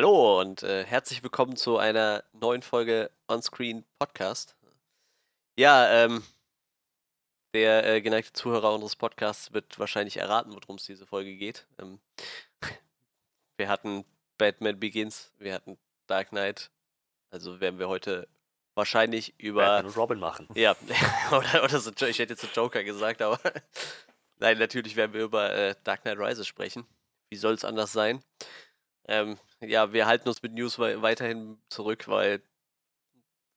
[0.00, 4.56] Hallo und äh, herzlich willkommen zu einer neuen Folge Onscreen Podcast.
[5.58, 6.22] Ja, ähm,
[7.52, 11.66] der äh, geneigte Zuhörer unseres Podcasts wird wahrscheinlich erraten, worum es diese Folge geht.
[11.78, 12.00] Ähm,
[13.58, 14.06] wir hatten
[14.38, 15.76] Batman Begins, wir hatten
[16.06, 16.70] Dark Knight,
[17.28, 18.26] also werden wir heute
[18.74, 19.66] wahrscheinlich über.
[19.66, 20.48] Batman und Robin machen.
[20.54, 20.76] Ja,
[21.30, 23.38] oder, oder so, ich hätte jetzt so Joker gesagt, aber
[24.38, 26.86] nein, natürlich werden wir über äh, Dark Knight Rises sprechen.
[27.28, 28.24] Wie soll es anders sein?
[29.06, 32.42] Ähm, ja, wir halten uns mit News wei- weiterhin zurück, weil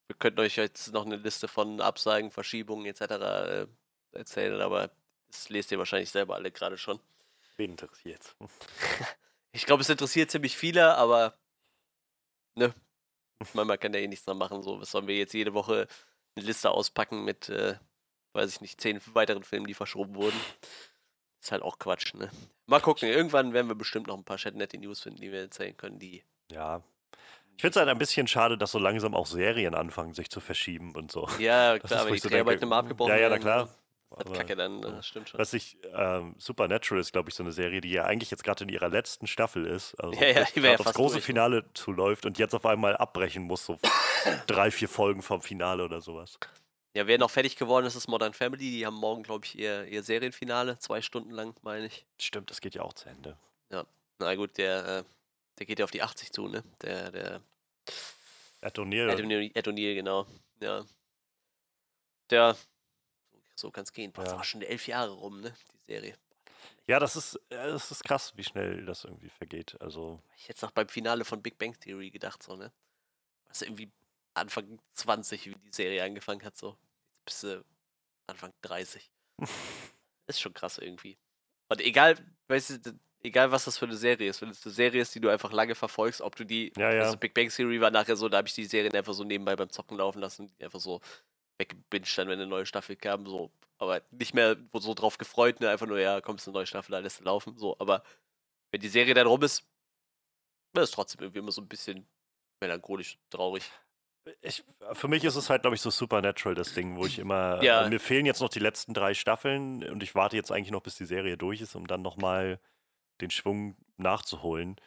[0.08, 3.46] wir könnten euch jetzt noch eine Liste von Absagen, Verschiebungen etc.
[3.46, 3.68] Äh,
[4.12, 4.92] erzählen, aber
[5.28, 7.00] das lest ihr wahrscheinlich selber alle gerade schon.
[7.58, 8.36] Wen interessiert?
[9.56, 11.38] Ich glaube, es interessiert ziemlich viele, aber
[12.56, 12.74] ne,
[13.54, 14.64] man kann ja eh nichts dran machen.
[14.64, 15.88] So, was sollen wir jetzt jede Woche
[16.36, 17.78] eine Liste auspacken mit, äh,
[18.34, 20.40] weiß ich nicht, zehn weiteren Filmen, die verschoben wurden?
[21.44, 22.30] Ist halt auch Quatsch, ne?
[22.68, 25.76] Mal gucken, irgendwann werden wir bestimmt noch ein paar nette News finden, die wir erzählen
[25.76, 26.24] können, die.
[26.50, 26.82] Ja.
[27.58, 30.40] Ich finde es halt ein bisschen schade, dass so langsam auch Serien anfangen, sich zu
[30.40, 31.28] verschieben und so.
[31.40, 33.70] Ja, klar, wenn die ich so Dreharbeiten immer abgebrochen Ja, ja, na klar.
[34.16, 35.40] Hat Aber- Kacke dann, das stimmt schon.
[35.40, 38.64] Was ich, ähm, Supernatural ist, glaube ich, so eine Serie, die ja eigentlich jetzt gerade
[38.64, 39.96] in ihrer letzten Staffel ist.
[39.96, 41.26] Also Ja, ja, die ja fast große durch, ne?
[41.26, 43.78] Finale zuläuft und jetzt auf einmal abbrechen muss, so
[44.48, 46.40] drei, vier Folgen vom Finale oder sowas.
[46.96, 48.70] Ja, wer noch fertig geworden ist, ist Modern Family.
[48.70, 52.06] Die haben morgen, glaube ich, ihr, ihr Serienfinale, zwei Stunden lang, meine ich.
[52.20, 53.38] Stimmt, das geht ja auch zu Ende.
[54.20, 55.04] Na gut, der, äh,
[55.58, 56.64] der geht ja auf die 80 zu, ne?
[56.82, 57.42] Der, der
[58.62, 59.96] Ed O'Neill.
[59.96, 60.28] Genau.
[60.62, 60.86] Ja.
[62.30, 62.56] Der,
[63.56, 64.12] so kann es gehen.
[64.14, 64.38] Boah, das Ja.
[64.38, 65.54] war schon elf Jahre rum, ne?
[65.74, 66.16] Die Serie.
[66.88, 69.76] Ja, das ist, äh, das ist krass, wie schnell das irgendwie vergeht.
[69.82, 72.72] Also, Ich hätte noch beim Finale von Big Bang Theory gedacht, so, ne?
[73.48, 73.92] Was irgendwie
[74.34, 76.78] Anfang 20, wie die Serie angefangen hat, so.
[77.16, 77.66] Jetzt bist du
[78.28, 79.12] Anfang 30.
[80.28, 81.18] ist schon krass irgendwie.
[81.70, 82.18] Und egal,
[82.48, 85.20] weißt du, egal was das für eine Serie ist, wenn es eine Serie ist, die
[85.20, 87.04] du einfach lange verfolgst, ob du die, Ja, ja.
[87.04, 89.56] also Big Bang Theory war nachher so, da habe ich die Serien einfach so nebenbei
[89.56, 91.02] beim Zocken laufen lassen, einfach so
[91.58, 95.70] weggebinged dann, wenn eine neue Staffel kam, so, aber nicht mehr so drauf gefreut, ne,
[95.70, 98.04] einfach nur, ja, kommst eine neue Staffel, da lässt du laufen, so, aber
[98.72, 99.60] wenn die Serie dann rum ist,
[100.76, 102.06] ist es trotzdem irgendwie immer so ein bisschen
[102.60, 103.72] melancholisch, traurig.
[104.42, 104.64] Ich,
[104.94, 107.62] für mich ist es halt, glaube ich, so Supernatural, das Ding, wo ich immer.
[107.64, 107.86] Ja.
[107.86, 110.82] äh, mir fehlen jetzt noch die letzten drei Staffeln und ich warte jetzt eigentlich noch,
[110.82, 112.60] bis die Serie durch ist, um dann nochmal
[113.22, 114.78] den Schwung nachzuholen.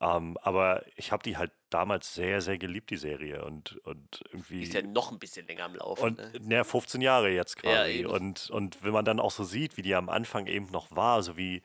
[0.00, 3.44] Ähm, aber ich habe die halt damals sehr, sehr geliebt, die Serie.
[3.44, 4.58] Und, und irgendwie.
[4.58, 6.02] Die ist ja noch ein bisschen länger am Laufen.
[6.02, 6.32] und ne?
[6.40, 7.90] ne, 15 Jahre jetzt Ja, quasi.
[8.00, 8.10] eben.
[8.10, 11.22] und, und wenn man dann auch so sieht, wie die am Anfang eben noch war,
[11.22, 11.62] so wie,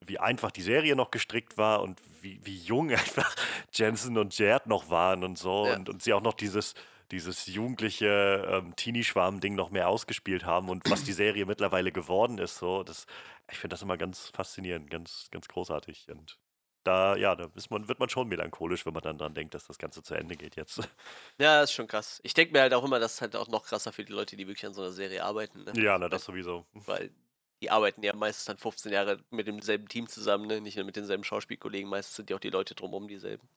[0.00, 3.34] wie einfach die Serie noch gestrickt war und wie, wie jung einfach
[3.72, 5.66] Jensen und Jared noch waren und so.
[5.66, 5.76] Ja.
[5.76, 6.74] Und, und sie auch noch dieses,
[7.10, 12.58] dieses jugendliche ähm, Teenie-Schwarm-Ding noch mehr ausgespielt haben und was die Serie mittlerweile geworden ist.
[12.58, 13.06] So, das,
[13.50, 16.08] ich finde das immer ganz faszinierend, ganz, ganz großartig.
[16.10, 16.38] Und
[16.84, 19.66] da, ja, da ist man, wird man schon melancholisch, wenn man dann dran denkt, dass
[19.66, 20.80] das Ganze zu Ende geht jetzt.
[21.38, 22.20] Ja, ist schon krass.
[22.22, 24.36] Ich denke mir halt auch immer, das ist halt auch noch krasser für die Leute,
[24.36, 25.64] die wirklich an so einer Serie arbeiten.
[25.64, 25.72] Ne?
[25.76, 26.64] ja, na, das sowieso.
[26.72, 27.10] Weil
[27.66, 30.60] die arbeiten ja meistens dann 15 Jahre mit demselben Team zusammen, ne?
[30.60, 33.48] nicht nur mit denselben Schauspielkollegen, meistens sind ja auch die Leute drumherum dieselben.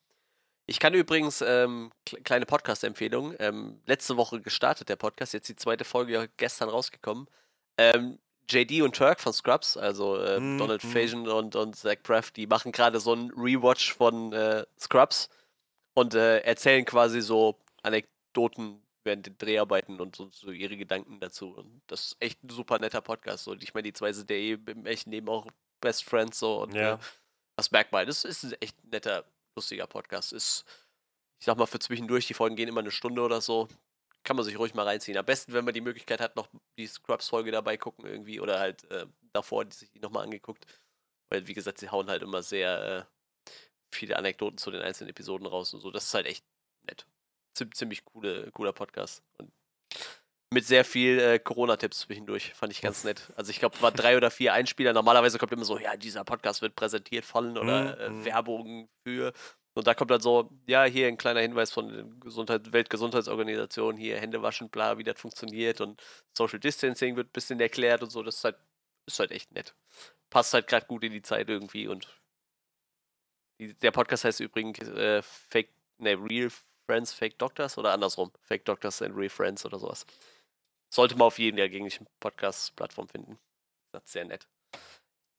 [0.66, 5.56] Ich kann übrigens, ähm, kle- kleine Podcast-Empfehlung, ähm, letzte Woche gestartet der Podcast, jetzt die
[5.56, 7.28] zweite Folge ja gestern rausgekommen.
[7.78, 8.18] Ähm,
[8.50, 10.90] JD und Turk von Scrubs, also ähm, Mhm, Donald mhm.
[10.90, 15.30] Faison und, und Zach Braff, die machen gerade so einen Rewatch von äh, Scrubs
[15.94, 21.50] und äh, erzählen quasi so Anekdoten während den Dreharbeiten und so, so ihre Gedanken dazu.
[21.56, 23.48] Und das ist echt ein super netter Podcast.
[23.48, 25.48] Und Ich meine, die zwei sind ja eh im echten Leben auch
[25.82, 26.96] Best Friends so und Ja.
[26.96, 26.98] äh,
[27.58, 28.06] das merkt man.
[28.06, 30.34] Das ist ein echt netter, lustiger Podcast.
[30.34, 30.66] Ist,
[31.40, 33.68] ich sag mal, für zwischendurch, die Folgen gehen immer eine Stunde oder so.
[34.24, 35.18] Kann man sich ruhig mal reinziehen.
[35.18, 38.84] Am besten, wenn man die Möglichkeit hat, noch die Scrubs-Folge dabei gucken irgendwie oder halt
[38.92, 40.66] äh, davor die sich die nochmal angeguckt.
[41.30, 43.08] Weil, wie gesagt, sie hauen halt immer sehr
[43.48, 43.52] äh,
[43.94, 45.90] viele Anekdoten zu den einzelnen Episoden raus und so.
[45.92, 46.44] Das ist halt echt
[46.84, 47.06] nett.
[47.60, 49.22] Ziem- ziemlich coole, cooler Podcast.
[49.38, 49.52] Und
[50.52, 52.54] mit sehr viel äh, Corona-Tipps zwischendurch.
[52.54, 53.32] Fand ich ganz nett.
[53.36, 54.94] Also ich glaube, war drei oder vier Einspieler.
[54.94, 58.26] Normalerweise kommt immer so, ja, dieser Podcast wird präsentiert von oder Mhm, äh, mhm.
[58.26, 59.34] Werbung für.
[59.76, 64.20] Und da kommt dann so, ja, hier ein kleiner Hinweis von der Gesundheit, Weltgesundheitsorganisation, hier
[64.20, 66.02] Hände waschen, bla, wie das funktioniert und
[66.36, 68.24] Social Distancing wird ein bisschen erklärt und so.
[68.24, 68.58] Das ist halt,
[69.06, 69.76] ist halt echt nett.
[70.32, 72.08] Passt halt gerade gut in die Zeit irgendwie und
[73.62, 75.70] die, der Podcast heißt übrigens äh, Fake,
[76.00, 76.50] ne, Real
[76.90, 78.32] Friends, Fake Doctors oder andersrum.
[78.42, 80.08] Fake Doctors and Real Friends oder sowas.
[80.92, 83.38] Sollte man auf jeden der gängigsten Podcast-Plattform finden.
[83.92, 84.48] Das ist sehr nett.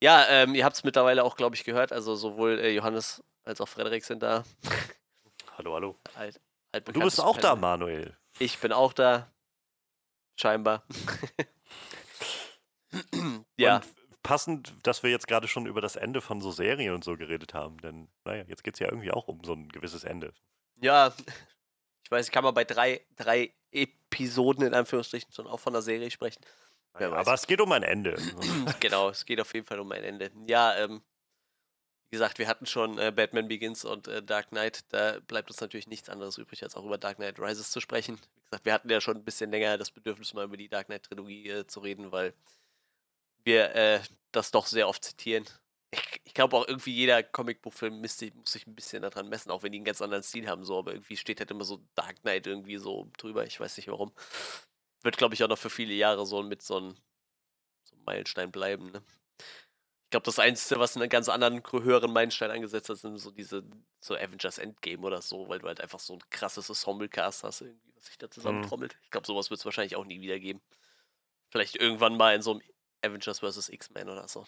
[0.00, 1.90] Ja, ähm, ihr habt es mittlerweile auch, glaube ich, gehört.
[1.92, 4.44] Also sowohl äh, Johannes als auch Frederik sind da.
[5.58, 5.98] Hallo, hallo.
[6.14, 6.40] Alt,
[6.86, 8.16] Und du bist auch da, Manuel.
[8.38, 9.30] Ich bin auch da.
[10.36, 10.84] Scheinbar.
[13.58, 13.76] ja.
[13.76, 17.16] Und passend, dass wir jetzt gerade schon über das Ende von so Serien und so
[17.16, 20.32] geredet haben, denn naja, jetzt geht es ja irgendwie auch um so ein gewisses Ende.
[20.80, 21.14] Ja,
[22.04, 26.10] ich weiß, kann man bei drei, drei Episoden in Anführungsstrichen schon auch von der Serie
[26.10, 26.40] sprechen.
[26.98, 28.16] Ja, aber es geht um ein Ende.
[28.80, 30.30] genau, es geht auf jeden Fall um ein Ende.
[30.46, 31.02] Ja, ähm,
[32.10, 34.84] wie gesagt, wir hatten schon äh, Batman Begins und äh, Dark Knight.
[34.92, 38.16] Da bleibt uns natürlich nichts anderes übrig, als auch über Dark Knight Rises zu sprechen.
[38.16, 40.86] Wie gesagt, wir hatten ja schon ein bisschen länger das Bedürfnis, mal über die Dark
[40.86, 42.34] Knight Trilogie äh, zu reden, weil
[43.44, 44.00] wir äh,
[44.32, 45.46] das doch sehr oft zitieren.
[45.92, 48.32] Ich, ich glaube auch irgendwie jeder Comicbuchfilm muss sich
[48.66, 51.16] ein bisschen daran messen, auch wenn die einen ganz anderen Stil haben, so, aber irgendwie
[51.16, 53.44] steht halt immer so Dark Knight irgendwie so drüber.
[53.44, 54.12] Ich weiß nicht warum.
[55.02, 56.94] Wird, glaube ich, auch noch für viele Jahre so mit so einem
[57.84, 59.02] so Meilenstein bleiben, ne?
[60.10, 63.62] Ich glaube, das Einzige, was einen ganz anderen, höheren Meilenstein angesetzt hat, sind so diese
[64.00, 67.92] so Avengers Endgame oder so, weil du halt einfach so ein krasses Ensemble-Cast hast, irgendwie,
[67.94, 68.94] was sich da zusammentrommelt.
[68.94, 69.00] Mhm.
[69.04, 70.60] Ich glaube, sowas wird es wahrscheinlich auch nie wieder geben.
[71.52, 72.62] Vielleicht irgendwann mal in so einem
[73.04, 73.68] Avengers vs.
[73.68, 74.44] X-Men oder so.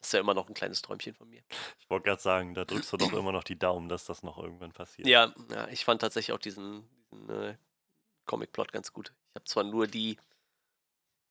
[0.00, 1.42] Das ist ja immer noch ein kleines Träumchen von mir.
[1.78, 4.38] Ich wollte gerade sagen, da drückst du doch immer noch die Daumen, dass das noch
[4.38, 5.08] irgendwann passiert.
[5.08, 7.56] Ja, ja ich fand tatsächlich auch diesen, diesen äh,
[8.26, 9.12] Comic-Plot ganz gut.
[9.30, 10.16] Ich habe zwar nur die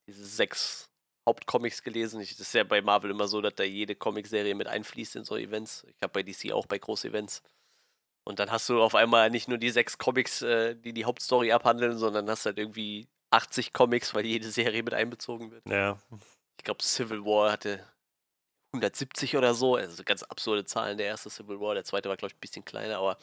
[0.07, 0.89] diese sechs
[1.27, 2.21] Hauptcomics gelesen.
[2.21, 5.25] Ich, das ist ja bei Marvel immer so, dass da jede Comicserie mit einfließt in
[5.25, 5.85] so Events.
[5.89, 7.43] Ich habe bei DC auch bei Groß-Events.
[8.23, 11.51] Und dann hast du auf einmal nicht nur die sechs Comics, äh, die die Hauptstory
[11.51, 15.65] abhandeln, sondern hast halt irgendwie 80 Comics, weil jede Serie mit einbezogen wird.
[15.67, 15.97] Ja.
[16.57, 17.85] Ich glaube, Civil War hatte
[18.77, 19.75] 170 oder so.
[19.75, 21.73] Also ganz absurde Zahlen, der erste Civil War.
[21.73, 23.17] Der zweite war, glaube ich, ein bisschen kleiner, aber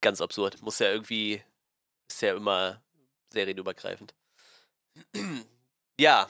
[0.00, 0.60] ganz absurd.
[0.62, 1.42] Muss ja irgendwie,
[2.08, 2.82] ist ja immer
[3.30, 4.14] serienübergreifend.
[6.00, 6.28] ja,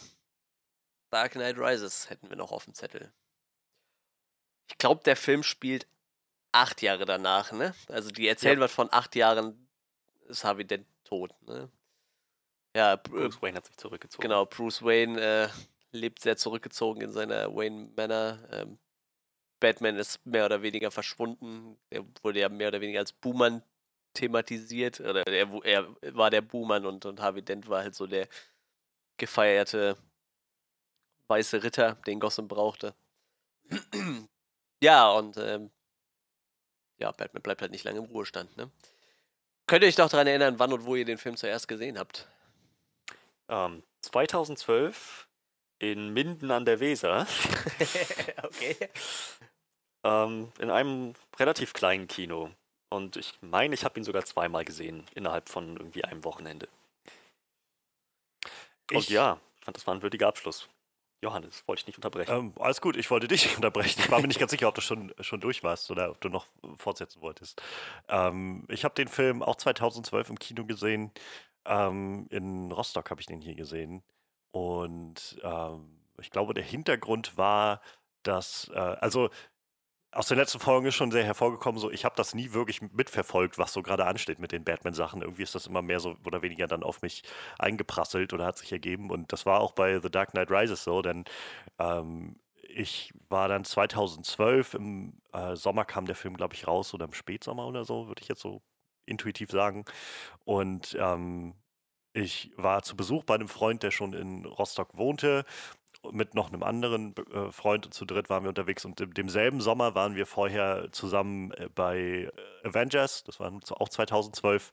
[1.10, 3.12] Dark Knight Rises hätten wir noch auf dem Zettel.
[4.70, 5.86] Ich glaube, der Film spielt
[6.52, 7.74] acht Jahre danach, ne?
[7.88, 8.64] Also die erzählen ja.
[8.64, 9.69] was von acht Jahren
[10.28, 11.70] ist Harvey Dent tot, ne?
[12.76, 14.22] Ja, Bruce Wayne hat sich zurückgezogen.
[14.22, 15.48] Genau, Bruce Wayne äh,
[15.93, 18.38] lebt sehr zurückgezogen in seiner Wayne Manor.
[18.52, 18.79] Ähm,
[19.61, 21.76] Batman ist mehr oder weniger verschwunden.
[21.90, 23.62] Er wurde ja mehr oder weniger als Buhmann
[24.14, 25.00] thematisiert.
[25.00, 28.29] Oder er, er war der Buhmann und, und Harvey Dent war halt so der
[29.17, 29.96] gefeierte
[31.29, 32.94] weiße Ritter, den Gotham brauchte.
[34.82, 35.70] ja, und ähm,
[36.99, 38.70] ja, Batman bleibt halt nicht lange im Ruhestand, ne?
[39.67, 42.26] Könnt ihr euch doch daran erinnern, wann und wo ihr den Film zuerst gesehen habt?
[43.50, 45.27] Ähm, 2012
[45.78, 47.26] in Minden an der Weser.
[48.42, 48.76] okay.
[50.04, 52.50] Ähm, in einem relativ kleinen Kino.
[52.90, 56.69] Und ich meine, ich habe ihn sogar zweimal gesehen, innerhalb von irgendwie einem Wochenende.
[58.90, 60.69] Und ich ja, ich fand, das war ein würdiger Abschluss.
[61.20, 62.31] Johannes, wollte ich nicht unterbrechen.
[62.31, 64.00] Ähm, alles gut, ich wollte dich nicht unterbrechen.
[64.00, 66.28] Ich war mir nicht ganz sicher, ob du schon, schon durch warst oder ob du
[66.28, 66.46] noch
[66.76, 67.60] fortsetzen wolltest.
[68.08, 71.10] Ähm, ich habe den Film auch 2012 im Kino gesehen.
[71.64, 74.02] Ähm, in Rostock habe ich den hier gesehen.
[74.58, 77.81] Und ähm, ich glaube, der Hintergrund war,
[78.25, 79.31] dass, äh, also
[80.12, 83.58] aus den letzten Folgen ist schon sehr hervorgekommen, so ich habe das nie wirklich mitverfolgt,
[83.58, 85.22] was so gerade ansteht mit den Batman-Sachen.
[85.22, 87.22] Irgendwie ist das immer mehr so oder weniger dann auf mich
[87.58, 89.10] eingeprasselt oder hat sich ergeben.
[89.10, 91.25] Und das war auch bei The Dark Knight Rises so, denn
[91.78, 97.05] ähm, ich war dann 2012 im äh, Sommer kam der Film, glaube ich, raus oder
[97.06, 98.62] im Spätsommer oder so, würde ich jetzt so
[99.06, 99.84] intuitiv sagen.
[100.44, 101.55] Und ähm,
[102.12, 105.44] ich war zu Besuch bei einem Freund, der schon in Rostock wohnte
[106.12, 107.86] mit noch einem anderen äh, Freund.
[107.86, 108.84] Und zu dritt waren wir unterwegs.
[108.84, 112.31] Und im demselben Sommer waren wir vorher zusammen äh, bei
[112.62, 114.70] äh, Avengers, das war auch 2012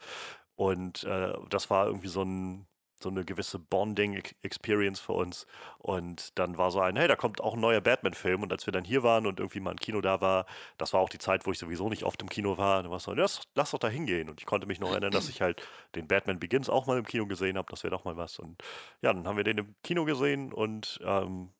[0.56, 2.68] und äh, das war irgendwie so ein
[3.06, 5.48] so eine gewisse Bonding-Experience für uns.
[5.78, 8.44] Und dann war so ein, hey, da kommt auch ein neuer Batman-Film.
[8.44, 10.46] Und als wir dann hier waren und irgendwie mal ein Kino da war,
[10.78, 12.84] das war auch die Zeit, wo ich sowieso nicht oft im Kino war.
[12.84, 14.30] Da war so, ja, lass doch da hingehen.
[14.30, 15.62] Und ich konnte mich noch erinnern, dass ich halt
[15.96, 17.68] den Batman Begins auch mal im Kino gesehen habe.
[17.70, 18.40] Das wäre doch mal was.
[18.40, 18.62] Und
[19.02, 21.52] ja, dann haben wir den im Kino gesehen und ähm,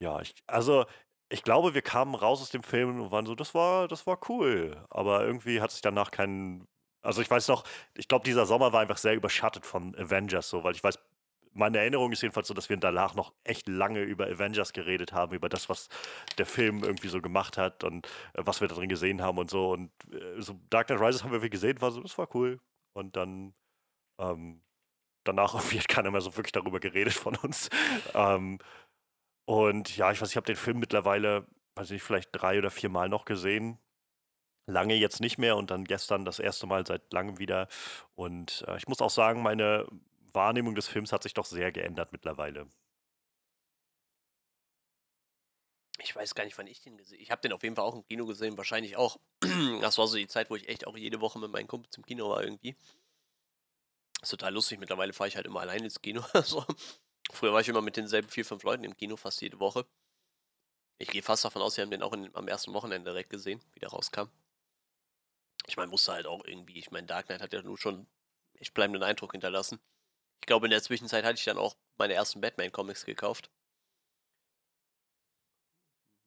[0.00, 0.86] ja, ich, also
[1.30, 4.18] ich glaube, wir kamen raus aus dem Film und waren so, das war, das war
[4.28, 4.84] cool.
[4.90, 6.66] Aber irgendwie hat sich danach kein
[7.02, 7.64] also ich weiß noch,
[7.94, 10.98] ich glaube, dieser Sommer war einfach sehr überschattet von Avengers, so, weil ich weiß,
[11.52, 15.34] meine Erinnerung ist jedenfalls so, dass wir danach noch echt lange über Avengers geredet haben,
[15.34, 15.88] über das, was
[16.38, 19.50] der Film irgendwie so gemacht hat und äh, was wir da drin gesehen haben und
[19.50, 19.72] so.
[19.72, 22.60] Und äh, so Dark Knight Rises haben wir gesehen, war so, das war cool.
[22.92, 23.54] Und dann
[24.18, 24.62] ähm,
[25.24, 27.68] danach irgendwie hat keiner mehr so wirklich darüber geredet von uns.
[28.14, 28.58] ähm,
[29.46, 32.70] und ja, ich weiß, ich habe den Film mittlerweile, weiß ich nicht, vielleicht drei oder
[32.70, 33.78] vier Mal noch gesehen
[34.66, 37.68] lange jetzt nicht mehr und dann gestern das erste Mal seit langem wieder.
[38.14, 39.86] Und äh, ich muss auch sagen, meine
[40.32, 42.68] Wahrnehmung des Films hat sich doch sehr geändert mittlerweile.
[46.02, 47.22] Ich weiß gar nicht, wann ich den gesehen habe.
[47.22, 49.18] Ich habe den auf jeden Fall auch im Kino gesehen, wahrscheinlich auch.
[49.80, 52.04] Das war so die Zeit, wo ich echt auch jede Woche mit meinen Kumpels im
[52.06, 52.76] Kino war irgendwie.
[54.22, 54.78] Ist total lustig.
[54.78, 56.22] Mittlerweile fahre ich halt immer allein ins Kino.
[56.44, 56.64] so.
[57.32, 59.86] Früher war ich immer mit denselben vier, fünf Leuten im Kino, fast jede Woche.
[60.98, 63.62] Ich gehe fast davon aus, sie haben den auch in, am ersten Wochenende direkt gesehen,
[63.72, 64.28] wie der rauskam.
[65.70, 68.08] Ich meine, musste halt auch irgendwie, ich meine, Dark Knight hat ja nur schon
[68.54, 69.78] echt bleibenden Eindruck hinterlassen.
[70.40, 73.52] Ich glaube, in der Zwischenzeit hatte ich dann auch meine ersten Batman-Comics gekauft.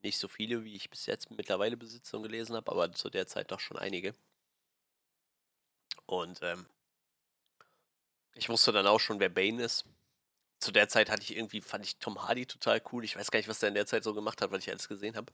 [0.02, 3.28] Nicht so viele, wie ich bis jetzt mittlerweile besitze und gelesen habe, aber zu der
[3.28, 4.16] Zeit doch schon einige.
[6.06, 6.66] Und ähm,
[8.36, 9.84] ich wusste dann auch schon, wer Bane ist.
[10.60, 13.04] Zu der Zeit hatte ich irgendwie, fand ich Tom Hardy total cool.
[13.04, 14.88] Ich weiß gar nicht, was der in der Zeit so gemacht hat, weil ich alles
[14.88, 15.34] gesehen habe.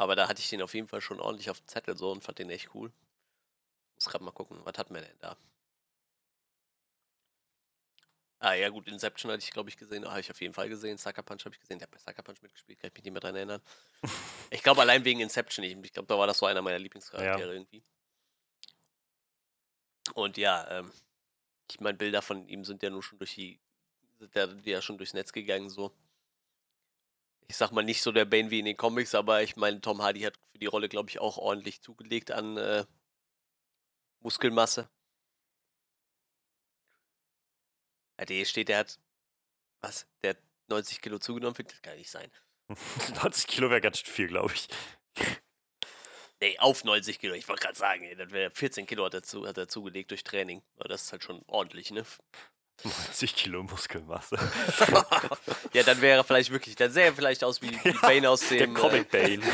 [0.00, 2.24] Aber da hatte ich den auf jeden Fall schon ordentlich auf dem Zettel so und
[2.24, 2.90] fand den echt cool.
[3.96, 5.36] Muss gerade mal gucken, was hatten wir denn da?
[8.38, 10.96] Ah ja gut, Inception hatte ich glaube ich gesehen, habe ich auf jeden Fall gesehen.
[10.96, 13.12] Sucker Punch habe ich gesehen, der hat bei Sucker Punch mitgespielt, kann ich mich nicht
[13.12, 13.60] mehr dran erinnern.
[14.50, 17.48] ich glaube allein wegen Inception, ich, ich glaube, da war das so einer meiner Lieblingscharaktere
[17.48, 17.52] ja.
[17.52, 17.84] irgendwie.
[20.14, 20.90] Und ja, ähm,
[21.70, 23.60] ich meine, Bilder von ihm sind ja nur schon durch die,
[24.18, 25.94] sind ja, die ja schon durchs Netz gegangen so
[27.50, 30.00] ich sag mal, nicht so der Bane wie in den Comics, aber ich meine, Tom
[30.02, 32.84] Hardy hat für die Rolle, glaube ich, auch ordentlich zugelegt an äh,
[34.20, 34.88] Muskelmasse.
[38.20, 39.00] Ja, der steht, der hat,
[39.80, 40.38] was, der hat
[40.68, 42.30] 90 Kilo zugenommen, findet das kann nicht sein.
[43.20, 44.68] 90 Kilo wäre ganz viel, glaube ich.
[46.42, 49.22] Nee, auf 90 Kilo, ich wollte gerade sagen, ey, das wäre 14 Kilo hat er,
[49.22, 50.62] zu, hat er zugelegt durch Training.
[50.78, 52.02] Aber das ist halt schon ordentlich, ne?
[52.84, 54.36] 90 Kilo Muskelmasse.
[55.72, 58.74] ja, dann wäre vielleicht wirklich, dann sähe er vielleicht aus wie, wie Bane aus dem.
[58.74, 59.52] Der Comic äh, Bane.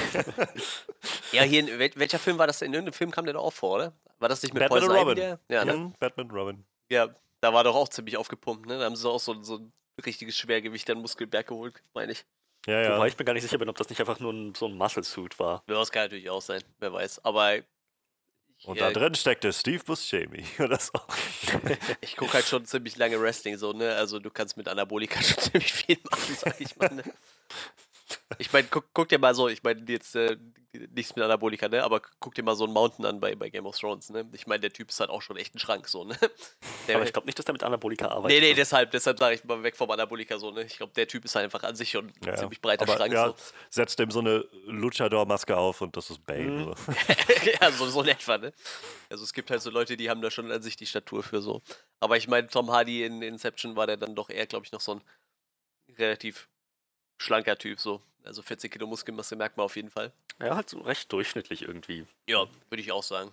[1.32, 2.68] ja, hier, in, welcher Film war das denn?
[2.68, 3.92] In irgendeinem Film kam der doch auch vor, oder?
[4.18, 5.16] War das nicht mit Batman Paul Robin?
[5.16, 5.40] Der?
[5.48, 5.92] Ja, ne?
[5.98, 6.64] Batman Robin.
[6.90, 7.08] Ja,
[7.40, 8.78] da war doch auch ziemlich aufgepumpt, ne?
[8.78, 9.72] Da haben sie auch so, so ein
[10.04, 12.24] richtiges Schwergewicht an Muskelberg geholt, meine ich.
[12.66, 12.96] Ja, ja.
[12.96, 14.74] Wobei ich mir gar nicht sicher bin, ob das nicht einfach nur ein, so ein
[14.74, 15.62] Muscle-Suit war.
[15.68, 17.24] Ja, das kann natürlich auch sein, wer weiß.
[17.24, 17.58] Aber
[18.64, 20.92] und da drin steckt der Steve Buscemi oder so.
[22.00, 23.94] ich gucke halt schon ziemlich lange Wrestling so, ne?
[23.94, 26.92] Also du kannst mit Anabolika schon ziemlich viel machen, sag ich mal.
[26.94, 27.04] Ne?
[28.38, 30.36] Ich meine, guck, guck, dir mal so, ich meine jetzt äh,
[30.94, 31.84] nichts mit Anabolika, ne?
[31.84, 34.28] Aber guck dir mal so einen Mountain an bei, bei Game of Thrones, ne?
[34.32, 36.16] Ich meine, der Typ ist halt auch schon echt ein Schrank, so, ne?
[36.88, 38.40] Der, aber ich glaube nicht, dass der mit Anabolika arbeitet.
[38.40, 40.62] Nee, nee, deshalb, deshalb sage ich mal weg vom Anabolika so, ne?
[40.62, 42.96] Ich glaube, der Typ ist halt einfach an sich schon ja, ein ziemlich breiter aber,
[42.96, 43.12] Schrank.
[43.12, 43.34] Ja, so.
[43.70, 46.42] setzt ihm so eine Luchador-Maske auf und das ist Bane.
[46.42, 46.74] Mhm.
[46.76, 46.92] So.
[47.60, 48.52] ja, so, so in etwa, ne?
[49.10, 51.42] Also es gibt halt so Leute, die haben da schon an sich die Statur für
[51.42, 51.62] so.
[51.98, 54.80] Aber ich meine, Tom Hardy in Inception war der dann doch eher, glaube ich, noch
[54.80, 55.00] so ein
[55.98, 56.48] relativ
[57.18, 58.02] schlanker Typ, so.
[58.26, 60.12] Also 40 Kilo Muskelmasse merkt man auf jeden Fall.
[60.40, 62.06] Ja, halt so recht durchschnittlich irgendwie.
[62.28, 63.32] Ja, würde ich auch sagen.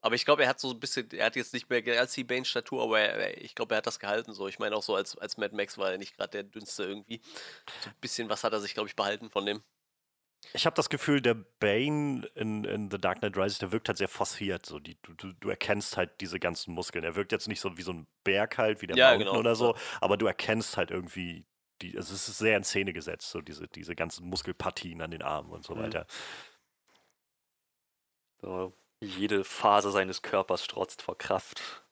[0.00, 2.22] Aber ich glaube, er hat so ein bisschen, er hat jetzt nicht mehr als die
[2.22, 4.46] Bane-Statur, aber er, ich glaube, er hat das gehalten so.
[4.46, 7.20] Ich meine auch so als, als Mad Max war er nicht gerade der dünnste irgendwie.
[7.82, 9.62] So ein bisschen was hat er sich, glaube ich, behalten von dem.
[10.52, 13.98] Ich habe das Gefühl, der Bane in, in The Dark Knight Rises, der wirkt halt
[13.98, 14.64] sehr forciert.
[14.64, 14.78] So.
[14.78, 17.04] Die, du, du, erkennst halt diese ganzen Muskeln.
[17.04, 19.40] Er wirkt jetzt nicht so wie so ein Berg halt, wie der ja, Mountain genau,
[19.40, 21.46] oder so, aber du erkennst halt irgendwie
[21.82, 25.22] die, also es ist sehr in Szene gesetzt, so diese, diese ganzen Muskelpartien an den
[25.22, 25.82] Armen und so mhm.
[25.82, 26.06] weiter.
[28.40, 31.82] So, jede Phase seines Körpers strotzt vor Kraft.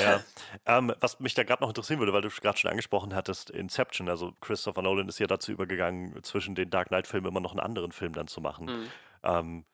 [0.00, 0.22] Ja,
[0.66, 4.08] ähm, was mich da gerade noch interessieren würde, weil du gerade schon angesprochen hattest, Inception,
[4.08, 7.92] also Christopher Nolan ist ja dazu übergegangen, zwischen den Dark Knight-Filmen immer noch einen anderen
[7.92, 8.66] Film dann zu machen.
[8.66, 8.90] Mhm.
[9.22, 9.64] Ähm,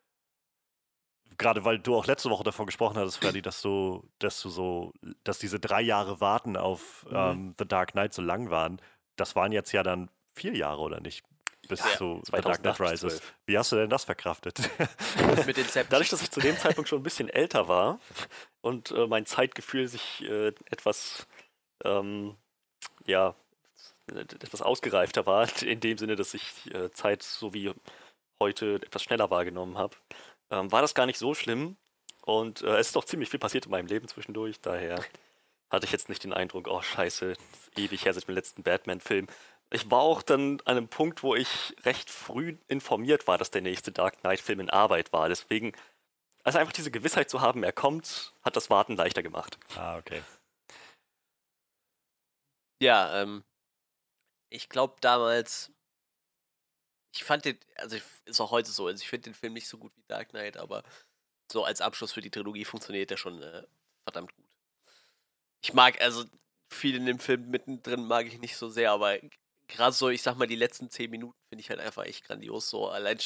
[1.39, 4.93] gerade weil du auch letzte Woche davon gesprochen hattest, Freddy, dass du, dass du so,
[5.25, 7.17] dass diese drei Jahre Warten auf mhm.
[7.17, 8.81] ähm, The Dark Knight so lang waren
[9.17, 11.25] das waren jetzt ja dann vier Jahre, oder nicht?
[11.69, 13.23] Bis ja, zu The Dark Knight Rises.
[13.47, 14.59] Wie hast du denn das verkraftet?
[15.47, 15.57] Mit
[15.89, 18.01] Dadurch, dass ich zu dem Zeitpunkt schon ein bisschen älter war
[18.61, 21.27] und äh, mein Zeitgefühl sich äh, etwas,
[21.83, 22.37] ähm,
[23.07, 23.35] ja,
[24.07, 27.73] etwas ausgereifter war, in dem Sinne, dass ich äh, Zeit so wie
[28.41, 29.97] heute etwas schneller wahrgenommen habe,
[30.51, 31.77] ähm, war das gar nicht so schlimm.
[32.27, 35.03] Und äh, es ist doch ziemlich viel passiert in meinem Leben zwischendurch, daher
[35.75, 37.35] hatte ich jetzt nicht den Eindruck, oh scheiße,
[37.77, 39.27] ewig her seit dem letzten Batman-Film.
[39.71, 43.63] Ich war auch dann an einem Punkt, wo ich recht früh informiert war, dass der
[43.63, 45.29] nächste Dark Knight-Film in Arbeit war.
[45.29, 45.73] Deswegen,
[46.45, 49.59] also einfach diese Gewissheit zu haben, er kommt, hat das Warten leichter gemacht.
[49.77, 50.23] Ah, okay.
[52.81, 53.45] Ja, ähm,
[54.51, 55.73] ich glaube damals,
[57.15, 59.79] ich fand den, also ist auch heute so, also ich finde den Film nicht so
[59.79, 60.83] gut wie Dark Knight, aber
[61.51, 63.67] so als Abschluss für die Trilogie funktioniert der schon äh,
[64.05, 64.44] verdammt gut
[65.65, 66.25] ich mag, also
[66.69, 69.19] viel in dem Film mittendrin mag ich nicht so sehr, aber
[69.67, 72.69] gerade so, ich sag mal, die letzten zehn Minuten finde ich halt einfach echt grandios.
[72.69, 73.19] So allein,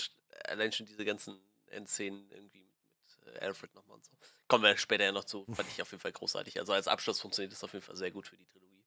[0.44, 4.12] allein schon diese ganzen Endszenen irgendwie mit äh, Alfred nochmal und so.
[4.46, 6.60] Kommen wir später ja noch zu, fand ich auf jeden Fall großartig.
[6.60, 8.84] Also als Abschluss funktioniert das auf jeden Fall sehr gut für die Trilogie.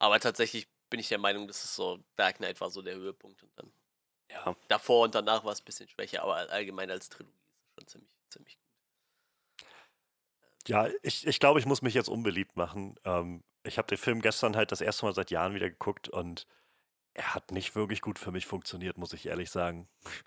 [0.00, 3.40] Aber tatsächlich bin ich der Meinung, dass es so, Dark Knight war so der Höhepunkt
[3.44, 3.72] und dann
[4.30, 4.56] ja.
[4.66, 7.86] davor und danach war es ein bisschen schwächer, aber allgemein als Trilogie ist es schon
[7.86, 8.69] ziemlich, ziemlich gut.
[10.66, 12.96] Ja, ich, ich glaube, ich muss mich jetzt unbeliebt machen.
[13.04, 16.46] Ähm, ich habe den Film gestern halt das erste Mal seit Jahren wieder geguckt und
[17.14, 19.88] er hat nicht wirklich gut für mich funktioniert, muss ich ehrlich sagen.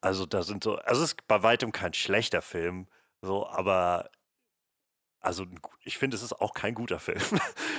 [0.00, 2.86] Also da sind so, also es ist bei weitem kein schlechter Film,
[3.22, 4.10] so, aber
[5.20, 5.44] also
[5.82, 7.20] ich finde, es ist auch kein guter Film.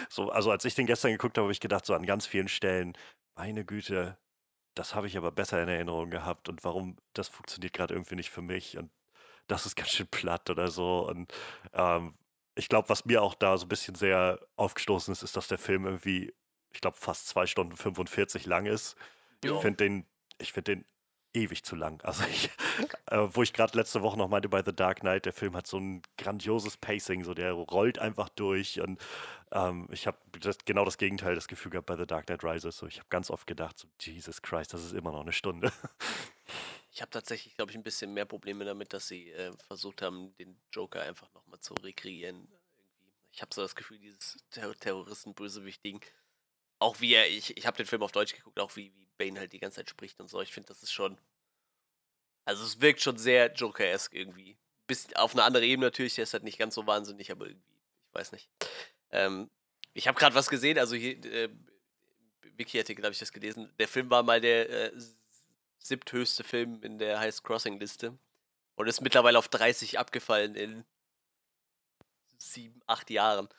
[0.09, 2.49] so, also als ich den gestern geguckt habe, habe ich gedacht, so an ganz vielen
[2.49, 2.93] Stellen,
[3.35, 4.17] meine Güte,
[4.75, 8.29] das habe ich aber besser in Erinnerung gehabt und warum, das funktioniert gerade irgendwie nicht
[8.29, 8.91] für mich und
[9.47, 11.07] das ist ganz schön platt oder so.
[11.07, 11.33] Und
[11.73, 12.13] ähm,
[12.55, 15.57] ich glaube, was mir auch da so ein bisschen sehr aufgestoßen ist, ist, dass der
[15.57, 16.33] Film irgendwie,
[16.71, 18.95] ich glaube, fast zwei Stunden 45 lang ist.
[19.43, 20.05] Ich finde den,
[20.39, 20.85] ich finde den
[21.33, 22.01] ewig zu lang.
[22.03, 22.49] Also ich,
[23.07, 25.67] äh, wo ich gerade letzte Woche noch meinte bei The Dark Knight, der Film hat
[25.67, 28.99] so ein grandioses Pacing, so der rollt einfach durch und
[29.51, 30.17] ähm, ich habe
[30.65, 32.77] genau das Gegenteil das Gefühl gehabt bei The Dark Knight Rises.
[32.77, 35.71] So, ich habe ganz oft gedacht, so, Jesus Christ, das ist immer noch eine Stunde.
[36.97, 40.35] Ich habe tatsächlich, glaube ich, ein bisschen mehr Probleme damit, dass sie äh, versucht haben,
[40.37, 42.47] den Joker einfach nochmal zu rekreieren.
[42.49, 43.13] Irgendwie.
[43.31, 46.01] Ich habe so das Gefühl, dieses Ter Terroristen-Bösewichtigen,
[46.79, 49.39] auch wie er, ich, ich habe den Film auf Deutsch geguckt, auch wie, wie Bane
[49.39, 50.41] halt die ganze Zeit spricht und so.
[50.41, 51.19] Ich finde, das ist schon.
[52.45, 54.57] Also es wirkt schon sehr Joker-esque irgendwie.
[54.87, 57.77] Bis auf eine andere Ebene natürlich, der ist halt nicht ganz so wahnsinnig, aber irgendwie,
[58.07, 58.49] ich weiß nicht.
[59.11, 59.51] Ähm,
[59.93, 61.49] ich habe gerade was gesehen, also hier, äh,
[62.55, 63.71] Wiki-Artikel habe ich das gelesen.
[63.77, 64.99] Der Film war mal der äh,
[65.87, 68.17] siebthöchste Film in der Highest Crossing Liste
[68.75, 70.85] und ist mittlerweile auf 30 abgefallen in
[72.37, 73.49] sieben, acht Jahren.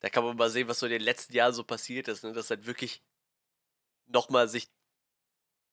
[0.00, 2.32] Da kann man mal sehen, was so in den letzten Jahren so passiert ist, ne?
[2.32, 3.02] dass halt wirklich
[4.06, 4.70] nochmal sich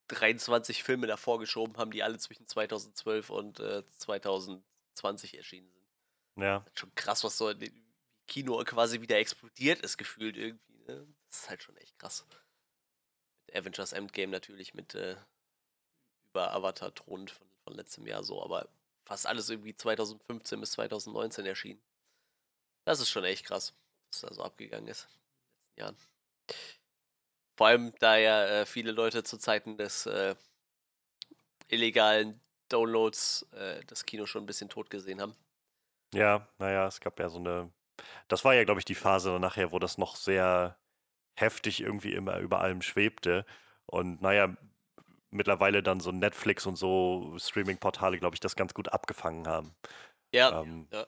[0.08, 6.44] 23 Filme davor geschoben haben, die alle zwischen 2012 und äh, 2020 erschienen sind.
[6.44, 6.66] Ja.
[6.74, 7.86] Schon krass, was so im
[8.28, 10.78] Kino quasi wieder explodiert ist, gefühlt irgendwie.
[10.88, 11.08] Ne?
[11.30, 12.26] Das ist halt schon echt krass.
[13.54, 15.16] Avengers Endgame natürlich, mit äh,
[16.36, 18.68] über Avatar Thron von, von letztem Jahr so, aber
[19.06, 21.82] fast alles irgendwie 2015 bis 2019 erschienen.
[22.84, 23.74] Das ist schon echt krass,
[24.12, 25.98] was da so abgegangen ist in den letzten Jahren.
[27.58, 30.36] Vor allem, da ja äh, viele Leute zu Zeiten des äh,
[31.70, 35.36] illegalen Downloads äh, das Kino schon ein bisschen tot gesehen haben.
[36.14, 37.72] Ja, naja, es gab ja so eine.
[38.28, 40.78] Das war ja, glaube ich, die Phase nachher, wo das noch sehr
[41.38, 43.46] heftig irgendwie immer über allem schwebte.
[43.86, 44.54] Und naja,
[45.36, 49.76] mittlerweile dann so Netflix und so Streaming-Portale, glaube ich, das ganz gut abgefangen haben.
[50.32, 51.06] Ja, ähm, ja,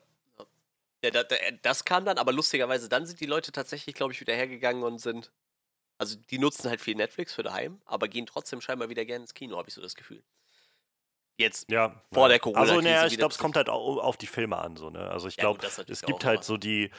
[1.02, 1.10] ja.
[1.10, 1.24] ja
[1.62, 4.98] das kam dann, aber lustigerweise, dann sind die Leute tatsächlich, glaube ich, wieder hergegangen und
[5.00, 5.32] sind
[5.98, 9.34] also die nutzen halt viel Netflix für daheim, aber gehen trotzdem scheinbar wieder gerne ins
[9.34, 10.22] Kino, habe ich so das Gefühl.
[11.36, 12.28] Jetzt ja, vor ja.
[12.28, 14.90] der corona Also ne, ich glaube, es kommt halt auch auf die Filme an, so,
[14.90, 15.10] ne?
[15.10, 16.90] Also ich glaube, ja, es gibt halt so die,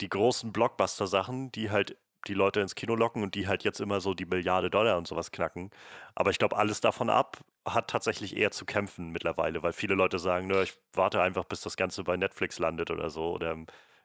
[0.00, 1.96] die großen Blockbuster-Sachen, die halt
[2.26, 5.06] die Leute ins Kino locken und die halt jetzt immer so die Milliarde Dollar und
[5.06, 5.70] sowas knacken.
[6.14, 10.18] Aber ich glaube, alles davon ab hat tatsächlich eher zu kämpfen mittlerweile, weil viele Leute
[10.18, 13.32] sagen, ne, ich warte einfach, bis das Ganze bei Netflix landet oder so.
[13.32, 13.56] Oder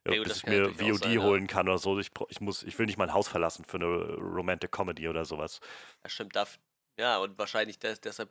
[0.07, 1.47] ja, ja, bis ich mir VOD sein, holen ja.
[1.47, 1.99] kann oder so.
[1.99, 5.59] Ich, ich, muss, ich will nicht mein Haus verlassen für eine Romantic Comedy oder sowas.
[6.03, 6.35] Ja, stimmt.
[6.35, 6.59] Darf,
[6.97, 8.29] ja, und wahrscheinlich des, deshalb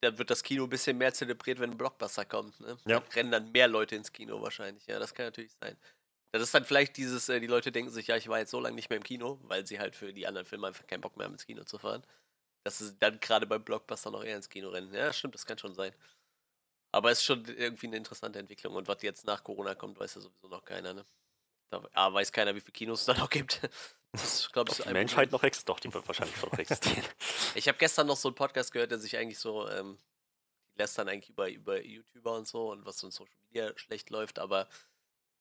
[0.00, 2.60] dann wird das Kino ein bisschen mehr zelebriert, wenn ein Blockbuster kommt.
[2.60, 2.76] Ne?
[2.86, 3.00] Ja.
[3.00, 4.86] Dann rennen dann mehr Leute ins Kino wahrscheinlich.
[4.86, 5.76] Ja, das kann natürlich sein.
[6.30, 8.60] Das ist dann vielleicht dieses, äh, die Leute denken sich, ja, ich war jetzt so
[8.60, 11.16] lange nicht mehr im Kino, weil sie halt für die anderen Filme einfach keinen Bock
[11.16, 12.04] mehr haben, ins Kino zu fahren.
[12.64, 14.92] Dass sie dann gerade beim Blockbuster noch eher ins Kino rennen.
[14.92, 15.94] Ja, stimmt, das kann schon sein.
[16.92, 18.74] Aber es ist schon irgendwie eine interessante Entwicklung.
[18.74, 21.06] Und was jetzt nach Corona kommt, weiß ja sowieso noch keiner, ne?
[21.70, 23.60] Da A, weiß keiner, wie viele Kinos es da noch gibt.
[24.12, 25.68] Das ist, glaube ich, so die Menschheit noch existiert.
[25.68, 27.04] Doch, die wird wahrscheinlich schon noch existieren.
[27.54, 29.98] ich habe gestern noch so einen Podcast gehört, der sich eigentlich so, ähm,
[30.72, 34.08] die lästern eigentlich über, über YouTuber und so und was so in Social Media schlecht
[34.08, 34.66] läuft, aber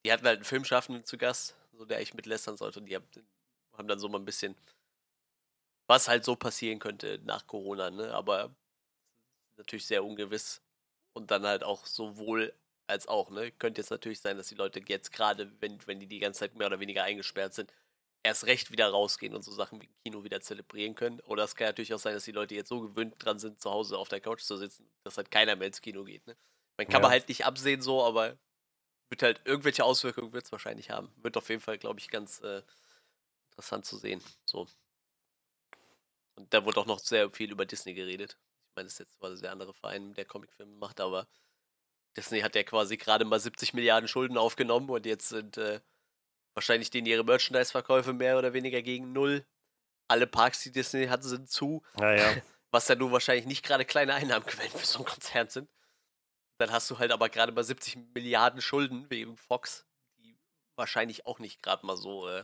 [0.07, 2.95] die hatten halt einen Filmschaffenden zu Gast, so der ich mit lästern sollte und die
[2.95, 4.55] haben dann so mal ein bisschen,
[5.85, 8.13] was halt so passieren könnte nach Corona, ne?
[8.13, 8.55] Aber
[9.57, 10.61] natürlich sehr ungewiss,
[11.17, 12.53] und dann halt auch sowohl
[12.85, 13.51] als auch, ne?
[13.51, 16.55] Könnte jetzt natürlich sein, dass die Leute jetzt gerade, wenn, wenn die die ganze Zeit
[16.55, 17.73] mehr oder weniger eingesperrt sind,
[18.23, 21.19] erst recht wieder rausgehen und so Sachen wie Kino wieder zelebrieren können.
[21.21, 23.69] Oder es kann natürlich auch sein, dass die Leute jetzt so gewöhnt dran sind, zu
[23.71, 26.25] Hause auf der Couch zu sitzen, dass halt keiner mehr ins Kino geht.
[26.27, 26.37] Ne?
[26.77, 27.01] Man kann ja.
[27.01, 28.37] man halt nicht absehen so, aber
[29.09, 31.11] wird halt irgendwelche Auswirkungen wird es wahrscheinlich haben.
[31.17, 32.61] Wird auf jeden Fall, glaube ich, ganz äh,
[33.51, 34.21] interessant zu sehen.
[34.45, 34.67] So.
[36.35, 38.37] Und da wurde auch noch sehr viel über Disney geredet
[38.77, 41.27] meine, das ist jetzt quasi der andere Verein, der Comicfilme macht, aber
[42.15, 45.81] Disney hat ja quasi gerade mal 70 Milliarden Schulden aufgenommen und jetzt sind äh,
[46.53, 49.45] wahrscheinlich denen ihre Merchandise-Verkäufe mehr oder weniger gegen null.
[50.07, 51.83] Alle Parks, die Disney hat, sind zu.
[51.99, 52.35] Ja, ja.
[52.71, 55.69] Was ja nun wahrscheinlich nicht gerade kleine Einnahmenquellen für so einen Konzern sind.
[56.57, 59.85] Dann hast du halt aber gerade mal 70 Milliarden Schulden wegen Fox,
[60.17, 60.37] die
[60.75, 62.43] wahrscheinlich auch nicht gerade mal so äh,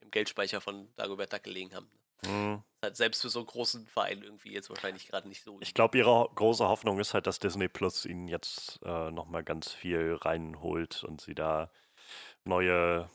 [0.00, 1.90] im Geldspeicher von Dagobert Duck gelegen haben.
[2.24, 2.62] Mhm.
[2.84, 5.58] halt selbst für so einen großen Verein irgendwie jetzt wahrscheinlich gerade nicht so.
[5.60, 9.72] Ich glaube, ihre große Hoffnung ist halt, dass Disney Plus ihnen jetzt äh, nochmal ganz
[9.72, 11.72] viel reinholt und sie da
[12.44, 13.10] neue,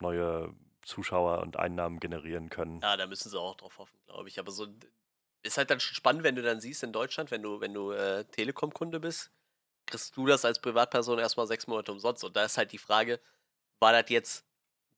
[0.00, 2.80] neue Zuschauer und Einnahmen generieren können.
[2.80, 4.38] Ja, da müssen sie auch drauf hoffen, glaube ich.
[4.38, 4.66] Aber so
[5.42, 7.92] ist halt dann schon spannend, wenn du dann siehst in Deutschland, wenn du, wenn du
[7.92, 9.30] äh, Telekom-Kunde bist,
[9.86, 12.24] kriegst du das als Privatperson erstmal sechs Monate umsonst.
[12.24, 13.20] Und da ist halt die Frage,
[13.80, 14.44] war das jetzt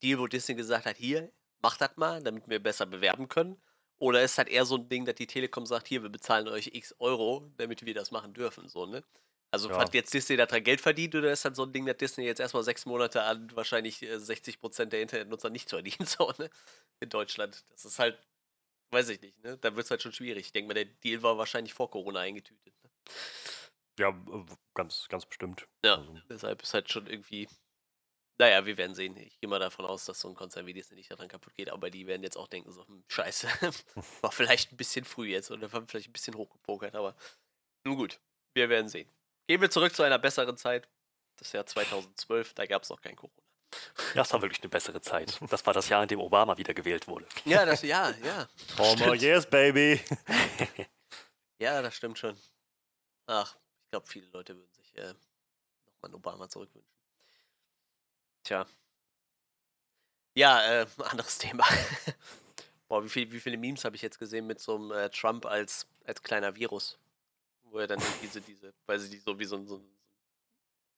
[0.03, 1.31] Deal, wo Disney gesagt hat, hier,
[1.63, 3.61] mach das mal, damit wir besser bewerben können?
[3.99, 6.71] Oder ist halt eher so ein Ding, dass die Telekom sagt, hier, wir bezahlen euch
[6.73, 9.05] x Euro, damit wir das machen dürfen, so, ne?
[9.53, 9.79] Also ja.
[9.79, 12.25] hat jetzt Disney da dran Geld verdient oder ist halt so ein Ding, dass Disney
[12.25, 16.49] jetzt erstmal sechs Monate an wahrscheinlich 60% äh, der Internetnutzer nicht verdient, so, ne?
[17.01, 17.65] In Deutschland.
[17.71, 18.19] Das ist halt,
[18.91, 19.57] weiß ich nicht, ne?
[19.59, 20.47] Da wird es halt schon schwierig.
[20.47, 22.75] Ich denke mal, der Deal war wahrscheinlich vor Corona eingetütet.
[22.83, 22.91] Ne?
[23.99, 24.15] Ja,
[24.75, 25.69] ganz, ganz bestimmt.
[25.85, 26.19] Ja, also.
[26.29, 27.49] deshalb ist halt schon irgendwie.
[28.39, 29.17] Naja, wir werden sehen.
[29.19, 31.69] Ich gehe mal davon aus, dass so ein Konzern wie Disney nicht daran kaputt geht,
[31.69, 33.47] aber die werden jetzt auch denken, so, hm, scheiße,
[34.23, 37.15] war vielleicht ein bisschen früh jetzt oder war vielleicht ein bisschen hochgepokert, aber
[37.85, 38.19] nun gut,
[38.55, 39.11] wir werden sehen.
[39.47, 40.89] Gehen wir zurück zu einer besseren Zeit.
[41.37, 43.40] Das Jahr 2012, da gab es noch kein Corona.
[44.15, 45.39] Das war wirklich eine bessere Zeit.
[45.49, 47.27] Das war das Jahr, in dem Obama wieder gewählt wurde.
[47.45, 48.49] Ja, das ja, ja.
[48.79, 50.01] Oh yes, baby.
[51.59, 52.37] ja, das stimmt schon.
[53.27, 55.15] Ach, ich glaube, viele Leute würden sich äh,
[55.87, 56.91] nochmal einen Obama zurückwünschen.
[58.43, 58.67] Tja.
[60.35, 61.65] Ja, äh, anderes Thema.
[62.89, 65.47] Boah, wie, viel, wie viele Memes habe ich jetzt gesehen mit so einem äh, Trump
[65.47, 66.99] als, als kleiner Virus?
[67.65, 69.81] Wo er dann so diese, weil sie die so wie so, so,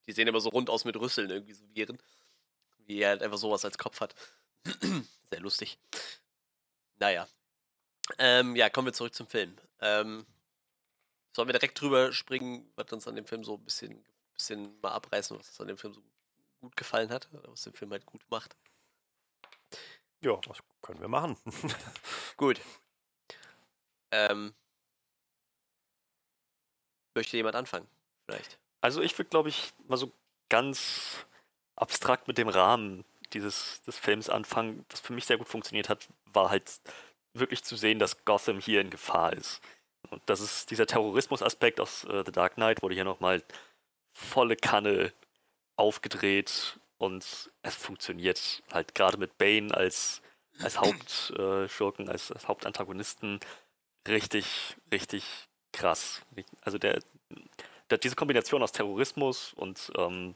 [0.06, 1.98] die sehen immer so rund aus mit Rüsseln irgendwie so Viren.
[2.86, 4.14] Wie er halt einfach sowas als Kopf hat.
[5.30, 5.78] Sehr lustig.
[6.96, 7.28] Naja.
[8.18, 9.56] Ähm, ja, kommen wir zurück zum Film.
[9.80, 10.26] Ähm,
[11.34, 14.92] Sollen wir direkt drüber springen, was uns an dem Film so ein bisschen, bisschen mal
[14.92, 16.02] abreißen, was uns an dem Film so
[16.60, 18.54] gut gefallen hat, was den Film halt gut macht?
[20.20, 21.36] Ja, das können wir machen.
[22.36, 22.60] gut.
[24.10, 24.54] Ähm,
[27.14, 27.88] möchte jemand anfangen?
[28.26, 28.58] Vielleicht.
[28.82, 30.12] Also ich würde, glaube ich, mal so
[30.50, 31.24] ganz
[31.76, 34.84] abstrakt mit dem Rahmen dieses des Films anfangen.
[34.90, 36.80] Was für mich sehr gut funktioniert hat, war halt
[37.34, 39.60] wirklich zu sehen, dass Gotham hier in Gefahr ist.
[40.10, 43.42] Und das ist dieser Terrorismus-Aspekt aus äh, The Dark Knight, wurde hier nochmal
[44.12, 45.12] volle Kanne
[45.76, 50.20] aufgedreht und es funktioniert halt gerade mit Bane als,
[50.60, 53.40] als Hauptschurken, äh, als, als Hauptantagonisten
[54.06, 55.24] richtig, richtig
[55.72, 56.22] krass.
[56.60, 57.00] Also der,
[57.90, 60.34] der, diese Kombination aus Terrorismus und ähm,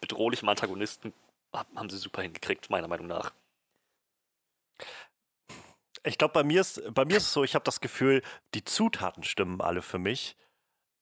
[0.00, 1.12] bedrohlichem Antagonisten
[1.52, 3.32] haben sie super hingekriegt, meiner Meinung nach.
[6.04, 8.22] Ich glaube, bei mir ist bei mir ist es so, ich habe das Gefühl,
[8.54, 10.36] die Zutaten stimmen alle für mich,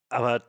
[0.08, 0.42] aber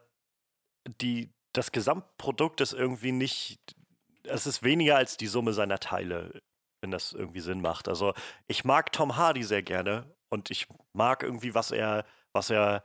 [1.02, 3.76] die das Gesamtprodukt ist irgendwie nicht
[4.24, 6.41] es ist weniger als die Summe seiner Teile,
[6.82, 7.88] wenn das irgendwie Sinn macht.
[7.88, 8.13] Also,
[8.48, 12.84] ich mag Tom Hardy sehr gerne und ich mag irgendwie, was er was er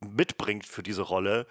[0.00, 1.46] mitbringt für diese Rolle.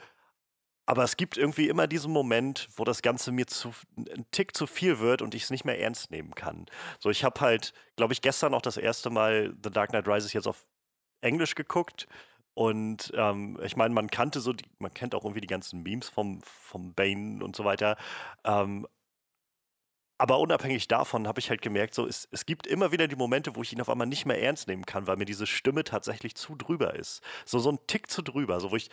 [0.90, 4.66] Aber es gibt irgendwie immer diesen Moment, wo das Ganze mir zu ein Tick zu
[4.66, 6.66] viel wird und ich es nicht mehr ernst nehmen kann.
[6.98, 10.34] So, ich habe halt, glaube ich, gestern auch das erste Mal The Dark Knight Rises
[10.34, 10.66] jetzt auf
[11.22, 12.08] Englisch geguckt.
[12.56, 16.10] Und ähm, ich meine, man kannte so, die, man kennt auch irgendwie die ganzen Memes
[16.10, 17.96] vom, vom Bane und so weiter.
[18.44, 18.88] Ähm,
[20.18, 23.56] aber unabhängig davon habe ich halt gemerkt, so, es, es gibt immer wieder die Momente,
[23.56, 26.36] wo ich ihn auf einmal nicht mehr ernst nehmen kann, weil mir diese Stimme tatsächlich
[26.36, 27.22] zu drüber ist.
[27.46, 28.60] So, so ein Tick zu drüber.
[28.60, 28.90] So, wo ich,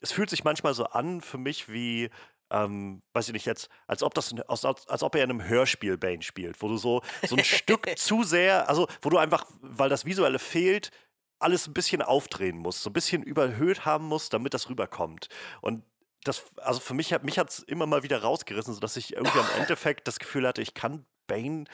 [0.00, 2.10] es fühlt sich manchmal so an für mich wie,
[2.50, 5.98] ähm, weiß ich nicht jetzt, als ob das, als, als ob er in einem Hörspiel
[5.98, 9.88] Bane spielt, wo du so, so ein Stück zu sehr, also wo du einfach, weil
[9.88, 10.90] das Visuelle fehlt,
[11.38, 15.28] alles ein bisschen aufdrehen musst, so ein bisschen überhöht haben musst, damit das rüberkommt.
[15.60, 15.84] Und
[16.24, 19.50] das, also für mich, mich hat es immer mal wieder rausgerissen, sodass ich irgendwie am
[19.58, 21.64] Endeffekt das Gefühl hatte, ich kann Bane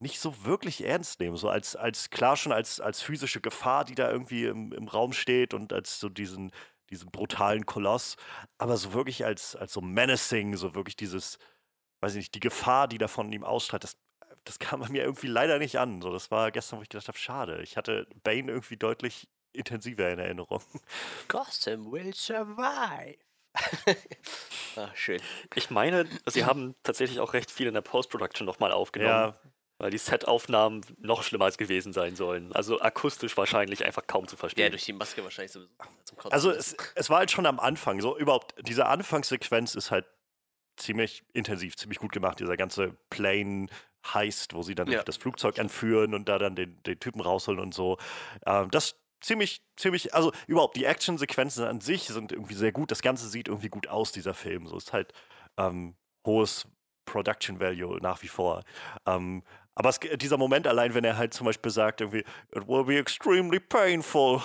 [0.00, 1.36] nicht so wirklich ernst nehmen.
[1.36, 5.12] So als, als klar schon als, als physische Gefahr, die da irgendwie im, im Raum
[5.12, 6.52] steht und als so diesen,
[6.90, 8.16] diesen brutalen Koloss,
[8.58, 11.38] aber so wirklich als, als so menacing, so wirklich dieses,
[12.00, 13.96] weiß ich nicht, die Gefahr, die da von ihm ausstrahlt, das,
[14.44, 16.02] das kam bei mir irgendwie leider nicht an.
[16.02, 17.62] So, das war gestern, wo ich gedacht habe, schade.
[17.62, 20.62] Ich hatte Bane irgendwie deutlich intensiver in Erinnerung.
[21.28, 23.18] Gotham will survive.
[24.76, 25.20] ah, schön.
[25.54, 29.34] Ich meine, sie haben tatsächlich auch recht viel in der Post-Production nochmal aufgenommen.
[29.34, 29.40] Ja,
[29.78, 32.52] weil die Set-Aufnahmen noch schlimmer als gewesen sein sollen.
[32.52, 34.64] Also akustisch wahrscheinlich einfach kaum zu verstehen.
[34.64, 35.70] Ja, durch die Maske wahrscheinlich sowieso.
[36.04, 36.32] Zum Kotzen.
[36.32, 38.00] Also es, es war halt schon am Anfang.
[38.00, 40.06] So überhaupt, diese Anfangssequenz ist halt
[40.76, 42.40] ziemlich intensiv, ziemlich gut gemacht.
[42.40, 43.66] Dieser ganze Plane
[44.14, 45.02] Heist, wo sie dann ja.
[45.02, 47.98] das Flugzeug entführen und da dann den, den Typen rausholen und so.
[48.46, 52.90] Ähm, das ziemlich, ziemlich, also überhaupt die Actionsequenzen an sich sind irgendwie sehr gut.
[52.90, 54.66] Das Ganze sieht irgendwie gut aus, dieser Film.
[54.66, 55.12] So ist halt
[55.56, 56.66] ähm, hohes
[57.04, 58.62] Production Value nach wie vor.
[59.06, 59.42] Ähm,
[59.78, 62.98] Aber es, dieser Moment allein, wenn er halt zum Beispiel sagt, irgendwie, it will be
[62.98, 64.42] extremely painful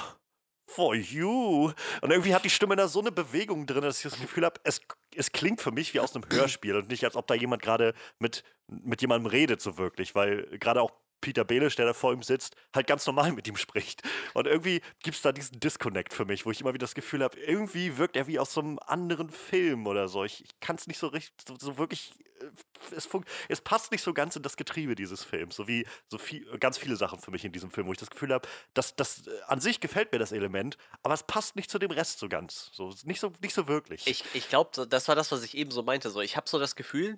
[0.68, 1.72] for you.
[2.02, 4.62] Und irgendwie hat die Stimme da so eine Bewegung drin, dass ich das Gefühl habe,
[4.64, 4.80] es,
[5.16, 7.96] es klingt für mich wie aus einem Hörspiel und nicht, als ob da jemand gerade
[8.20, 10.14] mit, mit jemandem redet, so wirklich.
[10.14, 10.92] Weil gerade auch
[11.24, 14.04] Peter Belisch, der da vor ihm sitzt, halt ganz normal mit ihm spricht.
[14.34, 17.24] Und irgendwie gibt es da diesen Disconnect für mich, wo ich immer wieder das Gefühl
[17.24, 20.26] habe, irgendwie wirkt er wie aus so einem anderen Film oder so.
[20.26, 22.48] Ich, ich kann es nicht so richtig, so, so wirklich, äh,
[22.94, 23.08] es,
[23.48, 26.78] es, passt nicht so ganz in das Getriebe dieses Films, so wie so viel, ganz
[26.78, 29.32] viele Sachen für mich in diesem Film, wo ich das Gefühl habe, dass das äh,
[29.48, 32.70] an sich gefällt mir das Element, aber es passt nicht zu dem Rest so ganz,
[32.74, 34.06] so nicht so nicht so wirklich.
[34.08, 36.10] Ich, ich glaube, das war das, was ich eben so meinte.
[36.10, 37.18] So, ich habe so das Gefühl,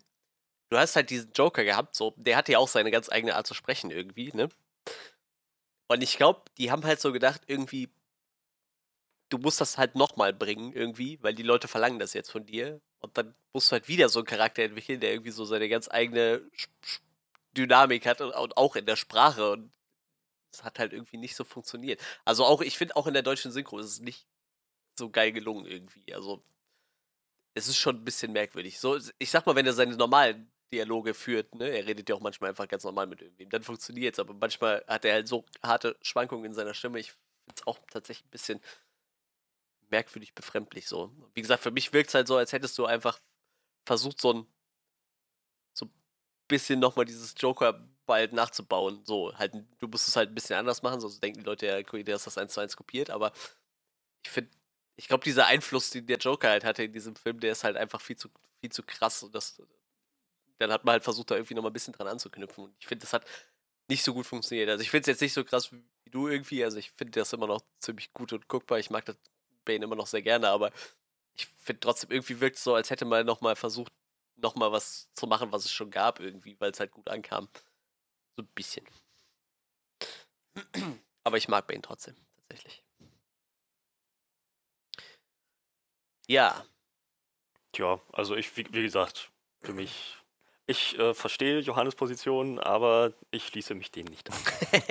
[0.70, 3.48] du hast halt diesen Joker gehabt, so, der hatte ja auch seine ganz eigene Art
[3.48, 4.50] zu sprechen irgendwie, ne?
[5.88, 7.90] Und ich glaube, die haben halt so gedacht, irgendwie,
[9.30, 12.82] du musst das halt nochmal bringen, irgendwie, weil die Leute verlangen das jetzt von dir.
[13.00, 15.90] Und dann musst du halt wieder so einen Charakter entwickeln, der irgendwie so seine ganz
[15.90, 16.42] eigene
[17.56, 19.52] Dynamik hat und, auch in der Sprache.
[19.52, 19.72] Und
[20.52, 22.02] es hat halt irgendwie nicht so funktioniert.
[22.24, 24.26] Also auch, ich finde auch in der deutschen Synchro ist es nicht
[24.98, 26.14] so geil gelungen irgendwie.
[26.14, 26.44] Also
[27.54, 28.80] es ist schon ein bisschen merkwürdig.
[28.80, 31.70] So, ich sag mal, wenn er seine normalen Dialoge führt, ne?
[31.70, 33.50] Er redet ja auch manchmal einfach ganz normal mit irgendwem.
[33.50, 37.00] Dann funktioniert es, aber manchmal hat er halt so harte Schwankungen in seiner Stimme.
[37.00, 38.62] Ich finde es auch tatsächlich ein bisschen
[39.90, 41.12] merkwürdig befremdlich so.
[41.34, 43.20] Wie gesagt, für mich wirkt es halt so, als hättest du einfach
[43.86, 44.48] versucht, so ein
[45.74, 45.90] so
[46.48, 49.04] bisschen nochmal dieses Joker bald nachzubauen.
[49.06, 51.82] So, halt, du musst es halt ein bisschen anders machen, sonst denken die Leute ja,
[51.82, 53.32] der ist das eins zu eins kopiert, aber
[54.26, 54.52] ich finde,
[54.98, 57.78] ich glaube, dieser Einfluss, den der Joker halt hatte in diesem Film, der ist halt
[57.78, 58.30] einfach viel zu,
[58.62, 59.62] viel zu krass und das
[60.58, 62.66] dann hat man halt versucht, da irgendwie nochmal ein bisschen dran anzuknüpfen.
[62.66, 63.26] Und ich finde, das hat
[63.88, 64.70] nicht so gut funktioniert.
[64.70, 66.64] Also ich finde es jetzt nicht so krass wie du irgendwie.
[66.64, 68.80] Also ich finde das immer noch ziemlich gut und guckbar.
[68.80, 69.18] Ich mag das
[69.66, 70.72] Bane immer noch sehr gerne, aber
[71.34, 73.92] ich finde trotzdem irgendwie wirkt es so, als hätte man nochmal versucht,
[74.38, 77.50] nochmal was zu machen, was es schon gab irgendwie, weil es halt gut ankam.
[78.38, 78.86] So ein bisschen.
[81.24, 82.84] Aber ich mag Bane trotzdem, tatsächlich.
[86.28, 86.66] Ja.
[87.72, 90.18] Tja, also ich, wie, wie gesagt, für mich
[90.68, 94.38] ich äh, verstehe Johannes Position, aber ich schließe mich dem nicht an.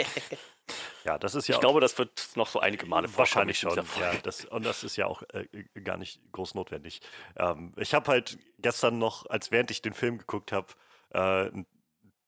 [1.05, 1.57] ja, das ist ja.
[1.57, 3.77] Ich glaube, das wird noch so einige Male Wahrscheinlich schon.
[3.99, 5.47] Ja, das, und das ist ja auch äh,
[5.81, 7.01] gar nicht groß notwendig.
[7.37, 10.69] Ähm, ich habe halt gestern noch, als während ich den Film geguckt habe,
[11.11, 11.67] äh, einen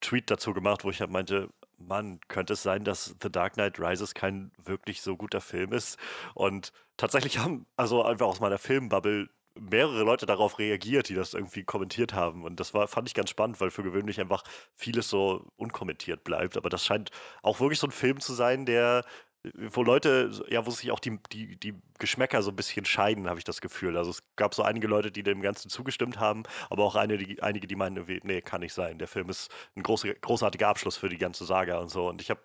[0.01, 3.79] Tweet dazu gemacht, wo ich halt meinte, Mann, könnte es sein, dass The Dark Knight
[3.79, 5.99] Rises kein wirklich so guter Film ist?
[6.35, 11.64] Und tatsächlich haben, also einfach aus meiner Filmbubble, mehrere Leute darauf reagiert, die das irgendwie
[11.64, 12.45] kommentiert haben.
[12.45, 16.57] Und das war, fand ich ganz spannend, weil für gewöhnlich einfach vieles so unkommentiert bleibt.
[16.57, 17.11] Aber das scheint
[17.42, 19.05] auch wirklich so ein Film zu sein, der,
[19.55, 23.38] wo Leute, ja, wo sich auch die, die, die Geschmäcker so ein bisschen scheiden, habe
[23.38, 23.97] ich das Gefühl.
[23.97, 27.42] Also es gab so einige Leute, die dem Ganzen zugestimmt haben, aber auch eine, die,
[27.42, 28.99] einige, die meinen, nee, kann nicht sein.
[28.99, 32.09] Der Film ist ein groß, großartiger Abschluss für die ganze Saga und so.
[32.09, 32.40] Und ich habe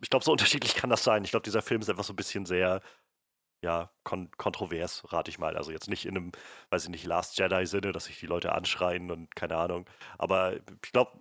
[0.00, 1.24] ich glaube, so unterschiedlich kann das sein.
[1.24, 2.80] Ich glaube, dieser Film ist einfach so ein bisschen sehr
[3.62, 5.56] ja, kon kontrovers, rate ich mal.
[5.56, 6.32] Also jetzt nicht in einem,
[6.70, 9.88] weiß ich nicht, Last Jedi-Sinne, dass sich die Leute anschreien und keine Ahnung.
[10.18, 11.12] Aber ich glaube,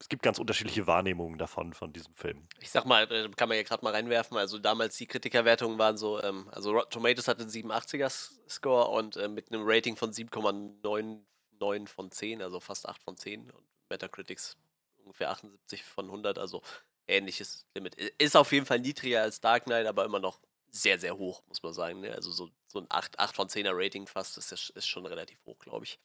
[0.00, 2.46] es gibt ganz unterschiedliche Wahrnehmungen davon, von diesem Film.
[2.60, 4.36] Ich sag mal, äh, kann man ja gerade mal reinwerfen.
[4.38, 9.28] Also damals die Kritikerwertungen waren so, ähm, also Rotten Tomatoes hatte einen 87er-Score und äh,
[9.28, 13.50] mit einem Rating von 7,99 von 10, also fast 8 von 10.
[13.50, 14.56] Und Metacritics
[15.02, 16.62] ungefähr 78 von 100, also
[17.08, 17.94] ähnliches Limit.
[18.18, 20.38] Ist auf jeden Fall niedriger als Dark Knight, aber immer noch
[20.70, 22.00] sehr, sehr hoch, muss man sagen.
[22.00, 22.14] Ne?
[22.14, 25.58] Also so, so ein 8, 8 von 10er Rating fast ist, ist schon relativ hoch,
[25.58, 25.98] glaube ich.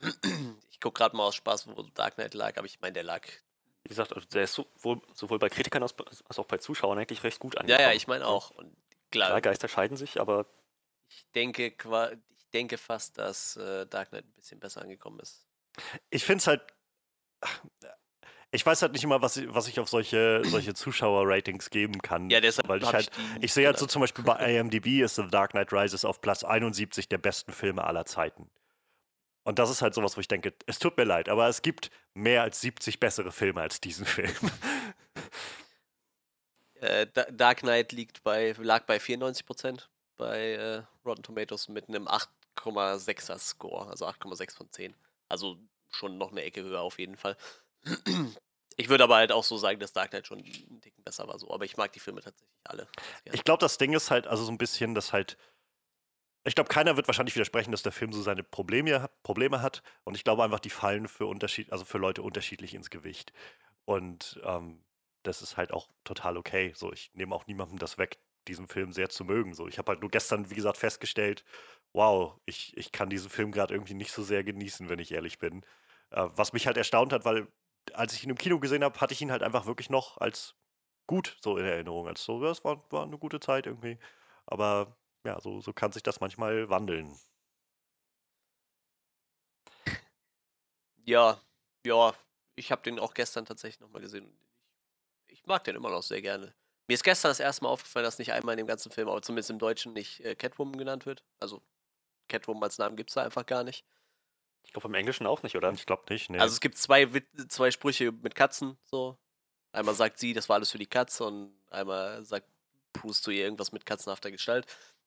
[0.72, 3.20] Ich gucke gerade mal aus Spaß, wo Dark Knight lag, aber ich meine, der lag.
[3.82, 5.94] Wie gesagt, also der ist sowohl, sowohl bei Kritikern als,
[6.26, 7.82] als, auch bei Zuschauern eigentlich recht gut angekommen.
[7.82, 8.50] Ja, ja, ich meine auch.
[8.52, 8.74] Und
[9.10, 10.46] klar, klar, Geister scheiden sich, aber.
[11.10, 15.44] Ich denke, ich denke fast, dass äh, Dark Knight ein bisschen besser angekommen ist.
[16.08, 16.62] Ich finde es halt
[18.52, 22.30] ich weiß halt nicht immer, was, was ich auf solche, solche Zuschauer-Ratings geben kann.
[22.30, 25.16] Ja, deshalb weil ich halt, ich, ich sehe halt so zum Beispiel bei IMDb ist
[25.16, 28.50] The Dark Knight Rises auf Platz 71 der besten Filme aller Zeiten.
[29.44, 31.90] Und das ist halt sowas, wo ich denke, es tut mir leid, aber es gibt
[32.14, 34.34] mehr als 70 bessere Filme als diesen Film.
[36.82, 39.82] Äh, Dark Knight liegt bei, lag bei 94%
[40.16, 44.94] bei äh, Rotten Tomatoes mit einem 8,6er Score, also 8,6 von 10.
[45.28, 45.58] Also
[45.90, 47.36] schon noch eine Ecke höher auf jeden Fall.
[48.76, 51.38] Ich würde aber halt auch so sagen, dass Dark Knight schon einen Ticken besser war,
[51.38, 51.50] so.
[51.50, 52.88] Aber ich mag die Filme tatsächlich alle.
[53.30, 55.36] Ich glaube, das Ding ist halt, also so ein bisschen, dass halt.
[56.44, 59.82] Ich glaube, keiner wird wahrscheinlich widersprechen, dass der Film so seine Probleme, Probleme hat.
[60.04, 63.34] Und ich glaube einfach, die fallen für Unterschied, also für Leute unterschiedlich ins Gewicht.
[63.84, 64.82] Und ähm,
[65.22, 66.72] das ist halt auch total okay.
[66.74, 69.52] So, ich nehme auch niemandem das weg, diesen Film sehr zu mögen.
[69.52, 71.44] So, ich habe halt nur gestern, wie gesagt, festgestellt,
[71.92, 75.38] wow, ich, ich kann diesen Film gerade irgendwie nicht so sehr genießen, wenn ich ehrlich
[75.38, 75.62] bin.
[76.10, 77.48] Äh, was mich halt erstaunt hat, weil
[77.94, 80.54] als ich ihn im Kino gesehen habe, hatte ich ihn halt einfach wirklich noch als
[81.06, 82.08] gut so in Erinnerung.
[82.08, 83.98] Als so, das war, war eine gute Zeit irgendwie.
[84.46, 87.18] Aber ja, so, so kann sich das manchmal wandeln.
[91.04, 91.40] Ja,
[91.84, 92.14] ja,
[92.56, 94.30] ich habe den auch gestern tatsächlich nochmal gesehen.
[95.26, 96.54] Ich, mag den immer noch sehr gerne.
[96.86, 99.22] Mir ist gestern das erste Mal aufgefallen, dass nicht einmal in dem ganzen Film, aber
[99.22, 101.24] zumindest im Deutschen, nicht äh, Catwoman genannt wird.
[101.40, 101.62] Also
[102.28, 103.84] Catwoman als Namen gibt es da einfach gar nicht.
[104.70, 105.72] Ich glaube im Englischen auch nicht, oder?
[105.72, 106.38] Ich glaube nicht, nee.
[106.38, 107.08] Also es gibt zwei,
[107.48, 109.18] zwei Sprüche mit Katzen, so.
[109.72, 112.46] Einmal sagt sie, das war alles für die Katze und einmal sagt
[112.92, 114.66] Bruce zu ihr irgendwas mit katzenhafter Gestalt.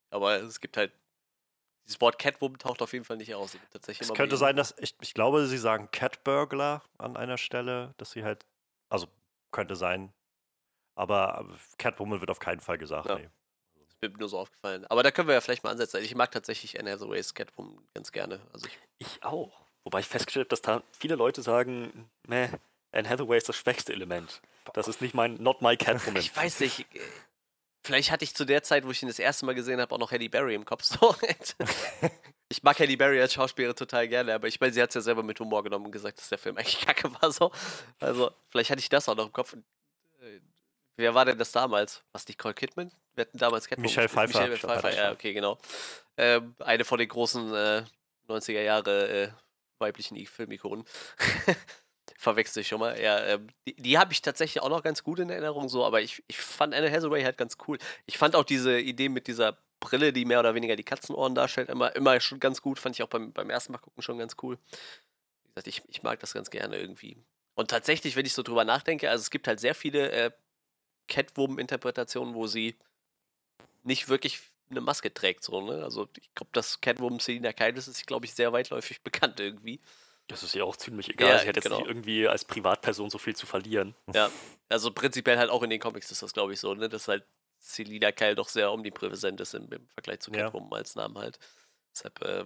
[0.10, 0.92] Aber es gibt halt
[1.86, 3.58] dieses Wort Catwoman taucht auf jeden Fall nicht aus.
[3.72, 8.12] Tatsächlich es könnte sein, dass ich, ich glaube, sie sagen Catburglar an einer Stelle, dass
[8.12, 8.46] sie halt,
[8.90, 9.08] also
[9.52, 10.12] könnte sein.
[10.96, 11.48] Aber
[11.78, 13.08] Catwoman wird auf keinen Fall gesagt.
[13.08, 13.16] Ja.
[13.16, 13.30] Nee.
[14.10, 14.86] Mir nur so aufgefallen.
[14.88, 16.02] Aber da können wir ja vielleicht mal ansetzen.
[16.04, 18.40] Ich mag tatsächlich Anne Hathaways Catwoman ganz gerne.
[18.52, 19.66] Also ich, ich auch.
[19.84, 22.50] Wobei ich festgestellt habe, dass da viele Leute sagen, meh,
[22.92, 24.42] Anne Hathaway ist das schwächste Element.
[24.74, 26.22] Das ist nicht mein, not my Catwoman.
[26.22, 26.86] Ich weiß nicht.
[27.86, 30.00] Vielleicht hatte ich zu der Zeit, wo ich ihn das erste Mal gesehen habe, auch
[30.00, 30.84] noch Halle Berry im Kopf.
[30.84, 31.16] So.
[32.50, 35.02] ich mag Halle Berry als Schauspielerin total gerne, aber ich meine, sie hat es ja
[35.02, 37.32] selber mit Humor genommen und gesagt, dass der Film eigentlich kacke war.
[37.32, 37.52] So.
[38.00, 39.56] Also, vielleicht hatte ich das auch noch im Kopf.
[40.96, 42.04] Wer war denn das damals?
[42.12, 42.92] Was Nicole Kidman?
[43.16, 43.90] Wir hatten damals Catwoman.
[43.90, 44.40] Michelle Pfeiffer.
[44.40, 45.58] Michelle Pfeiffer, ja, okay, genau.
[46.18, 47.84] Ähm, eine von den großen äh,
[48.28, 49.30] 90er Jahre äh,
[49.80, 50.86] weiblichen Filmikonen.
[52.18, 53.00] verwechsel ich schon mal.
[53.00, 56.02] Ja, ähm, die, die habe ich tatsächlich auch noch ganz gut in Erinnerung, so, aber
[56.02, 57.78] ich, ich fand Anne Hathaway halt ganz cool.
[58.06, 61.70] Ich fand auch diese Idee mit dieser Brille, die mehr oder weniger die Katzenohren darstellt,
[61.70, 62.80] immer, immer schon ganz gut.
[62.80, 64.58] Fand ich auch beim, beim ersten Mal gucken schon ganz cool.
[65.44, 67.18] Wie gesagt, ich, ich mag das ganz gerne irgendwie.
[67.56, 70.32] Und tatsächlich, wenn ich so drüber nachdenke, also es gibt halt sehr viele äh,
[71.08, 72.76] Catwoman-Interpretationen, wo sie
[73.84, 74.40] nicht wirklich
[74.70, 75.84] eine Maske trägt, so, ne?
[75.84, 79.82] Also ich glaube, dass Catwoman Selina Kyle ist, glaube ich, sehr weitläufig bekannt irgendwie.
[80.28, 81.30] Das ist ja auch ziemlich egal.
[81.30, 81.80] Ja, Sie hat jetzt genau.
[81.80, 83.94] nicht irgendwie als Privatperson so viel zu verlieren.
[84.14, 84.32] Ja,
[84.70, 86.88] also prinzipiell halt auch in den Comics ist das, glaube ich, so, ne?
[86.88, 87.26] Dass halt
[87.60, 90.78] Selina Kyle doch sehr omnipräsent ist im, im Vergleich zu Catwoman ja.
[90.78, 91.40] als Namen halt.
[91.94, 92.46] Deshalb äh,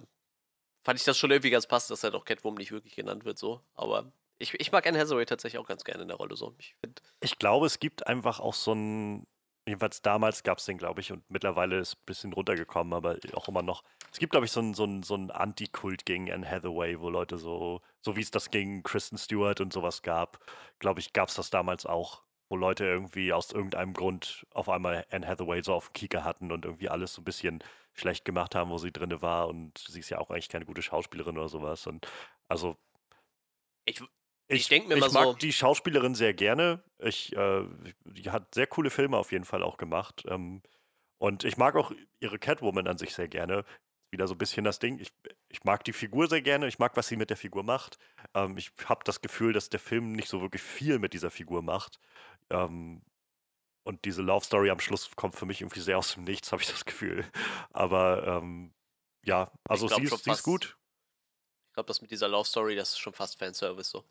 [0.82, 3.38] fand ich das schon irgendwie ganz passend, dass halt auch Catwoman nicht wirklich genannt wird,
[3.38, 3.62] so.
[3.74, 6.54] Aber ich, ich mag Anne Hathaway tatsächlich auch ganz gerne in der Rolle, so.
[6.58, 6.76] Ich,
[7.20, 9.26] ich glaube, es gibt einfach auch so ein
[9.68, 13.18] Jedenfalls damals gab es den, glaube ich, und mittlerweile ist es ein bisschen runtergekommen, aber
[13.34, 13.84] auch immer noch.
[14.10, 17.36] Es gibt, glaube ich, so einen so so ein Anti-Kult gegen Anne Hathaway, wo Leute
[17.36, 20.38] so, so wie es das gegen Kristen Stewart und sowas gab,
[20.78, 25.04] glaube ich, gab es das damals auch, wo Leute irgendwie aus irgendeinem Grund auf einmal
[25.10, 28.54] Anne Hathaway so auf dem Kieker hatten und irgendwie alles so ein bisschen schlecht gemacht
[28.54, 31.50] haben, wo sie drin war und sie ist ja auch eigentlich keine gute Schauspielerin oder
[31.50, 31.86] sowas.
[31.86, 32.08] Und
[32.48, 32.78] also
[33.84, 34.02] ich,
[34.48, 36.82] ich, ich denke mir ich mag so die Schauspielerin sehr gerne.
[36.98, 37.64] Ich, äh,
[38.04, 40.24] die hat sehr coole Filme auf jeden Fall auch gemacht.
[40.26, 40.62] Ähm,
[41.18, 43.64] und ich mag auch ihre Catwoman an sich sehr gerne.
[44.10, 44.98] Wieder so ein bisschen das Ding.
[45.00, 45.12] Ich,
[45.48, 46.66] ich mag die Figur sehr gerne.
[46.66, 47.98] Ich mag, was sie mit der Figur macht.
[48.34, 51.62] Ähm, ich habe das Gefühl, dass der Film nicht so wirklich viel mit dieser Figur
[51.62, 51.98] macht.
[52.48, 53.02] Ähm,
[53.84, 56.62] und diese Love Story am Schluss kommt für mich irgendwie sehr aus dem Nichts, habe
[56.62, 57.24] ich das Gefühl.
[57.70, 58.72] Aber ähm,
[59.24, 60.78] ja, also sie, ist, sie ist gut.
[61.68, 64.04] Ich glaube, das mit dieser Love Story, das ist schon fast Fanservice so.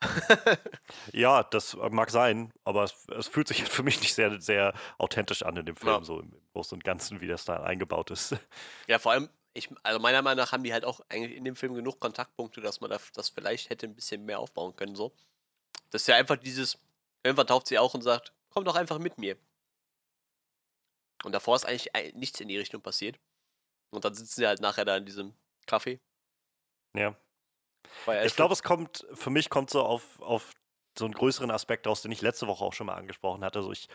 [1.12, 5.42] ja, das mag sein, aber es, es, fühlt sich für mich nicht sehr, sehr authentisch
[5.42, 6.04] an in dem Film, ja.
[6.04, 8.36] so im Großen und Ganzen, wie das da eingebaut ist.
[8.88, 11.56] Ja, vor allem, ich, also meiner Meinung nach haben die halt auch eigentlich in dem
[11.56, 15.12] Film genug Kontaktpunkte, dass man das vielleicht hätte ein bisschen mehr aufbauen können, so.
[15.90, 16.78] Das ist ja einfach dieses,
[17.22, 19.36] irgendwann taucht sie auch und sagt, komm doch einfach mit mir.
[21.24, 23.18] Und davor ist eigentlich nichts in die Richtung passiert.
[23.90, 25.34] Und dann sitzen sie halt nachher da in diesem
[25.66, 25.98] Café.
[26.94, 27.16] Ja.
[28.24, 30.52] Ich glaube, es kommt, für mich kommt so auf, auf
[30.98, 33.58] so einen größeren Aspekt aus, den ich letzte Woche auch schon mal angesprochen hatte.
[33.58, 33.88] Also ich,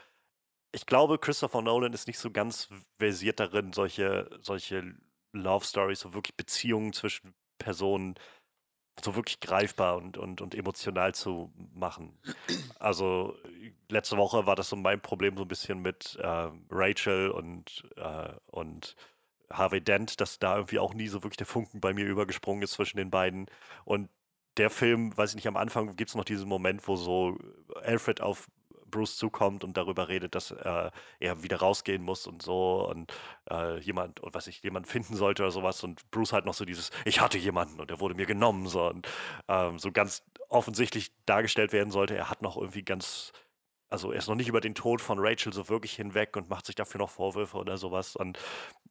[0.71, 4.95] ich glaube, Christopher Nolan ist nicht so ganz versiert darin, solche, solche
[5.33, 8.15] Love Stories, so wirklich Beziehungen zwischen Personen
[9.03, 12.19] so wirklich greifbar und, und, und emotional zu machen.
[12.77, 13.35] Also
[13.89, 18.33] letzte Woche war das so mein Problem so ein bisschen mit äh, Rachel und, äh,
[18.47, 18.95] und
[19.53, 22.71] Harvey Dent, dass da irgendwie auch nie so wirklich der Funken bei mir übergesprungen ist
[22.71, 23.47] zwischen den beiden.
[23.85, 24.09] Und
[24.57, 27.37] der Film, weiß ich nicht, am Anfang gibt es noch diesen Moment, wo so
[27.83, 28.47] Alfred auf
[28.91, 33.11] Bruce zukommt und darüber redet, dass äh, er wieder rausgehen muss und so und
[33.49, 36.91] äh, jemand, was ich, jemand finden sollte oder sowas und Bruce halt noch so dieses,
[37.05, 39.07] ich hatte jemanden und er wurde mir genommen, so und
[39.47, 43.31] ähm, so ganz offensichtlich dargestellt werden sollte, er hat noch irgendwie ganz
[43.91, 46.65] also er ist noch nicht über den Tod von Rachel so wirklich hinweg und macht
[46.65, 48.15] sich dafür noch Vorwürfe oder sowas.
[48.15, 48.39] Und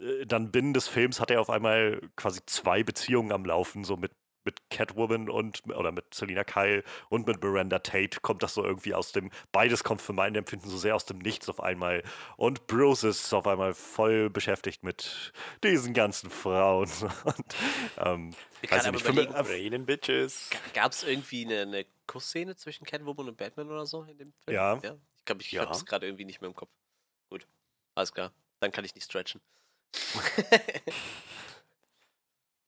[0.00, 3.96] äh, dann binnen des Films hat er auf einmal quasi zwei Beziehungen am Laufen, so
[3.96, 4.12] mit
[4.44, 8.94] mit Catwoman und oder mit Selina Kyle und mit Miranda Tate kommt das so irgendwie
[8.94, 12.02] aus dem, beides kommt für mein Empfinden so sehr aus dem Nichts auf einmal.
[12.36, 15.32] Und Bruce ist auf einmal voll beschäftigt mit
[15.62, 16.88] diesen ganzen Frauen.
[17.24, 17.44] Und,
[17.98, 20.50] ähm, Ich kann aber nicht, mich- überlegen, Bitches.
[20.74, 24.54] Gab es irgendwie eine, eine Kussszene zwischen Catwoman und Batman oder so in dem Film?
[24.54, 24.74] Ja.
[24.76, 25.62] Ich glaube, ich Ja.
[25.62, 26.70] habe es gerade irgendwie nicht mehr im Kopf.
[27.30, 27.46] Gut.
[27.94, 28.32] Alles klar.
[28.60, 29.40] Dann kann ich nicht stretchen.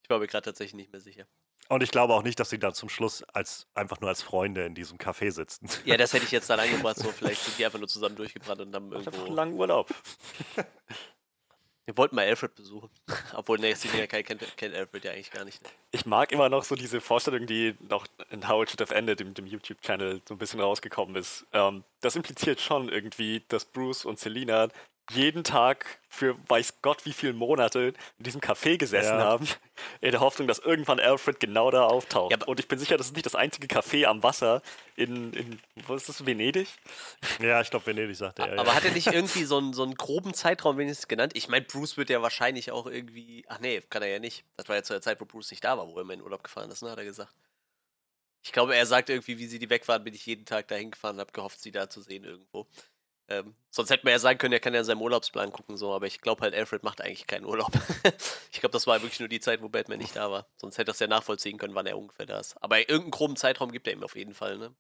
[0.03, 1.27] ich war mir gerade tatsächlich nicht mehr sicher.
[1.68, 4.66] Und ich glaube auch nicht, dass sie dann zum Schluss als einfach nur als Freunde
[4.66, 5.68] in diesem Café sitzen.
[5.84, 8.60] Ja, das hätte ich jetzt dann angebracht, so vielleicht sind die einfach nur zusammen durchgebrannt
[8.60, 9.34] und haben Macht einfach einen irgendwo.
[9.36, 9.94] langen Urlaub.
[11.84, 12.90] Wir wollten mal Alfred besuchen.
[13.34, 15.60] Obwohl, ne, Selina Kai kennt, kennt Alfred ja eigentlich gar nicht.
[15.90, 19.18] Ich mag immer noch so diese Vorstellung, die noch in How It Should Have Ended,
[19.18, 21.44] dem, dem YouTube-Channel, so ein bisschen rausgekommen ist.
[21.52, 24.68] Ähm, das impliziert schon irgendwie, dass Bruce und Selina
[25.11, 29.24] jeden Tag für weiß Gott wie viele Monate in diesem Café gesessen Ja.
[29.24, 29.48] haben,
[30.00, 32.30] in der Hoffnung, dass irgendwann Alfred genau da auftaucht.
[32.30, 34.62] Ja, aber- und ich bin sicher, das ist nicht das einzige Café am Wasser
[34.96, 36.68] in, in wo ist das, Venedig?
[37.40, 38.59] ja, ich glaube, Venedig sagte er.
[38.59, 38.74] Aber ja.
[38.74, 41.32] hat er nicht irgendwie so einen, so einen groben Zeitraum wenigstens genannt?
[41.34, 43.44] Ich meine, Bruce wird ja wahrscheinlich auch irgendwie.
[43.48, 44.44] Ach nee, kann er ja nicht.
[44.57, 46.22] Das war ja zu der Zeit, wo Bruce nicht da war, wo er immer in
[46.22, 47.34] Urlaub gefahren ist, ne, hat er gesagt.
[48.44, 50.90] Ich glaube, er sagt irgendwie, wie sie die weg waren, bin ich jeden Tag dahin
[50.90, 52.66] gefahren und habe gehofft, sie da zu sehen irgendwo.
[53.33, 55.95] Ähm, sonst hätte man ja sagen können, er kann ja in seinem Urlaubsplan gucken, so,
[55.95, 57.70] aber ich glaube halt, Alfred macht eigentlich keinen Urlaub.
[58.53, 60.47] ich glaube, das war wirklich nur die Zeit, wo Batman nicht da war.
[60.57, 62.62] Sonst hätte er es ja nachvollziehen können, wann er ungefähr da ist.
[62.62, 64.74] Aber irgendeinen groben Zeitraum gibt er ihm auf jeden Fall, ne?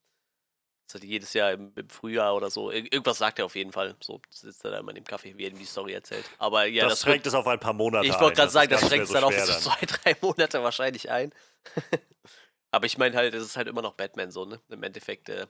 [0.86, 2.70] Das hat jedes Jahr im, im Frühjahr oder so.
[2.70, 3.96] Ir irgendwas sagt er auf jeden Fall.
[4.02, 6.24] So sitzt er da immer in dem Café, wie er ihm die Story erzählt.
[6.36, 8.86] Aber ja, das, das, schränkt es auf ein paar Monate Ich wollte gerade sagen, das
[8.86, 11.32] schränkt es dann auf so zwei, drei Monate wahrscheinlich ein.
[12.72, 14.60] Aber ich meine halt, es ist halt immer noch Batman so, ne?
[14.68, 15.46] Im Endeffekt, äh,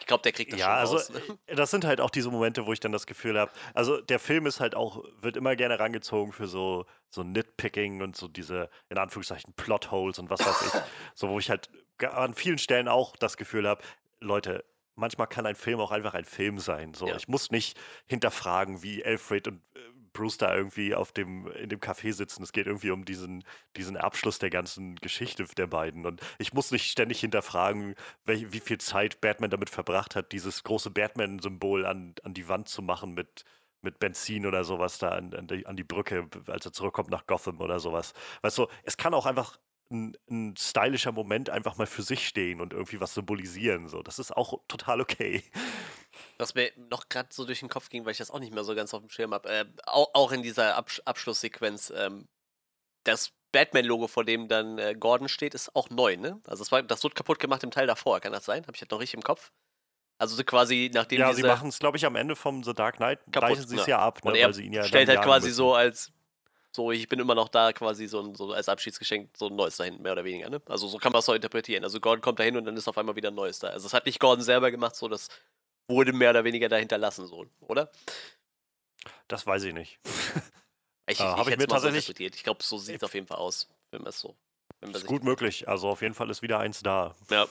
[0.00, 1.10] ich glaube, der kriegt das Ja, schon also raus.
[1.10, 1.38] Ne?
[1.56, 4.46] das sind halt auch diese Momente, wo ich dann das Gefühl habe, also der Film
[4.46, 8.98] ist halt auch, wird immer gerne rangezogen für so, so Nitpicking und so diese, in
[8.98, 10.72] Anführungszeichen, Plotholes und was weiß ich.
[11.14, 11.70] so, wo ich halt
[12.10, 13.82] an vielen Stellen auch das Gefühl habe,
[14.20, 14.64] Leute,
[14.96, 16.94] manchmal kann ein Film auch einfach ein Film sein.
[16.94, 17.16] So, Ja.
[17.16, 19.80] ich muss nicht hinterfragen, wie Alfred und äh,
[20.14, 22.42] Bruce da irgendwie auf dem, in dem Café sitzen.
[22.42, 23.44] Es geht irgendwie um diesen,
[23.76, 26.06] diesen Abschluss der ganzen Geschichte der beiden.
[26.06, 27.94] Und ich muss nicht ständig hinterfragen,
[28.24, 32.68] welch, wie viel Zeit Batman damit verbracht hat, dieses große Batman-Symbol an, an die Wand
[32.68, 33.44] zu machen mit,
[33.82, 37.26] mit Benzin oder sowas da an, an, die, an die Brücke, als er zurückkommt nach
[37.26, 38.14] Gotham oder sowas.
[38.40, 39.58] Weißt du, es kann auch einfach
[39.90, 43.88] ein, ein stylischer Moment einfach mal für sich stehen und irgendwie was symbolisieren.
[43.88, 44.02] So.
[44.02, 45.42] Das ist auch total okay.
[46.38, 48.64] Was mir noch gerade so durch den Kopf ging, weil ich das auch nicht mehr
[48.64, 52.28] so ganz auf dem Schirm habe, äh, auch, auch in dieser Absch Abschlusssequenz, ähm,
[53.04, 56.40] das Batman-Logo, vor dem dann äh, Gordon steht, ist auch neu, ne?
[56.46, 58.62] Also das, war, das wurde kaputt gemacht im Teil davor, kann das sein?
[58.62, 59.52] Habe ich das noch richtig im Kopf?
[60.18, 62.96] Also so quasi nachdem ja, sie machen es, glaube ich, am Ende vom The Dark
[62.96, 63.98] Knight, Kaputt, sie es ja.
[63.98, 65.56] ja ab, ne, Und er weil sie ihn ja stellt halt quasi müssen.
[65.56, 66.12] so als,
[66.74, 69.76] so ich bin immer noch da, quasi so, ein, so als Abschiedsgeschenk so ein neues
[69.76, 70.60] dahin, mehr oder weniger, ne?
[70.66, 71.84] Also so kann man es auch interpretieren.
[71.84, 73.68] Also Gordon kommt dahin und dann ist auf einmal wieder ein neues da.
[73.68, 75.28] Also das hat nicht Gordon selber gemacht, so das
[75.88, 77.90] wurde mehr oder weniger dahinter lassen, so, oder?
[79.28, 79.98] Das weiß ich nicht.
[81.06, 82.34] Ich, Äh, ich, hab ich mir so tatsächlich- interpretiert.
[82.34, 84.34] Ich glaube, so sieht es auf jeden Fall aus, wenn man es so.
[84.80, 85.68] Wenn Ist gut möglich.
[85.68, 87.14] Also auf jeden Fall ist wieder eins da.
[87.28, 87.46] Ja.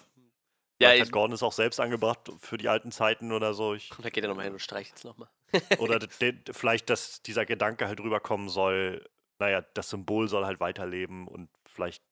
[0.84, 3.74] Ja, hat Gordon es auch selbst angebracht für die alten Zeiten oder so.
[3.74, 5.30] Ich, da geht er nochmal hin und streicht es nochmal.
[5.80, 9.08] oder de, de, vielleicht, dass dieser Gedanke halt rüberkommen soll,
[9.40, 12.04] naja, das Symbol soll halt weiterleben und vielleicht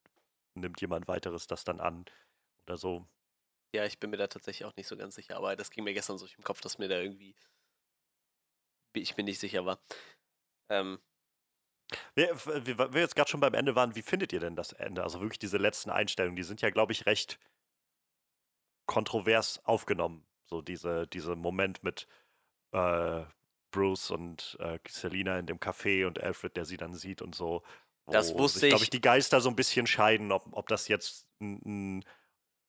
[0.54, 2.04] nimmt jemand weiteres das dann an
[2.66, 3.06] oder so.
[3.74, 5.94] Ja, ich bin mir da tatsächlich auch nicht so ganz sicher, aber das ging mir
[5.94, 7.34] gestern so durch den Kopf, dass mir da irgendwie.
[8.94, 9.80] Ich mir nicht sicher war.
[10.68, 10.98] Ähm,
[12.14, 15.02] Wir, wir, wir jetzt gerade schon beim Ende waren, wie findet ihr denn das Ende?
[15.02, 17.38] Also wirklich diese letzten Einstellungen, die sind ja, glaube ich, recht
[18.86, 20.24] kontrovers aufgenommen.
[20.46, 22.06] So diese, diese Moment mit
[22.72, 23.22] äh,
[23.70, 27.62] Bruce und äh, Selina in dem Café und Alfred, der sie dann sieht und so.
[28.06, 28.88] Das wusste sich, glaube ich.
[28.88, 32.04] ich, die Geister so ein bisschen scheiden, ob, ob das jetzt ein, ein,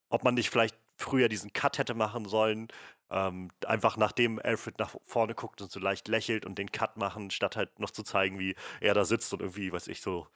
[0.10, 2.68] ob man nicht vielleicht früher diesen Cut hätte machen sollen,
[3.10, 7.32] ähm, einfach nachdem Alfred nach vorne guckt und so leicht lächelt und den Cut machen,
[7.32, 10.28] statt halt noch zu zeigen, wie er da sitzt und irgendwie, weiß ich, so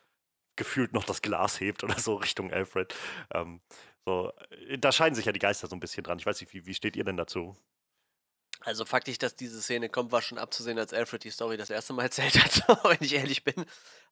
[0.58, 2.94] gefühlt noch das Glas hebt oder so Richtung Alfred.
[3.34, 3.62] Ähm,
[4.06, 4.32] so,
[4.70, 6.20] äh, da scheiden sich ja die Geister so ein bisschen dran.
[6.20, 7.56] Ich weiß nicht, wie, wie steht ihr denn dazu?
[8.62, 11.94] Also faktisch, dass diese Szene kommt, war schon abzusehen, als Alfred die Story das erste
[11.94, 13.66] Mal erzählt hat, wenn ich ehrlich bin.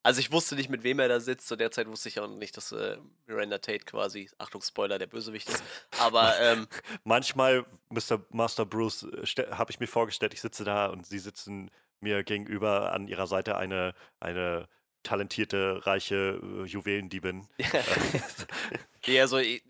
[0.04, 1.48] Also ich wusste nicht, mit wem er da sitzt.
[1.48, 5.08] Zu der Zeit wusste ich auch nicht, dass äh, Miranda Tate quasi, Achtung, Spoiler, der
[5.08, 5.64] Bösewicht ist.
[6.00, 6.68] Aber ähm,
[7.04, 8.24] Manchmal, Mr.
[8.30, 9.08] Master Bruce,
[9.52, 11.72] habe ich mir vorgestellt, ich sitze da und sie sitzen
[12.02, 14.68] mir gegenüber an ihrer Seite eine, eine
[15.06, 17.48] talentierte, reiche äh, Juwelendiebin.
[19.06, 19.64] ja, also, i-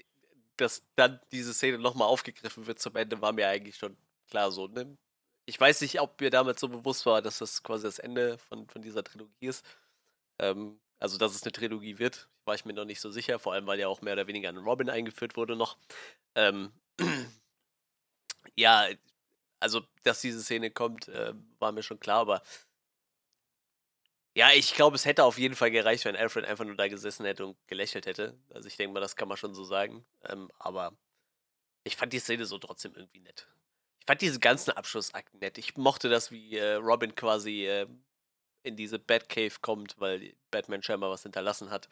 [0.58, 3.98] dass dann diese Szene nochmal aufgegriffen wird zum Ende, war mir eigentlich schon
[4.30, 4.68] klar so.
[4.68, 4.98] Ne?
[5.46, 8.68] Ich weiß nicht, ob mir damals so bewusst war, dass das quasi das Ende von,
[8.70, 9.66] von dieser Trilogie ist.
[10.40, 12.30] Ähm, also, dass es eine Trilogie wird.
[12.46, 14.50] war ich mir noch nicht so sicher, vor allem weil ja auch mehr oder weniger
[14.50, 15.78] ein Robin eingeführt wurde noch.
[16.36, 16.72] Ähm,
[18.56, 18.88] ja,
[19.60, 22.42] also, dass diese Szene kommt, äh, war mir schon klar, aber
[24.36, 27.26] ja, ich glaube, es hätte auf jeden Fall gereicht, wenn Alfred einfach nur da gesessen
[27.26, 28.38] hätte und gelächelt hätte.
[28.54, 30.06] Also ich denke mal, das kann man schon so sagen.
[30.26, 30.94] Ähm, aber
[31.86, 33.48] ich fand die Szene so trotzdem irgendwie nett.
[34.00, 35.58] Ich fand diesen ganzen Abschlussakt nett.
[35.58, 37.88] Ich mochte das, wie äh, Robin quasi äh,
[38.64, 41.88] in diese Batcave kommt, weil Batman scheinbar was hinterlassen hat.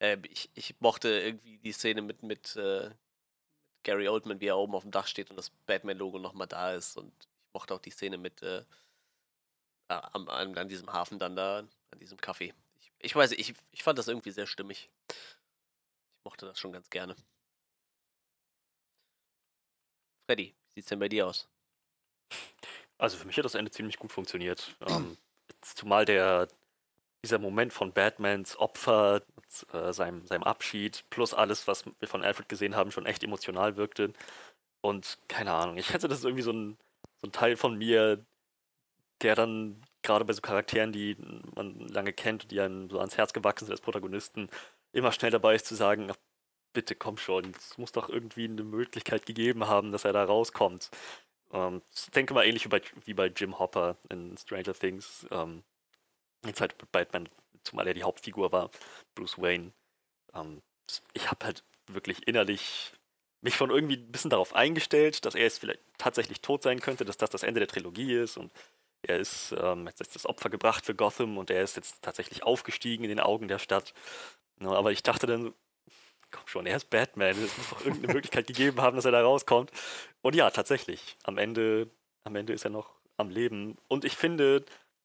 [0.00, 2.90] Äh, ich, ich mochte irgendwie die Szene mit, mit äh,
[3.84, 6.96] Gary Oldman, wie er oben auf dem Dach steht und das Batman-Logo nochmal da ist.
[6.96, 8.64] Und ich mochte auch die Szene mit äh,
[9.88, 12.54] an, an, diesem Hafen dann da an diesem Kaffee.
[12.80, 14.90] Ich, ich weiß, ich, ich fand das irgendwie sehr stimmig.
[15.08, 17.16] Ich mochte das schon ganz gerne.
[20.26, 21.48] Freddy, wie sieht's denn bei dir aus?
[22.96, 24.76] Also für mich hat das Ende ziemlich gut funktioniert.
[24.86, 25.18] ähm,
[25.60, 26.48] zumal der
[27.24, 29.22] dieser Moment von Batmans Opfer,
[29.72, 33.76] äh, seinem, seinem Abschied, plus alles, was wir von Alfred gesehen haben, schon echt emotional
[33.76, 34.12] wirkte.
[34.82, 36.76] Und keine Ahnung, ich hätte das irgendwie so ein,
[37.16, 38.22] so ein Teil von mir,
[39.22, 41.16] der dann gerade bei so Charakteren, die
[41.56, 44.48] man lange kennt die einem so ans Herz gewachsen sind als Protagonisten,
[44.92, 46.16] immer schnell dabei ist zu sagen, ach,
[46.72, 50.90] bitte komm schon, es muss doch irgendwie eine Möglichkeit gegeben haben, dass er da rauskommt.
[51.52, 55.26] Ähm, ich denke mal ähnlich wie bei, wie bei Jim Hopper in Stranger Things.
[55.30, 55.62] Ähm,
[56.44, 57.28] jetzt halt mit Batman,
[57.62, 58.70] zumal er die Hauptfigur war,
[59.14, 59.72] Bruce Wayne.
[60.34, 60.62] Ähm,
[61.14, 62.92] ich habe halt wirklich innerlich
[63.40, 67.04] mich schon irgendwie ein bisschen darauf eingestellt, dass er jetzt vielleicht tatsächlich tot sein könnte,
[67.04, 68.50] dass das das Ende der Trilogie ist und
[69.08, 73.04] er ist ähm, jetzt das Opfer gebracht für Gotham und er ist jetzt tatsächlich aufgestiegen
[73.04, 73.94] in den Augen der Stadt.
[74.60, 75.54] Ja, aber ich dachte dann,
[76.30, 77.30] komm schon, er ist Batman.
[77.30, 79.70] Es muss doch irgendeine Möglichkeit gegeben haben, dass er da rauskommt.
[80.22, 81.16] Und ja, tatsächlich.
[81.24, 81.88] Am Ende,
[82.24, 83.76] am Ende ist er noch am Leben.
[83.88, 84.64] Und ich finde,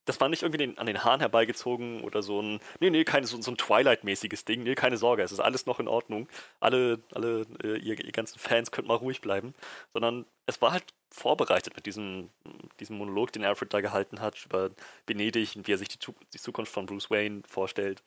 [0.10, 3.28] das war nicht irgendwie den, an den Haaren herbeigezogen oder so ein, nee, nee, keine,
[3.28, 6.28] so, so ein Twilight-mäßiges Ding, nee, keine Sorge, es ist alles noch in Ordnung.
[6.60, 9.54] Alle, alle, äh, ihr, ihr ganzen Fans könnt mal ruhig bleiben.
[9.94, 12.32] Sondern es war halt vorbereitet mit diesem,
[12.80, 14.72] diesem Monolog, den Alfred da gehalten hat über
[15.06, 16.00] Venedig und wie er sich die,
[16.34, 18.02] die Zukunft von Bruce Wayne vorstellt.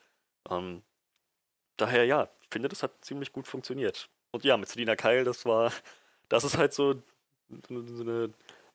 [0.51, 0.83] Ähm,
[1.77, 4.09] daher ja, ich finde, das hat ziemlich gut funktioniert.
[4.33, 5.73] Und ja, mit Selina Kyle, das war,
[6.29, 7.01] das ist halt so,
[7.69, 8.31] so eine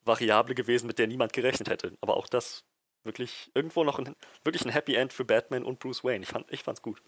[0.05, 1.91] Variable gewesen, mit der niemand gerechnet hätte.
[1.99, 2.63] Aber auch das
[3.07, 6.23] wirklich irgendwo noch ein, wirklich ein Happy End für Batman und Bruce Wayne.
[6.23, 7.01] Ich, fand, ich fand's gut.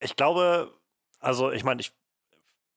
[0.00, 0.72] Ich glaube,
[1.20, 1.92] also ich meine, ich,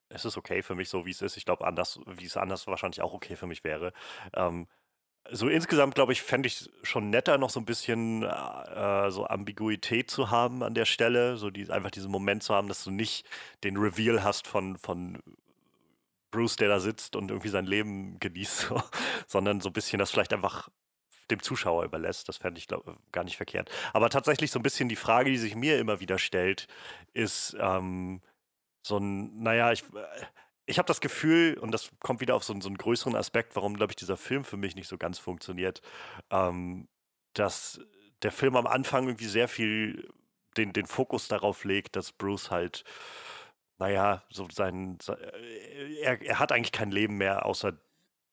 [0.09, 1.38] es ist okay für mich so, wie es ist.
[1.38, 3.93] Ich glaube, anders, wie es anders wahrscheinlich auch okay für mich wäre.
[4.34, 4.67] Ähm,
[5.32, 10.11] so insgesamt, glaube ich, fände ich schon netter, noch so ein bisschen äh, so Ambiguität
[10.11, 11.38] zu haben an der Stelle.
[11.38, 13.28] So die, einfach diesen Moment zu haben, dass du nicht
[13.63, 15.21] den Reveal hast von, von
[16.32, 18.84] Bruce, der da sitzt und irgendwie sein Leben genießt, so,
[19.28, 20.69] sondern so ein bisschen das vielleicht einfach
[21.32, 22.30] dem Zuschauer überlässt.
[22.30, 23.69] Das fände ich glaub, gar nicht verkehrt.
[23.93, 26.67] Aber tatsächlich so ein bisschen die Frage, die sich mir immer wieder stellt,
[27.13, 28.21] ist ähm,
[28.82, 29.84] so ein, naja, ich,
[30.65, 33.76] ich habe das Gefühl, und das kommt wieder auf so, so einen größeren Aspekt, warum,
[33.76, 35.82] glaube ich, dieser Film für mich nicht so ganz funktioniert,
[36.30, 36.88] ähm,
[37.34, 37.80] dass
[38.21, 40.09] der Film am Anfang irgendwie sehr viel
[40.57, 42.84] den, den Fokus darauf legt, dass Bruce halt,
[43.78, 44.97] naja, so sein,
[46.01, 47.78] er, er hat eigentlich kein Leben mehr, außer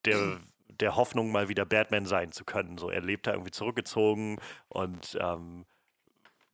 [0.04, 0.40] der
[0.82, 2.76] der Hoffnung, mal wieder Batman sein zu können.
[2.76, 5.64] So, er lebt da irgendwie zurückgezogen und ähm,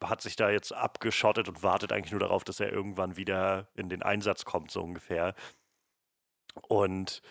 [0.03, 3.89] hat sich da jetzt abgeschottet und wartet eigentlich nur darauf, dass er irgendwann wieder in
[3.89, 5.35] den Einsatz kommt, so ungefähr.
[6.69, 7.23] Und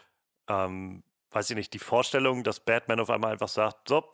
[0.49, 4.09] ähm, weiß ich nicht, die Vorstellung, dass Batman auf einmal einfach sagt, so,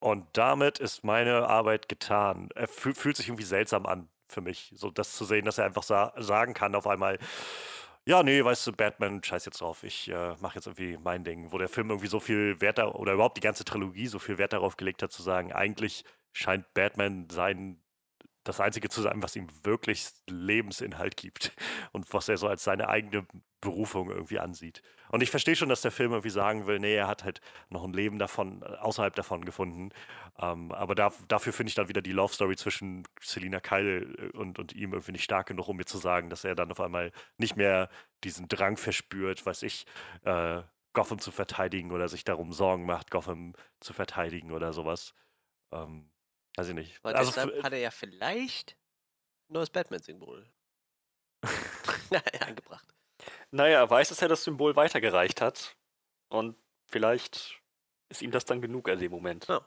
[0.00, 2.50] und damit ist meine Arbeit getan.
[2.54, 5.82] Er fühlt sich irgendwie seltsam an für mich, so das zu sehen, dass er einfach
[5.82, 7.18] sa sagen kann auf einmal,
[8.08, 11.52] ja, nee, weißt du, Batman, scheiß jetzt drauf, ich äh, mache jetzt irgendwie mein Ding,
[11.52, 14.54] wo der Film irgendwie so viel Wert oder überhaupt die ganze Trilogie so viel Wert
[14.54, 17.82] darauf gelegt hat, zu sagen, eigentlich scheint Batman sein
[18.44, 21.52] das Einzige zu sein, was ihm wirklich Lebensinhalt gibt
[21.92, 23.26] und was er so als seine eigene
[23.60, 24.80] Berufung irgendwie ansieht.
[25.10, 27.84] Und ich verstehe schon, dass der Film irgendwie sagen will, nee, er hat halt noch
[27.84, 29.90] ein Leben davon, außerhalb davon gefunden.
[30.40, 34.36] Ähm, aber da, dafür finde ich dann wieder die Love Story zwischen Selina Kyle äh,
[34.36, 36.80] und, und ihm irgendwie nicht stark genug, um mir zu sagen, dass er dann auf
[36.80, 37.88] einmal nicht mehr
[38.24, 39.84] diesen Drang verspürt, weiß ich,
[40.22, 40.62] äh,
[40.92, 45.14] Gotham zu verteidigen oder sich darum Sorgen macht, Gotham zu verteidigen oder sowas.
[45.72, 46.10] Ähm,
[46.58, 47.04] Weiß ich nicht.
[47.04, 48.76] Weil also deshalb hat er ja vielleicht
[49.48, 50.44] ein neues Batman-Symbol
[52.40, 52.94] angebracht.
[53.52, 55.76] Naja, er weiß, dass er das Symbol weitergereicht hat.
[56.28, 57.62] Und vielleicht
[58.08, 59.46] ist ihm das dann genug in dem Moment.
[59.46, 59.64] Ja.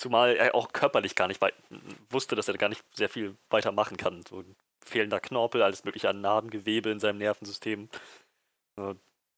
[0.00, 1.42] Zumal er auch körperlich gar nicht
[2.08, 4.22] wusste, dass er gar nicht sehr viel weiter machen kann.
[4.26, 4.42] So
[4.82, 7.90] fehlender Knorpel, alles mögliche an Narbengewebe in seinem Nervensystem.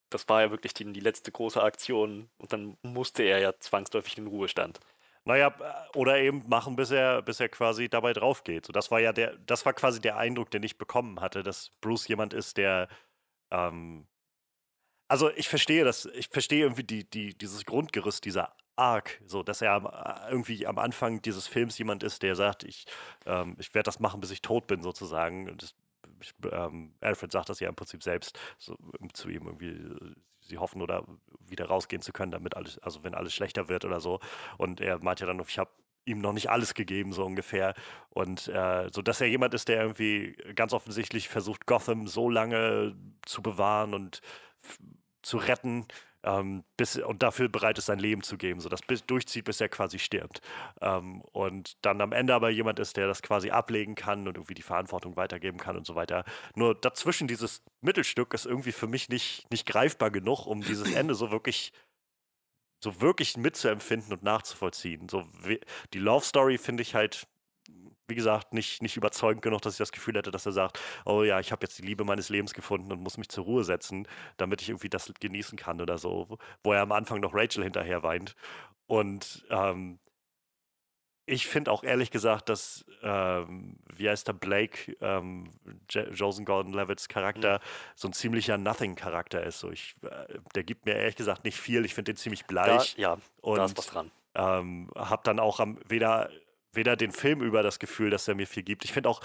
[0.09, 4.17] Das war ja wirklich die, die letzte große Aktion und dann musste er ja zwangsläufig
[4.17, 4.79] in den Ruhestand.
[5.25, 5.53] Naja,
[5.97, 8.67] oder eben machen, bis er, bis er quasi dabei drauf geht.
[8.67, 11.71] So, das war ja der, das war quasi der Eindruck, den ich bekommen hatte, dass
[11.81, 12.87] Bruce jemand ist, der
[13.51, 14.07] ähm,
[15.09, 19.63] also ich verstehe das, ich verstehe irgendwie die, die, dieses Grundgerüst dieser Arc, so dass
[19.63, 22.87] er am, äh, irgendwie am Anfang dieses Films jemand ist, der sagt, ich,
[23.27, 25.57] ähm, ich werde das machen, bis ich tot bin, sozusagen.
[25.59, 25.75] Das,
[26.21, 28.77] ich, ähm, Alfred sagt das ja im Prinzip selbst so,
[29.13, 31.05] zu ihm irgendwie, sie hoffen oder
[31.41, 34.21] wieder rausgehen zu können, damit alles, also wenn alles schlechter wird oder so.
[34.59, 35.71] Und er meint ja dann, ich habe
[36.05, 37.75] ihm noch nicht alles gegeben, so ungefähr.
[38.11, 42.97] Und äh, so, dass er jemand ist, der irgendwie ganz offensichtlich versucht, Gotham so lange
[43.25, 44.21] zu bewahren und
[45.23, 45.87] zu retten
[46.25, 49.61] ähm, bis, und dafür bereit ist, sein Leben zu geben, so dass bis durchzieht, bis
[49.61, 50.41] er quasi stirbt.
[50.81, 54.55] Ähm, und dann am Ende aber jemand ist, der das quasi ablegen kann und irgendwie
[54.55, 56.25] die Verantwortung weitergeben kann und so weiter.
[56.55, 61.15] Nur dazwischen dieses Mittelstück ist irgendwie für mich nicht, nicht greifbar genug, um dieses Ende
[61.15, 61.73] so wirklich
[62.85, 65.09] so wirklich mitzuempfinden und nachzuvollziehen.
[65.09, 65.25] So
[65.93, 67.29] die Love Story finde ich halt
[68.09, 71.23] wie gesagt, nicht, nicht überzeugend genug, dass ich das Gefühl hätte, dass er sagt, oh
[71.23, 74.07] ja, ich habe jetzt die Liebe meines Lebens gefunden und muss mich zur Ruhe setzen,
[74.37, 76.39] damit ich irgendwie das genießen kann oder so.
[76.63, 78.35] Wo er am Anfang noch Rachel hinterher weint.
[78.87, 79.99] Und ähm,
[81.25, 85.53] ich finde auch ehrlich gesagt, dass, ähm, wie heißt der, Blake, ähm,
[85.89, 87.93] Joseph Gordon-Levitt's Charakter, mhm.
[87.95, 89.61] so ein ziemlicher Nothing-Charakter ist.
[89.61, 91.85] So ich, äh, der gibt mir ehrlich gesagt nicht viel.
[91.85, 92.97] Ich finde den ziemlich bleich.
[92.97, 94.11] Da, ja, und, da ist was dran.
[94.35, 96.31] Ähm, hab dann auch am, weder
[96.73, 98.85] weder den Film über das Gefühl, dass er mir viel gibt.
[98.85, 99.21] Ich finde auch,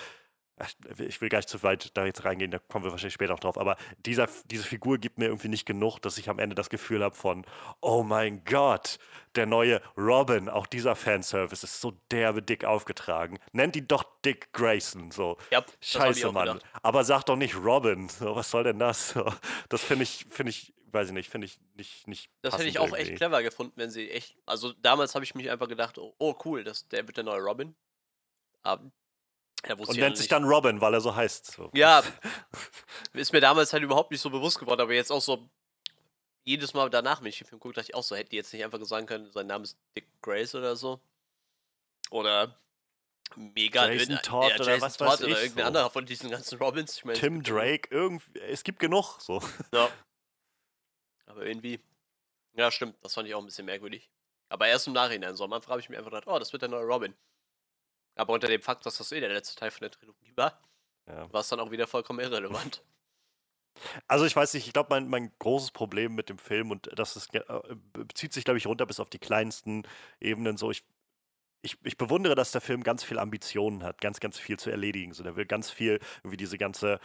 [0.98, 3.40] ich will gar nicht zu weit da jetzt reingehen, da kommen wir wahrscheinlich später noch
[3.40, 6.70] drauf, aber dieser, diese Figur gibt mir irgendwie nicht genug, dass ich am Ende das
[6.70, 7.46] Gefühl habe von,
[7.80, 8.98] oh mein Gott,
[9.36, 13.38] der neue Robin, auch dieser Fanservice ist so derbe dick aufgetragen.
[13.52, 15.38] Nennt ihn doch Dick Grayson, so.
[15.52, 16.48] Ja, Scheiße, Mann.
[16.48, 16.66] Gedacht.
[16.82, 19.10] Aber sag doch nicht Robin, so, was soll denn das?
[19.10, 19.32] So,
[19.70, 22.80] das finde ich, finde ich weiß ich nicht, finde ich nicht, nicht Das hätte ich
[22.80, 23.02] auch irgendwie.
[23.02, 24.36] echt clever gefunden, wenn sie echt.
[24.46, 27.42] Also damals habe ich mich einfach gedacht, oh, oh, cool, das, der wird der neue
[27.42, 27.76] Robin.
[28.64, 28.92] Aber,
[29.68, 31.52] ja, Und nennt sich dann Robin, weil er so heißt.
[31.52, 31.70] So.
[31.74, 32.04] Ja,
[33.14, 35.50] ist mir damals halt überhaupt nicht so bewusst geworden, aber jetzt auch so
[36.44, 38.54] jedes Mal danach, wenn ich den Film gucke, dachte ich auch so, hätte die jetzt
[38.54, 41.02] nicht einfach sagen können, sein Name ist Dick Grace oder so.
[42.10, 42.58] Oder
[43.36, 45.68] mega Jason Todd ja, Jason oder was Todd weiß oder ich, irgendein so.
[45.68, 46.98] anderer von diesen ganzen Robins.
[46.98, 49.42] Ich mein, Tim Drake, irgendwie, es gibt genug so.
[49.74, 49.90] Ja.
[51.28, 51.80] Aber irgendwie,
[52.54, 54.10] ja, stimmt, das fand ich auch ein bisschen merkwürdig.
[54.50, 56.62] Aber erst im Nachhinein, so am Anfang habe ich mir einfach gedacht, oh, das wird
[56.62, 57.14] der neue Robin.
[58.16, 60.60] Aber unter dem Fakt, dass das eh der letzte Teil von der Trilogie war,
[61.06, 61.32] ja.
[61.32, 62.84] war es dann auch wieder vollkommen irrelevant.
[64.08, 67.16] Also ich weiß nicht, ich glaube, mein, mein großes Problem mit dem Film, und das
[67.16, 67.44] ist, äh,
[67.94, 69.84] bezieht sich, glaube ich, runter bis auf die kleinsten
[70.20, 70.84] Ebenen so, ich,
[71.62, 75.14] ich, ich bewundere, dass der Film ganz viel Ambitionen hat, ganz, ganz viel zu erledigen.
[75.14, 77.00] So, der will ganz viel, wie diese ganze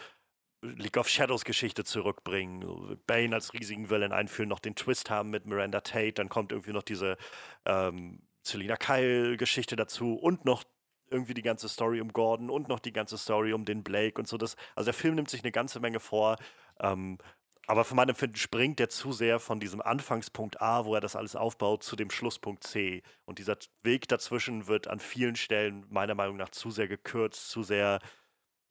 [0.63, 5.45] League of Shadows Geschichte zurückbringen, Bane als riesigen Villain einführen, noch den Twist haben mit
[5.45, 7.17] Miranda Tate, dann kommt irgendwie noch diese
[7.65, 10.63] ähm, Selina Kyle Geschichte dazu und noch
[11.09, 14.27] irgendwie die ganze Story um Gordon und noch die ganze Story um den Blake und
[14.27, 14.37] so.
[14.37, 16.37] Das, also der Film nimmt sich eine ganze Menge vor,
[16.79, 17.17] ähm,
[17.65, 21.15] aber für mein Empfinden springt der zu sehr von diesem Anfangspunkt A, wo er das
[21.15, 23.03] alles aufbaut, zu dem Schlusspunkt C.
[23.25, 27.63] Und dieser Weg dazwischen wird an vielen Stellen meiner Meinung nach zu sehr gekürzt, zu
[27.63, 27.99] sehr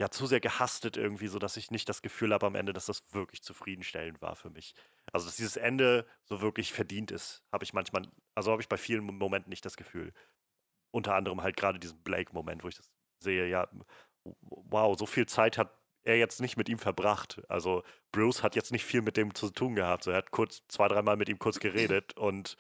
[0.02, 3.04] ja zu sehr gehastet irgendwie, sodass ich nicht das Gefühl habe am Ende, dass das
[3.14, 4.74] wirklich zufriedenstellend war für mich.
[5.12, 8.02] Also, dass dieses Ende so wirklich verdient ist, habe ich manchmal,
[8.34, 10.12] also habe ich bei vielen Momenten nicht das Gefühl.
[10.90, 12.90] Unter anderem halt gerade diesen Blake-Moment, wo ich das
[13.20, 13.68] sehe, ja,
[14.24, 15.72] wow, so viel Zeit hat
[16.02, 17.40] er jetzt nicht mit ihm verbracht.
[17.48, 20.02] Also Bruce hat jetzt nicht viel mit dem zu tun gehabt.
[20.02, 22.56] So, er hat kurz, zwei, dreimal mit ihm kurz geredet und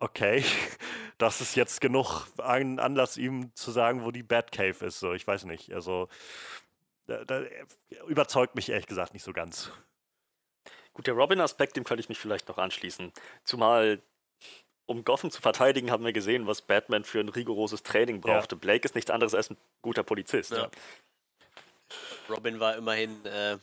[0.00, 0.44] okay,
[1.18, 5.00] das ist jetzt genug ein Anlass, ihm zu sagen, wo die Batcave ist.
[5.00, 5.72] So, ich weiß nicht.
[5.72, 6.08] Also,
[7.06, 7.42] da, da,
[8.06, 9.70] überzeugt mich ehrlich gesagt nicht so ganz.
[10.92, 13.12] Gut, der Robin-Aspekt, dem könnte ich mich vielleicht noch anschließen.
[13.42, 14.00] Zumal,
[14.86, 18.54] um Gotham zu verteidigen, haben wir gesehen, was Batman für ein rigoroses Training brauchte.
[18.54, 18.60] Ja.
[18.60, 20.52] Blake ist nichts anderes als ein guter Polizist.
[20.52, 20.70] Ja.
[22.28, 23.58] Robin war immerhin äh,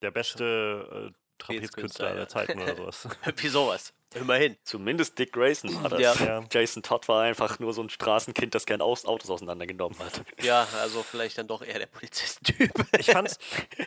[0.00, 3.08] der beste äh, Trapezkünstler aller Zeiten oder sowas.
[3.36, 3.92] Wie sowas.
[4.14, 4.56] Immerhin.
[4.64, 6.00] Zumindest Dick Grayson war das.
[6.20, 6.44] Ja.
[6.50, 10.22] Jason Todd war einfach nur so ein Straßenkind, das gern Autos auseinandergenommen hat.
[10.42, 12.72] Ja, also vielleicht dann doch eher der Polizistentyp.
[12.98, 13.38] Ich fand's,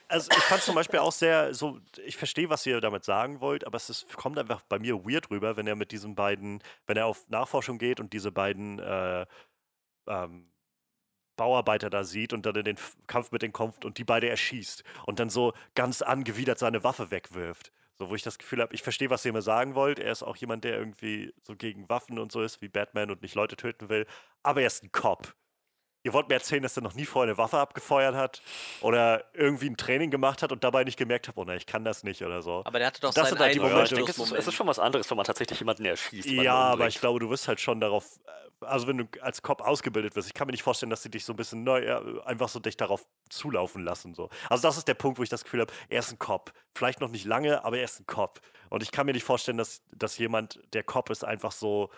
[0.07, 3.67] also ich fand's zum Beispiel auch sehr so, ich verstehe, was ihr damit sagen wollt,
[3.67, 6.97] aber es ist, kommt einfach bei mir weird rüber, wenn er mit diesen beiden, wenn
[6.97, 9.25] er auf Nachforschung geht und diese beiden äh,
[10.07, 10.51] ähm,
[11.35, 12.77] Bauarbeiter da sieht und dann in den
[13.07, 17.11] Kampf mit denen kommt und die beide erschießt und dann so ganz angewidert seine Waffe
[17.11, 17.71] wegwirft.
[17.97, 19.99] So, wo ich das Gefühl habe, ich verstehe, was ihr mir sagen wollt.
[19.99, 23.21] Er ist auch jemand, der irgendwie so gegen Waffen und so ist wie Batman und
[23.21, 24.05] nicht Leute töten will.
[24.43, 25.33] Aber er ist ein Cop.
[26.03, 28.41] ihr wollt mir erzählen, dass er noch nie vorher eine Waffe abgefeuert hat
[28.81, 31.83] oder irgendwie ein Training gemacht hat und dabei nicht gemerkt hat, oh nein, ich kann
[31.83, 32.61] das nicht oder so.
[32.65, 34.31] Aber der hatte doch Das seinen sind halt die einen Momente, ich denke, es ist,
[34.33, 36.29] es ist schon was anderes, wenn man tatsächlich jemanden erschießt.
[36.29, 39.61] Ja, aber ich glaube, du wirst halt schon darauf, äh, also wenn du als Cop
[39.61, 42.21] ausgebildet wirst, ich kann mir nicht vorstellen, dass sie dich so ein bisschen neu, äh,
[42.25, 44.13] einfach so dich darauf zulaufen lassen.
[44.13, 44.29] So.
[44.49, 46.51] Also das ist der Punkt, wo ich das Gefühl habe, er ist ein Cop.
[46.75, 48.41] Vielleicht noch nicht lange, aber er ist ein Cop.
[48.69, 51.89] Und ich kann mir nicht vorstellen, dass, dass jemand, der Cop ist, einfach so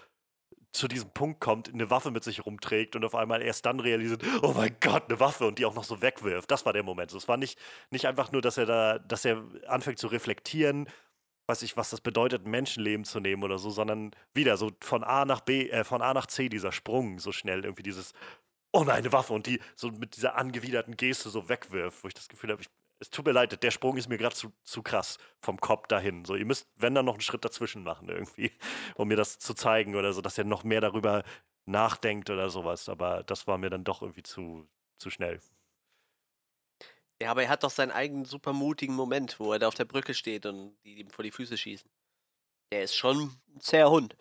[0.72, 4.24] zu diesem Punkt kommt, eine Waffe mit sich rumträgt und auf einmal erst dann realisiert,
[4.42, 6.52] oh mein Gott, eine Waffe und die auch noch so wegwirft.
[6.52, 7.12] Das war der Moment.
[7.14, 7.58] Es war nicht,
[7.90, 10.88] nicht einfach nur, dass er da, dass er anfängt zu reflektieren,
[11.48, 15.04] weiß ich, was das bedeutet, ein Menschenleben zu nehmen oder so, sondern wieder so von
[15.04, 18.14] A nach B, äh, von A nach C, dieser Sprung so schnell, irgendwie dieses,
[18.72, 22.14] oh nein, eine Waffe und die so mit dieser angewiderten Geste so wegwirft, wo ich
[22.14, 22.62] das Gefühl habe,
[23.00, 26.26] es tut mir leid, der Sprung ist mir gerade zu, zu krass vom Kopf dahin.
[26.26, 28.52] So, ihr müsst, wenn dann noch einen Schritt dazwischen machen irgendwie,
[28.96, 31.24] um mir das zu zeigen oder so, dass er noch mehr darüber
[31.66, 32.90] nachdenkt oder sowas.
[32.90, 34.68] Aber das war mir dann doch irgendwie zu,
[34.98, 35.40] zu schnell.
[37.22, 39.86] Ja, aber er hat doch seinen eigenen super mutigen Moment, wo er da auf der
[39.86, 41.90] Brücke steht und die ihm vor die Füße schießen.
[42.72, 44.16] Der ist schon ein zäher Hund.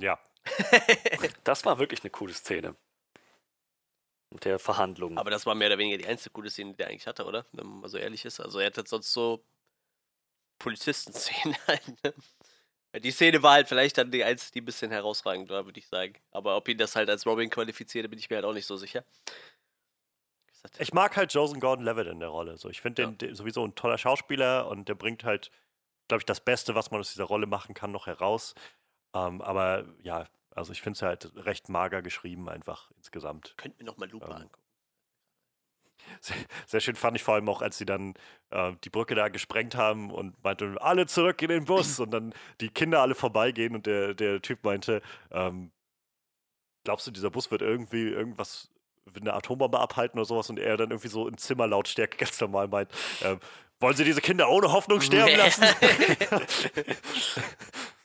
[0.00, 0.18] Ja.
[1.44, 2.76] Das war wirklich eine coole Szene.
[4.30, 5.16] Mit der Verhandlung.
[5.16, 7.46] aber das war mehr oder weniger die einzige gute Szene, die er eigentlich hatte, oder?
[7.52, 8.40] Wenn man mal so ehrlich ist.
[8.40, 9.44] Also er hatte sonst so
[10.58, 12.14] Polizisten-Szenen halt, ne?
[13.00, 15.86] Die Szene war halt vielleicht dann die einzige, die ein bisschen herausragend war, würde ich
[15.86, 16.14] sagen.
[16.30, 18.76] Aber ob ihn das halt als Robin qualifiziert, bin ich mir halt auch nicht so
[18.76, 19.04] sicher.
[20.72, 22.56] Gesagt, Ich mag halt Joseph Gordon-Levitt in der Rolle.
[22.58, 23.10] So, ich finde Ja.
[23.10, 25.50] den, sowieso ein toller Schauspieler und der bringt halt,
[26.08, 28.54] glaube ich, das Beste, was man aus dieser Rolle machen kann, noch heraus.
[29.14, 33.54] Ähm, aber ja, also ich finde es halt recht mager geschrieben einfach insgesamt.
[33.56, 34.62] Könnt mir noch mal Lupe Ähm, angucken.
[36.20, 36.36] Sehr,
[36.66, 38.14] sehr schön fand ich vor allem auch, als sie dann
[38.50, 42.34] äh, die Brücke da gesprengt haben und meinte, alle zurück in den Bus und dann
[42.60, 45.72] die Kinder alle vorbeigehen und der, der Typ meinte, ähm,
[46.84, 48.70] glaubst du, dieser Bus wird irgendwie irgendwas,
[49.20, 52.90] eine Atombombe abhalten oder sowas und er dann irgendwie so in Zimmerlautstärke ganz normal meint,
[53.22, 53.38] ähm,
[53.80, 55.62] wollen Sie diese Kinder ohne Hoffnung sterben lassen?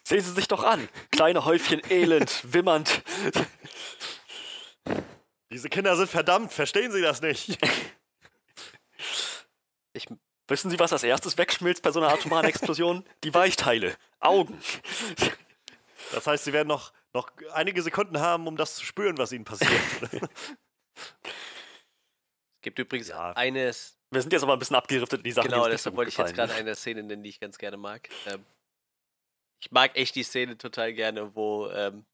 [0.04, 0.90] Sehen Sie sich doch an.
[1.12, 3.02] Kleine Häufchen elend, wimmernd.
[5.50, 7.58] diese Kinder sind verdammt, verstehen Sie das nicht?
[9.94, 10.08] Ich,
[10.52, 13.06] Wissen Sie, was als erstes wegschmilzt bei so einer atomaren Explosion?
[13.24, 13.96] Die Weichteile.
[14.20, 14.62] Augen.
[16.12, 19.46] Das heißt, Sie werden noch, noch einige Sekunden haben, um das zu spüren, was Ihnen
[19.46, 19.72] passiert.
[21.24, 23.32] Es gibt übrigens Ja.
[23.34, 26.10] eines, Wir sind jetzt aber ein bisschen abgeriftet in die Sachen, genau, die deshalb wollte
[26.10, 28.10] ich jetzt gerade eine Szene nennen, die ich ganz gerne mag.
[28.28, 28.46] Ähm,
[29.64, 32.06] ich mag echt die Szene total gerne, wo, ähm,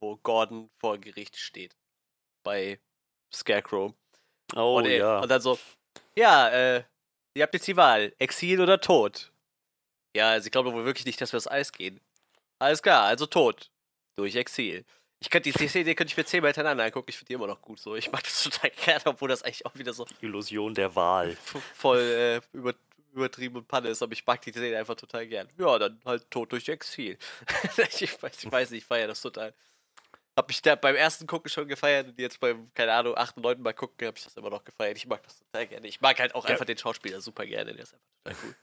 [0.00, 1.76] wo Gordon vor Gericht steht.
[2.44, 2.78] Bei
[3.32, 3.94] Scarecrow.
[4.56, 5.18] Oh und, er- ja.
[5.20, 5.58] und dann so,
[6.16, 6.84] ja, äh,
[7.34, 9.32] ihr habt jetzt die Wahl, Exil oder Tod.
[10.16, 12.00] Ja, also ich glaube wohl wirklich nicht, dass wir das Eis gehen.
[12.58, 13.70] Alles klar, also Tod.
[14.16, 14.84] Durch Exil.
[15.22, 17.60] Ich könnte die Szene könnte ich mir zehnmal hintereinander angucken, ich finde die immer noch
[17.60, 17.94] gut so.
[17.94, 21.36] Ich mag das total gerne, obwohl das eigentlich auch wieder so Illusion der Wahl.
[21.74, 22.74] voll äh, über,
[23.12, 25.48] übertrieben und Panne ist, aber ich mag die Szene einfach total gern.
[25.58, 27.18] Ja, dann halt Tod durch Exil.
[28.00, 29.52] ich, weiß, ich weiß nicht, ich feiere das total.
[30.36, 33.62] Hab mich da beim ersten Gucken schon gefeiert und jetzt beim, keine Ahnung, achten, neunten
[33.62, 34.96] Mal gucken, habe ich das immer noch gefeiert.
[34.96, 35.86] Ich mag das total gerne.
[35.86, 36.52] Ich mag halt auch Ja.
[36.52, 38.54] einfach den Schauspieler super gerne, der ist einfach total cool.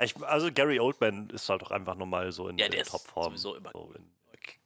[0.00, 3.36] Ich, also Gary Oldman ist halt auch einfach nochmal so in Ja, der ist Topform.
[3.36, 4.10] sowieso immer so in,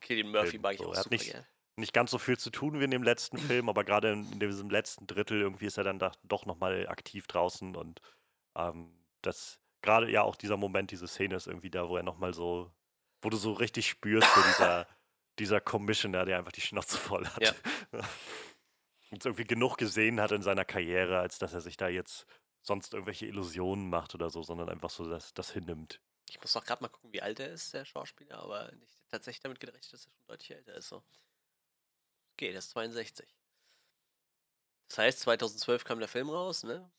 [0.00, 0.86] Killian Murphy mag ich so.
[0.88, 1.44] auch Er hat super nicht-
[1.76, 4.40] nicht ganz so viel zu tun wie in dem letzten Film, aber gerade in, in
[4.40, 8.00] diesem letzten Drittel irgendwie ist er dann da, doch nochmal aktiv draußen und
[8.56, 12.34] ähm, das gerade ja auch dieser Moment, diese Szene ist irgendwie da, wo er nochmal
[12.34, 12.72] so,
[13.22, 14.88] wo du so richtig spürst, so dieser,
[15.38, 17.42] dieser Commissioner, der einfach die Schnauze voll hat.
[17.42, 17.52] Ja.
[19.10, 22.26] Und irgendwie genug gesehen hat in seiner Karriere, als dass er sich da jetzt
[22.60, 26.00] sonst irgendwelche Illusionen macht oder so, sondern einfach so das, das hinnimmt.
[26.30, 29.40] Ich muss doch gerade mal gucken, wie alt er ist, der Schauspieler, aber nicht tatsächlich
[29.40, 30.88] damit gerechnet, dass er schon deutlich älter ist.
[30.88, 31.02] So.
[32.34, 33.34] Okay, der ist 62.
[34.88, 36.90] Das heißt, 2012 kam der Film raus, ne?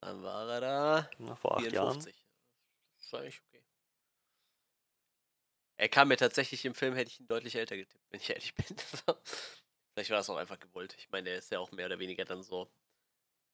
[0.00, 2.00] Dann war er da Na, vor acht Jahren.
[2.00, 2.24] 54.
[2.96, 3.62] Das ist eigentlich okay.
[5.78, 8.54] Er kam mir tatsächlich im Film, hätte ich ihn deutlich älter getippt, wenn ich ehrlich
[8.54, 8.64] bin.
[9.92, 10.94] Vielleicht war das auch einfach gewollt.
[10.98, 12.70] Ich meine, er ist ja auch mehr oder weniger dann so.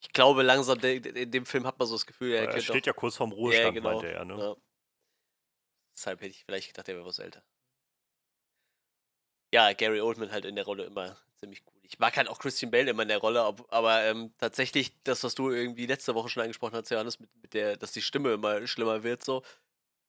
[0.00, 2.86] Ich glaube, langsam, in dem Film hat man so das Gefühl, er Er steht auch,
[2.86, 4.24] ja kurz vorm Ruhestand, genau, meinte er.
[4.24, 4.36] Ne?
[4.36, 4.56] ja.
[5.94, 7.44] Deshalb hätte ich vielleicht gedacht, er wäre was älter.
[9.52, 11.80] Ja, Gary Oldman halt in der Rolle immer ziemlich cool.
[11.82, 15.22] Ich mag halt auch Christian Bale immer in der Rolle, ob, aber ähm, tatsächlich, das,
[15.24, 18.32] was du irgendwie letzte Woche schon angesprochen hast, Johannes, mit, mit der, dass die Stimme
[18.32, 19.42] immer schlimmer wird, so,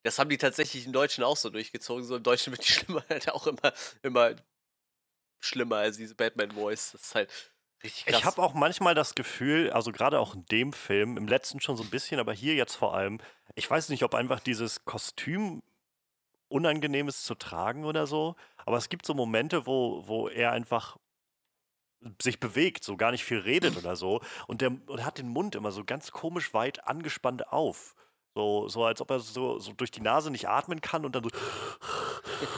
[0.03, 2.03] das haben die tatsächlich im Deutschen auch so durchgezogen.
[2.03, 4.35] So im Deutschen wird die Stimme halt auch immer, immer
[5.39, 6.91] schlimmer als diese Batman-Voice.
[6.91, 7.29] Das ist halt
[7.83, 8.19] richtig krass.
[8.19, 11.77] Ich habe auch manchmal das Gefühl, also gerade auch in dem Film, im letzten schon
[11.77, 13.19] so ein bisschen, aber hier jetzt vor allem,
[13.55, 15.63] ich weiß nicht, ob einfach dieses Kostüm
[16.53, 18.35] unangenehm ist zu tragen oder so,
[18.65, 20.97] aber es gibt so Momente, wo, wo er einfach
[22.21, 24.21] sich bewegt, so gar nicht viel redet oder so.
[24.47, 27.95] Und der und hat den Mund immer so ganz komisch weit angespannt auf.
[28.35, 31.23] So, so als ob er so, so durch die Nase nicht atmen kann und dann
[31.23, 31.29] so,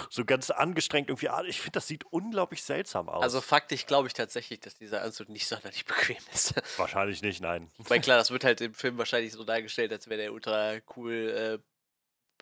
[0.09, 1.29] so ganz angestrengt irgendwie.
[1.47, 3.21] Ich finde, das sieht unglaublich seltsam aus.
[3.21, 6.53] Also faktisch glaube ich tatsächlich, dass dieser Anzug nicht sonderlich bequem ist.
[6.77, 7.69] Wahrscheinlich nicht, nein.
[7.77, 11.59] Weil klar, das wird halt im Film wahrscheinlich so dargestellt, als wäre der ultra cool
[11.61, 11.74] äh,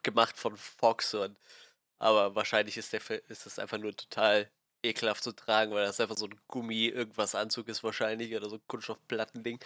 [0.03, 1.13] gemacht von Fox.
[1.13, 1.37] Und,
[1.99, 4.49] aber wahrscheinlich ist, der, ist das einfach nur total
[4.83, 9.59] ekelhaft zu tragen, weil das einfach so ein Gummi-Irgendwas-Anzug ist wahrscheinlich oder so ein Kunststoffplattending.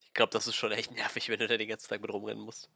[0.00, 2.44] Ich glaube, das ist schon echt nervig, wenn du da den ganzen Tag mit rumrennen
[2.44, 2.68] musst.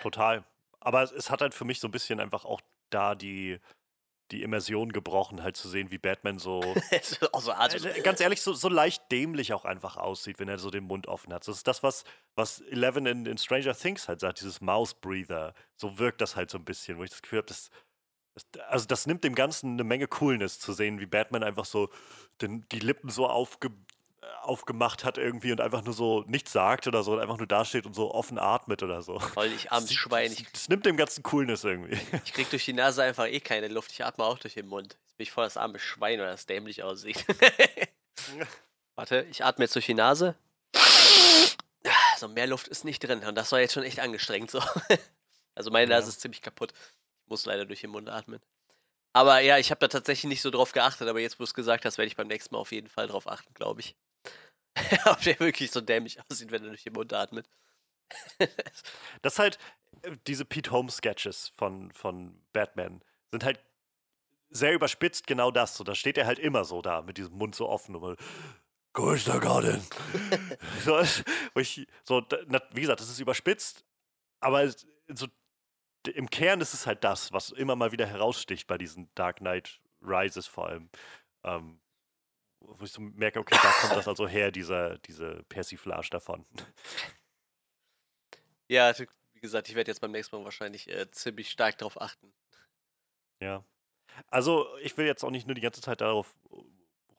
[0.00, 0.44] Total.
[0.80, 3.58] Aber es, es hat halt für mich so ein bisschen einfach auch da die,
[4.32, 6.62] die Immersion gebrochen, halt zu sehen, wie Batman so,
[7.02, 10.84] so äh, ganz ehrlich, so, so leicht dämlich auch einfach aussieht, wenn er so den
[10.84, 11.46] Mund offen hat.
[11.46, 12.04] Das ist das, was,
[12.34, 15.54] was Eleven in, in Stranger Things halt sagt, dieses Mouse Breather.
[15.76, 17.70] So wirkt das halt so ein bisschen, wo ich das Gefühl habe, das,
[18.34, 21.90] das, also das nimmt dem Ganzen eine Menge Coolness zu sehen, wie Batman einfach so
[22.40, 23.70] den, die Lippen so aufge,
[24.42, 27.86] aufgemacht hat irgendwie und einfach nur so nichts sagt oder so und einfach nur dasteht
[27.86, 29.18] und so offen atmet oder so.
[29.18, 30.32] Voll ich armes Schwein.
[30.32, 31.98] Ich, das nimmt dem ganzen Coolness irgendwie.
[32.24, 33.92] Ich krieg durch die Nase einfach eh keine Luft.
[33.92, 34.96] Ich atme auch durch den Mund.
[35.04, 37.24] Jetzt bin ich voll das arme Schwein, weil das dämlich aussieht.
[38.96, 40.36] Warte, ich atme jetzt durch die Nase.
[42.18, 43.24] So, mehr Luft ist nicht drin.
[43.24, 44.62] Und das war jetzt schon echt angestrengt so.
[45.54, 46.08] Also meine Nase ja.
[46.08, 46.72] ist ziemlich kaputt.
[46.72, 48.40] Ich muss leider durch den Mund atmen.
[49.12, 51.52] Aber ja, ich habe da tatsächlich nicht so drauf geachtet, aber jetzt, wo du es
[51.52, 53.94] gesagt hast, werde ich beim nächsten Mal auf jeden Fall drauf achten, glaube ich.
[55.06, 57.48] Ob der wirklich so dämlich aussieht, wenn er durch den Mund atmet.
[59.22, 59.58] das halt,
[60.02, 63.60] äh, diese Pete Holmes Sketches von, von Batman sind halt
[64.50, 65.76] sehr überspitzt genau das.
[65.76, 67.96] So, da steht er halt immer so da, mit diesem Mund so offen.
[67.96, 68.18] Und
[68.92, 69.82] Commissioner Garden.
[70.84, 71.00] so,
[71.58, 72.22] ich, so,
[72.72, 73.84] wie gesagt, das ist überspitzt,
[74.40, 74.68] aber
[75.08, 75.26] so,
[76.14, 79.80] im Kern ist es halt das, was immer mal wieder heraussticht bei diesen Dark Knight
[80.02, 80.90] Rises vor allem.
[81.44, 81.80] Ähm,
[82.64, 86.46] wo ich so merke, okay, da kommt das also her, dieser, diese Persiflage davon.
[88.68, 92.32] Ja, wie gesagt, ich werde jetzt beim nächsten Mal wahrscheinlich äh, ziemlich stark darauf achten.
[93.40, 93.64] Ja.
[94.28, 96.34] Also, ich will jetzt auch nicht nur die ganze Zeit darauf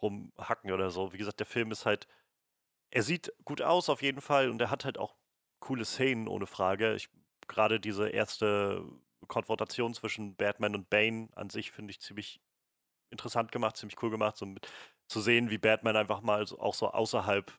[0.01, 1.13] rumhacken oder so.
[1.13, 2.07] Wie gesagt, der Film ist halt,
[2.91, 5.15] er sieht gut aus auf jeden Fall und er hat halt auch
[5.59, 6.97] coole Szenen, ohne Frage.
[7.47, 8.85] Gerade diese erste
[9.27, 12.41] Konfrontation zwischen Batman und Bane an sich finde ich ziemlich
[13.09, 14.37] interessant gemacht, ziemlich cool gemacht.
[14.37, 14.67] So mit,
[15.07, 17.51] zu sehen, wie Batman einfach mal so, auch so außerhalb,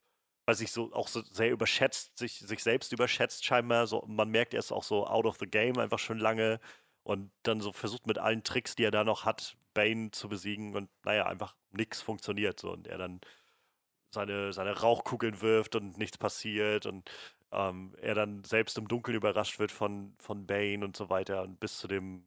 [0.47, 3.86] weil sich so auch so sehr überschätzt, sich, sich selbst überschätzt scheinbar.
[3.86, 6.61] So, man merkt, er ist auch so out of the game einfach schon lange
[7.05, 10.74] und dann so versucht mit allen Tricks, die er da noch hat, Bane zu besiegen
[10.76, 13.20] und naja, einfach nichts funktioniert so und er dann
[14.12, 17.11] seine, seine Rauchkugeln wirft und nichts passiert und
[17.53, 21.61] ähm, er dann selbst im Dunkeln überrascht wird von, von Bane und so weiter und
[21.61, 22.26] bis zu dem,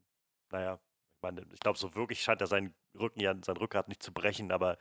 [0.51, 0.80] naja,
[1.18, 4.13] ich meine, ich glaube, so wirklich scheint er seinen Rücken ja, sein Rückgrat nicht zu
[4.13, 4.78] brechen, aber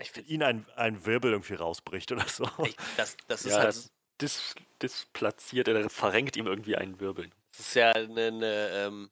[0.00, 2.48] ich finde ihn ein, ein Wirbel irgendwie rausbricht oder so.
[2.64, 3.90] Ich, das, das ist ja, halt.
[4.20, 7.30] Dis, displatziert, er verrenkt ihm irgendwie einen Wirbel.
[7.52, 9.10] Das ist ja eine, eine, ähm,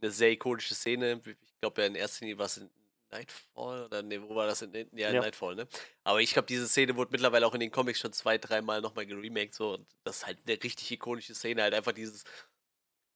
[0.00, 1.20] eine sehr ikonische Szene.
[1.24, 2.70] Ich glaube ja in erster Linie war es in
[3.10, 4.62] Nightfall oder ne, wo war das?
[4.62, 5.20] In, ja, in ja.
[5.20, 5.66] Nightfall, ne?
[6.02, 9.06] Aber ich glaube, diese Szene wurde mittlerweile auch in den Comics schon zwei, dreimal nochmal
[9.06, 9.54] geremaked.
[9.54, 9.74] So.
[9.74, 11.62] Und das ist halt eine richtig ikonische Szene.
[11.62, 12.24] Halt einfach dieses,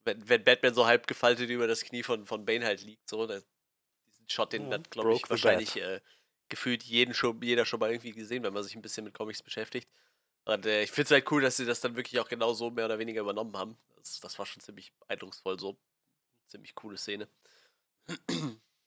[0.04, 3.26] wenn, wenn Batman so halb gefaltet über das Knie von, von Bane halt liegt, so,
[3.26, 3.44] das,
[4.06, 6.00] diesen Shot, den ja, hat, glaube ich, wahrscheinlich äh,
[6.48, 9.42] gefühlt jeden schon, jeder schon mal irgendwie gesehen, wenn man sich ein bisschen mit Comics
[9.42, 9.88] beschäftigt.
[10.44, 12.70] Und äh, ich finde es halt cool, dass sie das dann wirklich auch genau so
[12.70, 13.76] mehr oder weniger übernommen haben.
[13.96, 15.76] Das, das war schon ziemlich eindrucksvoll so.
[16.46, 17.28] Ziemlich coole Szene.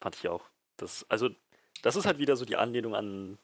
[0.02, 0.50] Fand ich auch.
[0.78, 1.30] Das, also,
[1.84, 3.38] das ist halt wieder so die Anlehnung an,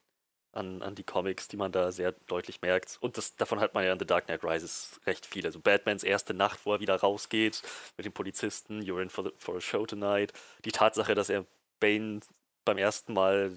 [0.51, 2.97] an, an die Comics, die man da sehr deutlich merkt.
[3.01, 5.45] Und das, davon hat man ja in The Dark Knight Rises recht viel.
[5.45, 7.61] Also Batmans erste Nacht, wo er wieder rausgeht
[7.97, 10.33] mit dem Polizisten, You're in for, the, for a show tonight.
[10.65, 11.45] Die Tatsache, dass er
[11.79, 12.21] Bane
[12.65, 13.55] beim ersten Mal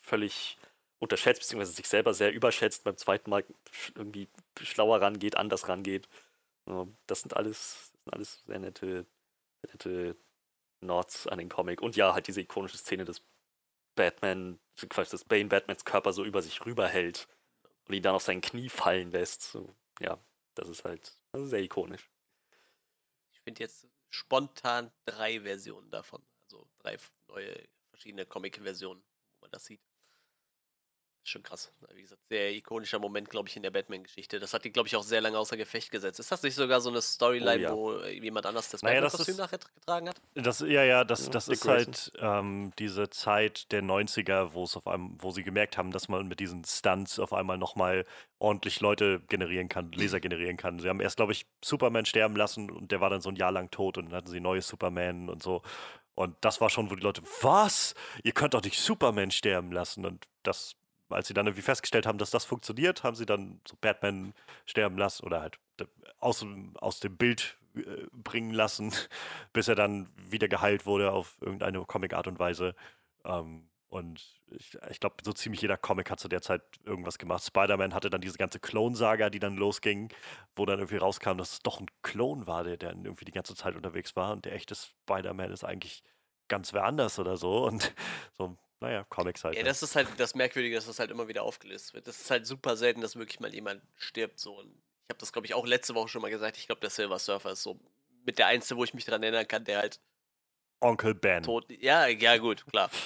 [0.00, 0.58] völlig
[0.98, 3.44] unterschätzt, beziehungsweise sich selber sehr überschätzt, beim zweiten Mal
[3.94, 4.28] irgendwie
[4.60, 6.08] schlauer rangeht, anders rangeht.
[7.06, 9.06] Das sind alles, sind alles sehr nette,
[9.62, 10.16] sehr nette
[10.80, 11.80] Nods an den Comic.
[11.82, 13.22] Und ja, halt diese ikonische Szene des
[13.96, 17.28] Batman, Quatsch, dass Bane Batmans Körper so über sich rüberhält
[17.86, 19.42] und ihn dann auf sein Knie fallen lässt.
[19.42, 20.18] So, ja,
[20.54, 22.10] das ist halt das ist sehr ikonisch.
[23.32, 26.22] Ich finde jetzt spontan drei Versionen davon.
[26.44, 26.98] Also drei
[27.28, 29.80] neue verschiedene Comic-Versionen, wo man das sieht.
[31.22, 31.70] Schon krass.
[31.94, 34.40] Wie gesagt, sehr ikonischer Moment, glaube ich, in der Batman-Geschichte.
[34.40, 36.18] Das hat die, glaube ich, auch sehr lange außer Gefecht gesetzt.
[36.18, 38.02] Ist das nicht sogar so eine Storyline, Oh ja.
[38.02, 40.20] wo jemand anders das Naja, Batman-Kostüm ist- nachher getragen hat?
[40.34, 44.76] Das, ja, ja, das, Ja, das ist halt ähm, diese Zeit der 90er, wo es
[44.76, 48.06] auf einmal, wo sie gemerkt haben, dass man mit diesen Stunts auf einmal nochmal
[48.38, 50.78] ordentlich Leute generieren kann, Leser generieren kann.
[50.78, 53.52] Sie haben erst, glaube ich, Superman sterben lassen und der war dann so ein Jahr
[53.52, 55.62] lang tot und dann hatten sie neue Superman und so.
[56.14, 57.94] Und das war schon, wo die Leute, was?
[58.24, 60.04] Ihr könnt doch nicht Superman sterben lassen.
[60.04, 60.74] Und das,
[61.10, 64.34] als sie dann irgendwie festgestellt haben, dass das funktioniert, haben sie dann so Batman
[64.66, 65.84] sterben lassen oder halt äh,
[66.18, 66.44] aus,
[66.74, 68.92] aus dem Bild äh, bringen lassen,
[69.52, 72.74] bis er dann wieder geheilt wurde auf irgendeine Comic-Art und Weise.
[73.24, 77.44] Ähm, und ich, ich glaube, so ziemlich jeder Comic hat zu der Zeit irgendwas gemacht.
[77.44, 80.12] Spider-Man hatte dann diese ganze Clone-Saga, die dann losging,
[80.54, 83.56] wo dann irgendwie rauskam, dass es doch ein Klon war, der, der irgendwie die ganze
[83.56, 84.32] Zeit unterwegs war.
[84.32, 86.04] Und der echte Spider-Man ist eigentlich
[86.46, 87.66] ganz wer anders oder so.
[87.66, 87.92] Und
[88.38, 89.56] so, naja, Comics halt.
[89.56, 89.68] Ja, ne?
[89.68, 92.06] das ist halt das Merkwürdige, dass das halt immer wieder aufgelöst wird.
[92.06, 94.38] Das ist halt super selten, dass wirklich mal jemand stirbt.
[94.38, 94.58] So.
[94.58, 96.56] Und ich habe das, glaube ich, auch letzte Woche schon mal gesagt.
[96.56, 97.78] Ich glaube, der Silver Surfer ist so
[98.24, 100.00] mit der Einzige, wo ich mich dran erinnern kann, der halt
[100.80, 101.42] Onkel Ben.
[101.42, 101.66] tot.
[101.70, 102.90] Ja, ja, gut, klar.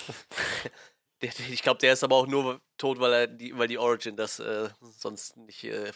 [1.48, 4.40] Ich glaube, der ist aber auch nur tot, weil er die, weil die Origin das
[4.40, 5.90] äh, sonst nicht, äh,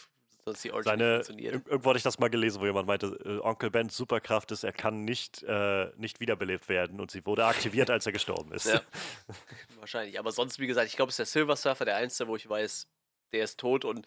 [0.49, 1.53] sonst die Origin Seine, funktioniert.
[1.67, 4.73] irgendwo hatte ich das mal gelesen, wo jemand meinte, äh, Onkel Bens Superkraft ist, er
[4.73, 8.65] kann nicht, äh, nicht wiederbelebt werden und sie wurde aktiviert, als er gestorben ist.
[8.65, 8.81] Ja.
[9.79, 10.19] Wahrscheinlich.
[10.19, 12.49] Aber sonst, wie gesagt, ich glaube, es ist der Silver Surfer, der Einzige, wo ich
[12.49, 12.87] weiß,
[13.31, 14.05] der ist tot und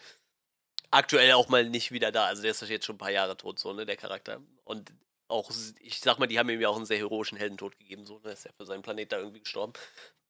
[0.90, 2.26] aktuell auch mal nicht wieder da.
[2.26, 4.40] Also der ist jetzt schon ein paar Jahre tot, so, ne, der Charakter.
[4.64, 4.92] Und
[5.28, 8.18] auch, ich sag mal, die haben ihm ja auch einen sehr heroischen Heldentod gegeben, so,
[8.20, 9.72] ne, ist ja für seinen Planet da irgendwie gestorben.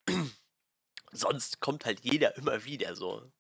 [1.13, 3.31] Sonst kommt halt jeder immer wieder so.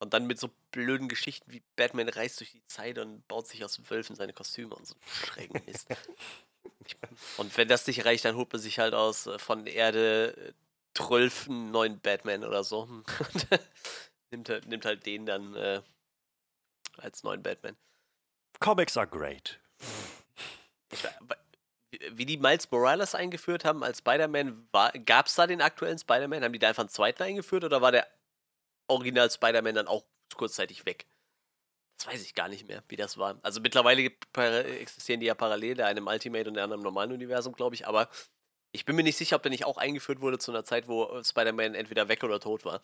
[0.00, 3.62] Und dann mit so blöden Geschichten wie Batman reist durch die Zeit und baut sich
[3.64, 5.88] aus Wölfen seine Kostüme und so schrägen Mist.
[7.36, 10.52] Und wenn das nicht reicht, dann holt man sich halt aus äh, von Erde äh,
[10.94, 12.80] 12 einen neuen Batman oder so.
[12.80, 13.04] Und
[14.30, 15.82] nimmt, halt, nimmt halt den dann äh,
[16.96, 17.76] als neuen Batman.
[18.58, 19.60] Comics are great.
[20.90, 21.06] Ich,
[22.12, 24.68] wie die Miles Morales eingeführt haben als Spider-Man,
[25.04, 26.42] gab es da den aktuellen Spider-Man?
[26.42, 28.06] Haben die da einfach einen zweiten eingeführt oder war der
[28.90, 31.06] Original Spider-Man dann auch kurzzeitig weg?
[31.98, 33.38] Das weiß ich gar nicht mehr, wie das war.
[33.42, 34.10] Also mittlerweile
[34.78, 37.74] existieren die ja parallel, der eine im Ultimate und der andere im normalen Universum, glaube
[37.74, 38.08] ich, aber
[38.72, 41.04] ich bin mir nicht sicher, ob der nicht auch eingeführt wurde zu einer Zeit, wo
[41.04, 42.80] äh, Spider-Man entweder weg oder tot war.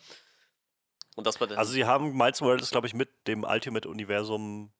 [1.15, 1.57] Und das war dann.
[1.57, 4.71] Also sie haben Miles Morales, glaube ich, mit dem Ultimate-Universum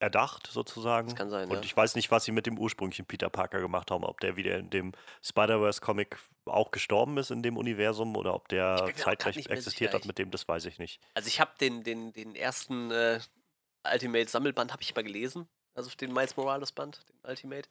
[0.00, 1.08] erdacht, sozusagen.
[1.08, 1.62] Das kann sein, Und ja.
[1.62, 4.04] ich weiß nicht, was sie mit dem ursprünglichen Peter Parker gemacht haben.
[4.04, 4.92] Ob der wieder in dem
[5.22, 10.30] Spider-Verse-Comic auch gestorben ist in dem Universum oder ob der zeitgleich existiert hat mit dem,
[10.30, 11.00] das weiß ich nicht.
[11.14, 13.20] Also ich habe den, den, den ersten äh,
[13.84, 15.48] Ultimate-Sammelband habe ich mal gelesen.
[15.74, 17.68] Also den Miles Morales-Band, den Ultimate.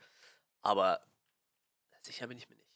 [0.61, 1.01] Aber
[2.01, 2.69] sicher bin ich mir nicht.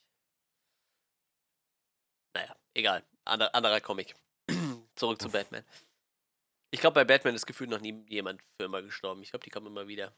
[2.34, 3.04] Naja, egal.
[3.24, 4.14] Ander, anderer Comic.
[4.96, 5.64] Zurück zu Batman.
[6.74, 9.22] Ich glaube, bei Batman ist gefühlt noch nie jemand für immer gestorben.
[9.22, 10.12] Ich glaube, die kommen immer wieder.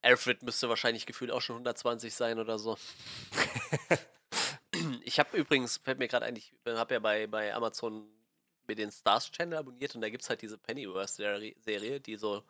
[0.00, 2.78] Alfred müsste wahrscheinlich gefühlt auch schon 120 sein oder so.
[5.02, 8.06] Ich habe übrigens, fällt mir gerade ein, ich habe ja bei, bei Amazon
[8.68, 12.44] mir den Stars Channel abonniert und da gibt es halt diese Pennyworth-Serie, die so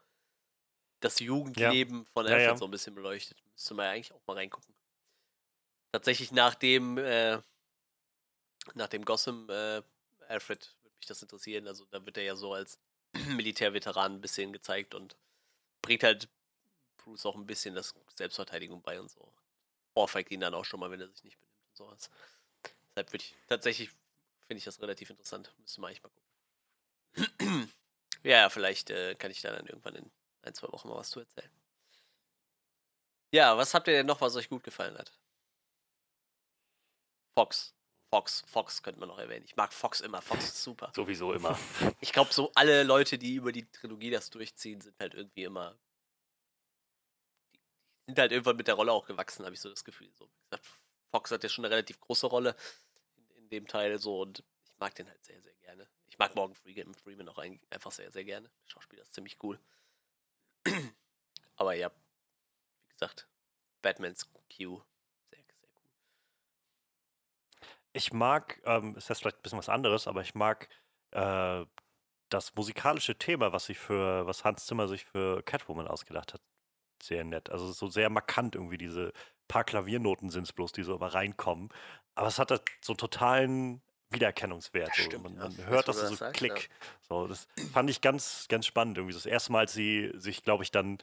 [1.01, 2.57] das Jugendleben von Ja, Alfred ja.
[2.57, 3.39] so ein bisschen beleuchtet.
[3.53, 4.75] Müsste man ja eigentlich auch mal reingucken.
[5.93, 7.41] Tatsächlich nach dem, äh,
[8.75, 9.83] nach dem Gotham äh,
[10.29, 11.66] Alfred würde mich das interessieren.
[11.66, 12.79] Also da wird er ja so als
[13.29, 15.17] Militärveteran ein bisschen gezeigt und
[15.83, 16.29] bringt halt
[16.99, 19.33] Bruce auch ein bisschen das Selbstverteidigung bei und so.
[19.95, 22.11] Ohrfeigt ihn dann auch schon mal, wenn er sich nicht benimmt und sowas.
[22.91, 23.91] Deshalb würde ich tatsächlich
[24.49, 25.55] finde ich das relativ interessant.
[25.59, 27.73] Müsste man eigentlich mal gucken.
[28.23, 30.11] ja, vielleicht äh, kann ich da dann irgendwann in
[30.43, 31.51] ein, zwei Wochen mal was zu erzählen.
[33.31, 35.13] Ja, was habt ihr denn noch, was euch gut gefallen hat?
[37.37, 37.75] Fox.
[38.11, 39.45] Fox, Fox könnte man noch erwähnen.
[39.45, 40.23] Ich mag Fox immer.
[40.23, 40.91] Fox ist super.
[40.95, 41.59] Sowieso immer.
[42.01, 45.77] Ich glaube, so alle Leute, die über die Trilogie das durchziehen, sind halt irgendwie immer.
[48.07, 50.11] Die sind halt irgendwann mit der Rolle auch gewachsen, habe ich so das Gefühl.
[50.15, 50.67] So, wie gesagt,
[51.11, 52.57] Fox hat ja schon eine relativ große Rolle
[53.17, 55.87] in, in dem Teil so und ich mag den halt sehr, sehr gerne.
[56.09, 58.49] Ich mag Morgan Freeman, Freeman auch ein, einfach sehr, sehr gerne.
[58.65, 59.61] Der Schauspieler ist ziemlich cool.
[61.57, 63.29] Aber ja, wie gesagt,
[63.83, 64.83] Batmans Q,
[65.31, 65.81] sehr, sehr cool.
[67.99, 70.69] Ich mag, ähm, es ist vielleicht ein bisschen was anderes, aber ich mag
[71.11, 71.65] äh,
[72.29, 76.41] das musikalische Thema, was sich für, was Hans Zimmer sich für Catwoman ausgedacht hat,
[77.03, 77.51] sehr nett.
[77.51, 79.13] Also so sehr markant irgendwie diese
[79.49, 81.71] paar Klaviernoten sind es bloß, die so immer reinkommen.
[82.15, 84.91] Aber es hat halt so einen totalen Wiedererkennungswert.
[84.91, 85.03] Das So.
[85.03, 85.43] stimmt, man, ja.
[85.43, 86.71] man Jetzt, hört das so das sagst, Klick.
[87.09, 88.99] So, das fand ich ganz, ganz spannend.
[88.99, 90.99] Irgendwie so das erste Mal, als sie sich, glaube ich, dann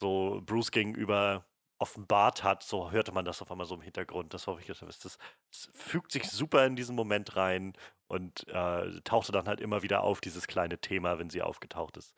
[0.00, 1.44] so Bruce gegenüber
[1.80, 4.34] offenbart hat, so hörte man das auf einmal so im Hintergrund.
[4.34, 7.72] Das war das, das, das fügt sich super in diesen Moment rein
[8.06, 12.14] und äh, tauchte dann halt immer wieder auf, dieses kleine Thema, wenn sie aufgetaucht ist.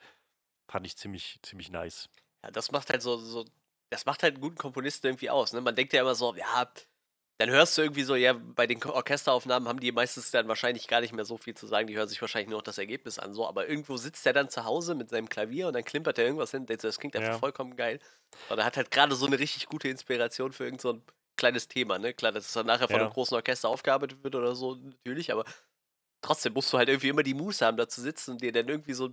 [0.68, 2.08] Fand ich ziemlich, ziemlich nice.
[2.42, 3.44] Ja, das macht halt so, so,
[3.90, 5.52] das macht halt einen guten Komponisten irgendwie aus.
[5.52, 5.60] Ne?
[5.60, 6.68] Man denkt ja immer so, ja,
[7.42, 11.00] dann hörst du irgendwie so, ja, bei den Orchesteraufnahmen haben die meistens dann wahrscheinlich gar
[11.00, 13.34] nicht mehr so viel zu sagen, die hören sich wahrscheinlich nur noch das Ergebnis an,
[13.34, 16.24] so, aber irgendwo sitzt der dann zu Hause mit seinem Klavier und dann klimpert er
[16.26, 17.38] irgendwas hin, das klingt einfach ja.
[17.38, 17.98] vollkommen geil.
[18.48, 21.02] Und er hat halt gerade so eine richtig gute Inspiration für irgend so ein
[21.36, 22.14] kleines Thema, ne?
[22.14, 23.02] Klar, dass es dann nachher von ja.
[23.02, 25.44] einem großen Orchester aufgearbeitet wird oder so, natürlich, aber
[26.20, 28.68] trotzdem musst du halt irgendwie immer die Muße haben, da zu sitzen und dir dann
[28.68, 29.06] irgendwie so.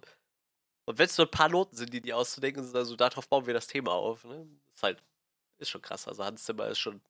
[0.85, 3.47] Und wenn es nur ein paar Noten sind, die die auszudenken, sind also darauf bauen
[3.47, 4.47] wir das Thema auf, ne?
[4.75, 5.01] Ist halt,
[5.57, 6.07] ist schon krass.
[6.07, 7.01] Also Hans Zimmer ist schon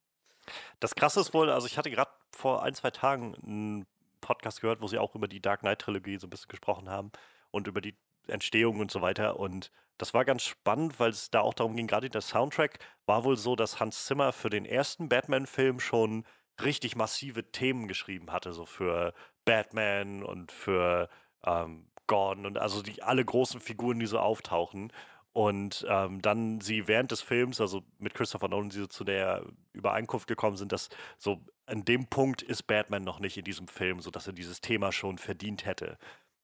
[0.79, 3.85] das Krasse ist wohl, also ich hatte gerade vor ein, zwei Tagen einen
[4.21, 7.11] Podcast gehört, wo sie auch über die Dark Knight-Trilogie so ein bisschen gesprochen haben
[7.51, 7.95] und über die
[8.27, 9.39] Entstehung und so weiter.
[9.39, 13.23] Und das war ganz spannend, weil es da auch darum ging, gerade der Soundtrack war
[13.23, 16.25] wohl so, dass Hans Zimmer für den ersten Batman-Film schon
[16.61, 19.13] richtig massive Themen geschrieben hatte, so für
[19.45, 21.09] Batman und für
[21.45, 24.91] ähm, Gordon und also die alle großen Figuren, die so auftauchen.
[25.31, 29.45] Und ähm, dann sie während des Films, also mit Christopher Nolan, sie so zu der
[29.73, 34.01] Übereinkunft gekommen sind, dass so an dem Punkt ist Batman noch nicht in diesem Film,
[34.01, 35.97] sodass er dieses Thema schon verdient hätte.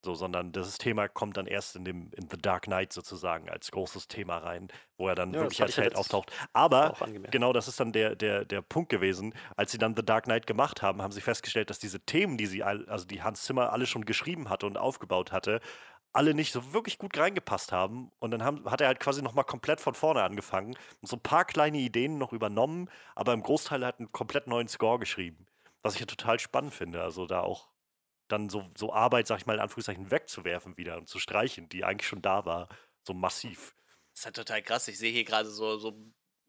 [0.06, 3.72] So, sondern das Thema kommt dann erst in dem in The Dark Knight sozusagen als
[3.72, 4.68] großes Thema rein,
[4.98, 6.30] wo er dann ja, wirklich als Held auftaucht.
[6.52, 6.96] Aber
[7.32, 9.34] genau das ist dann der, der, der Punkt gewesen.
[9.56, 12.46] Als sie dann The Dark Knight gemacht haben, haben sie festgestellt, dass diese Themen, die
[12.46, 15.60] sie, also die Hans Zimmer alle schon geschrieben hatte und aufgebaut hatte,
[16.16, 18.10] alle nicht so wirklich gut reingepasst haben.
[18.18, 21.22] Und dann haben, hat er halt quasi nochmal komplett von vorne angefangen und so ein
[21.22, 25.46] paar kleine Ideen noch übernommen, aber im Großteil hat einen komplett neuen Score geschrieben.
[25.82, 27.02] Was ich ja total spannend finde.
[27.02, 27.68] Also da auch
[28.28, 31.84] dann so, so Arbeit, sag ich mal, in Anführungszeichen wegzuwerfen wieder und zu streichen, die
[31.84, 32.68] eigentlich schon da war,
[33.06, 33.74] so massiv.
[34.12, 34.88] Das ist halt total krass.
[34.88, 35.96] Ich sehe hier gerade so, so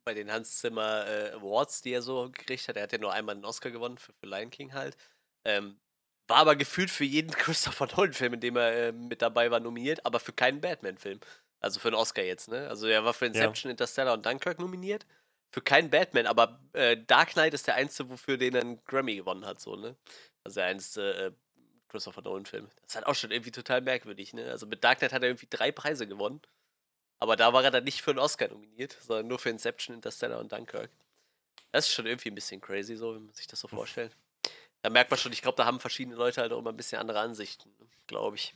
[0.05, 2.77] bei den Hans Zimmer äh, Awards, die er so gekriegt hat.
[2.77, 4.97] Er hat ja nur einmal einen Oscar gewonnen für, für Lion King halt.
[5.43, 5.79] Ähm,
[6.27, 10.05] war aber gefühlt für jeden Christopher Nolan-Film, in dem er äh, mit dabei war, nominiert,
[10.05, 11.19] aber für keinen Batman-Film.
[11.59, 12.67] Also für einen Oscar jetzt, ne?
[12.69, 13.71] Also er war für Inception, ja.
[13.71, 15.05] Interstellar und Dunkirk nominiert.
[15.51, 19.45] Für keinen Batman, aber äh, Dark Knight ist der einzige, wofür den einen Grammy gewonnen
[19.45, 19.95] hat, so, ne?
[20.43, 21.31] Also der einzige äh,
[21.87, 22.67] Christopher Nolan-Film.
[22.81, 24.51] Das ist halt auch schon irgendwie total merkwürdig, ne?
[24.51, 26.41] Also mit Dark Knight hat er irgendwie drei Preise gewonnen.
[27.19, 30.39] Aber da war er dann nicht für einen Oscar nominiert, sondern nur für Inception, Interstellar
[30.39, 30.91] und Dunkirk.
[31.71, 34.15] Das ist schon irgendwie ein bisschen crazy, so, wenn man sich das so vorstellt.
[34.87, 36.97] Da merkt man schon, ich glaube, da haben verschiedene Leute halt auch immer ein bisschen
[36.97, 37.69] andere Ansichten,
[38.07, 38.55] glaube ich.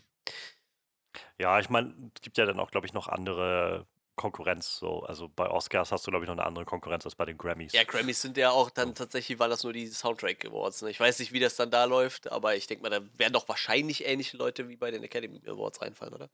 [1.38, 4.78] Ja, ich meine, es gibt ja dann auch, glaube ich, noch andere Konkurrenz.
[4.78, 5.02] So.
[5.04, 7.74] Also bei Oscars hast du, glaube ich, noch eine andere Konkurrenz als bei den Grammys.
[7.74, 10.84] Ja, Grammys sind ja auch dann tatsächlich, weil das nur die Soundtrack Awards.
[10.84, 10.92] Ne?
[10.92, 13.50] Ich weiß nicht, wie das dann da läuft, aber ich denke mal, da werden doch
[13.50, 16.30] wahrscheinlich ähnliche Leute wie bei den Academy Awards reinfallen, oder?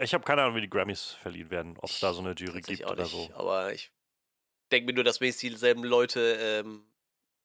[0.00, 2.62] Ich habe keine Ahnung, wie die Grammys verliehen werden, ob es da so eine Jury
[2.62, 3.30] gibt oder so.
[3.34, 3.92] Aber ich
[4.72, 6.84] denke mir nur, dass wenigstens dieselben Leute ähm,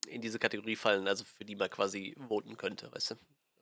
[0.09, 3.15] in diese Kategorie fallen, also für die man quasi voten könnte, weißt du?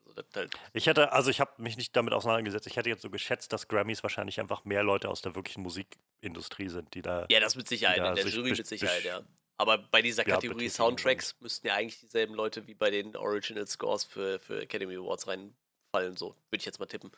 [0.06, 2.68] Also halt ich hätte, also ich habe mich nicht damit auseinandergesetzt.
[2.68, 6.70] Ich hätte jetzt so geschätzt, dass Grammys wahrscheinlich einfach mehr Leute aus der wirklichen Musikindustrie
[6.70, 7.26] sind, die da.
[7.30, 9.22] Ja, das mit Sicherheit, in der Jury mit Sicherheit, ja.
[9.58, 13.66] Aber bei dieser Kategorie ja, Soundtracks müssten ja eigentlich dieselben Leute wie bei den Original
[13.66, 17.12] Scores für, für Academy Awards reinfallen, so würde ich jetzt mal tippen.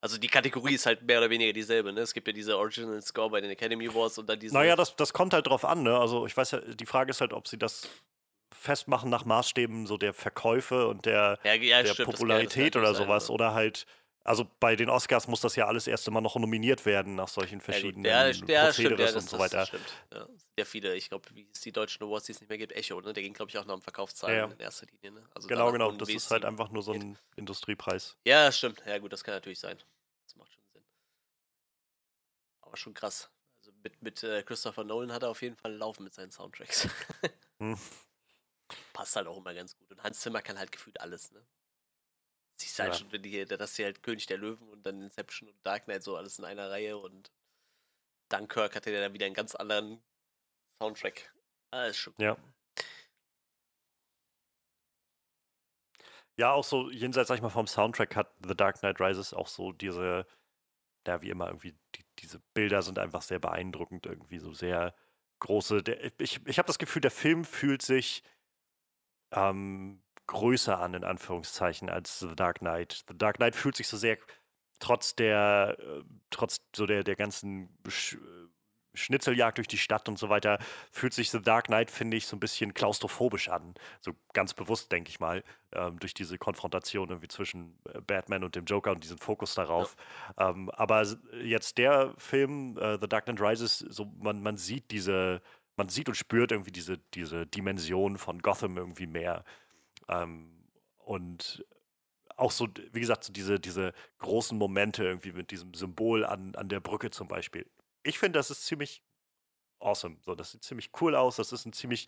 [0.00, 2.00] Also die Kategorie ist halt mehr oder weniger dieselbe, ne?
[2.00, 4.54] Es gibt ja diese Original Score bei den Academy Awards und dann diese.
[4.54, 5.98] Naja, das, das kommt halt drauf an, ne?
[5.98, 7.88] Also ich weiß ja, die Frage ist halt, ob sie das
[8.52, 13.26] festmachen nach Maßstäben so der Verkäufe und der, ja, ja, der stimmt, Popularität oder sowas.
[13.26, 13.86] Sein, oder halt,
[14.24, 17.60] also bei den Oscars muss das ja alles erst immer noch nominiert werden nach solchen
[17.60, 19.58] verschiedenen ja, ja, stimmt, ja, das, und so weiter.
[19.58, 19.92] Das stimmt.
[20.12, 22.72] Ja, sehr viele, ich glaube, wie es die deutschen Awards, die es nicht mehr gibt,
[22.72, 23.12] Echo, ne?
[23.12, 25.12] Der ging, glaube ich, auch noch um Verkaufszahlen in erster Linie.
[25.12, 25.28] Ne?
[25.34, 25.92] Also genau, genau.
[25.92, 28.16] Das ist halt einfach nur so ein Industriepreis.
[28.26, 28.82] Ja, stimmt.
[28.86, 29.78] Ja, gut, das kann natürlich sein.
[30.24, 30.82] Das macht schon Sinn.
[32.62, 33.30] Aber schon krass.
[33.58, 36.88] Also mit, mit äh, Christopher Nolan hat er auf jeden Fall laufen mit seinen Soundtracks.
[37.58, 37.78] hm
[38.92, 39.90] passt halt auch immer ganz gut.
[39.90, 41.46] Und Hans Zimmer kann halt gefühlt alles, ne?
[42.58, 42.98] Siehst halt ja.
[42.98, 45.84] schon, wenn die hier, dass sie halt König der Löwen und dann Inception und Dark
[45.84, 47.30] Knight so alles in einer Reihe und
[48.30, 50.02] Dunkirk hatte ja dann wieder einen ganz anderen
[50.82, 51.32] Soundtrack.
[51.70, 52.14] Alles schon.
[52.18, 52.36] Ja.
[56.38, 59.46] Ja, auch so jenseits, sag ich mal, vom Soundtrack hat The Dark Knight Rises auch
[59.46, 60.26] so diese,
[61.06, 64.94] ja, wie immer irgendwie, die, diese Bilder sind einfach sehr beeindruckend, irgendwie so sehr
[65.40, 65.82] große.
[65.82, 68.22] Der, ich ich habe das Gefühl, der Film fühlt sich
[69.32, 73.04] ähm, größer an, in Anführungszeichen, als The Dark Knight.
[73.08, 74.18] The Dark Knight fühlt sich so sehr,
[74.78, 77.68] trotz der, äh, trotz so der, der ganzen,
[78.96, 80.58] Schnitzeljagd durch die Stadt und so weiter,
[80.90, 83.74] fühlt sich The Dark Knight, finde ich, so ein bisschen klaustrophobisch an.
[84.00, 88.56] So ganz bewusst, denke ich mal, ähm, durch diese Konfrontation irgendwie zwischen äh, Batman und
[88.56, 89.96] dem Joker und diesen Fokus darauf.
[90.38, 90.50] Ja.
[90.50, 91.06] Ähm, aber
[91.42, 95.42] jetzt der Film, äh, The Dark Knight Rises, so man, man sieht diese,
[95.76, 99.44] man sieht und spürt irgendwie diese, diese Dimension von Gotham irgendwie mehr.
[100.08, 101.64] Ähm, und
[102.36, 106.68] auch so, wie gesagt, so diese, diese großen Momente irgendwie mit diesem Symbol an, an
[106.68, 107.70] der Brücke zum Beispiel.
[108.02, 109.02] Ich finde, das ist ziemlich
[109.78, 110.16] awesome.
[110.22, 111.36] So, das sieht ziemlich cool aus.
[111.36, 112.06] Das ist ein ziemlich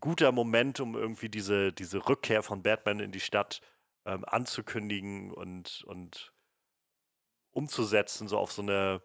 [0.00, 3.60] guter Moment, um irgendwie diese, diese Rückkehr von Batman in die Stadt
[4.04, 6.32] ähm, anzukündigen und, und
[7.50, 9.02] umzusetzen, so auf so eine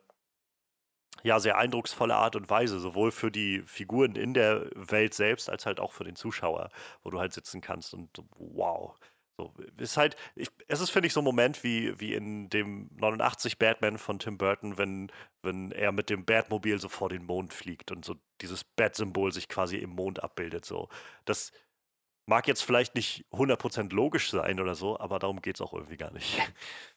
[1.22, 5.66] ja, sehr eindrucksvolle Art und Weise, sowohl für die Figuren in der Welt selbst, als
[5.66, 6.70] halt auch für den Zuschauer,
[7.04, 8.96] wo du halt sitzen kannst und wow,
[9.38, 12.90] so, ist halt, ich, es ist, finde ich, so ein Moment wie, wie in dem
[12.98, 15.12] 89 Batman von Tim Burton, wenn,
[15.42, 19.50] wenn er mit dem Batmobil so vor den Mond fliegt und so dieses Bat-Symbol sich
[19.50, 20.66] quasi im Mond abbildet.
[20.66, 20.88] So.
[21.26, 21.52] Das
[22.28, 25.98] mag jetzt vielleicht nicht 100% logisch sein oder so, aber darum geht es auch irgendwie
[25.98, 26.40] gar nicht.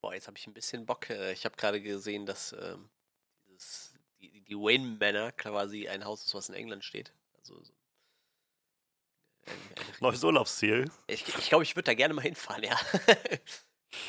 [0.00, 1.10] Boah, jetzt habe ich ein bisschen Bock.
[1.10, 2.88] Äh, ich habe gerade gesehen, dass ähm,
[3.48, 7.12] dieses, die, die Wayne Manor quasi ein Haus ist, was in England steht.
[7.38, 7.72] Also so
[10.00, 10.90] Neues Urlaubsziel.
[11.06, 12.78] Ich glaube, ich, glaub, ich würde da gerne mal hinfahren, ja.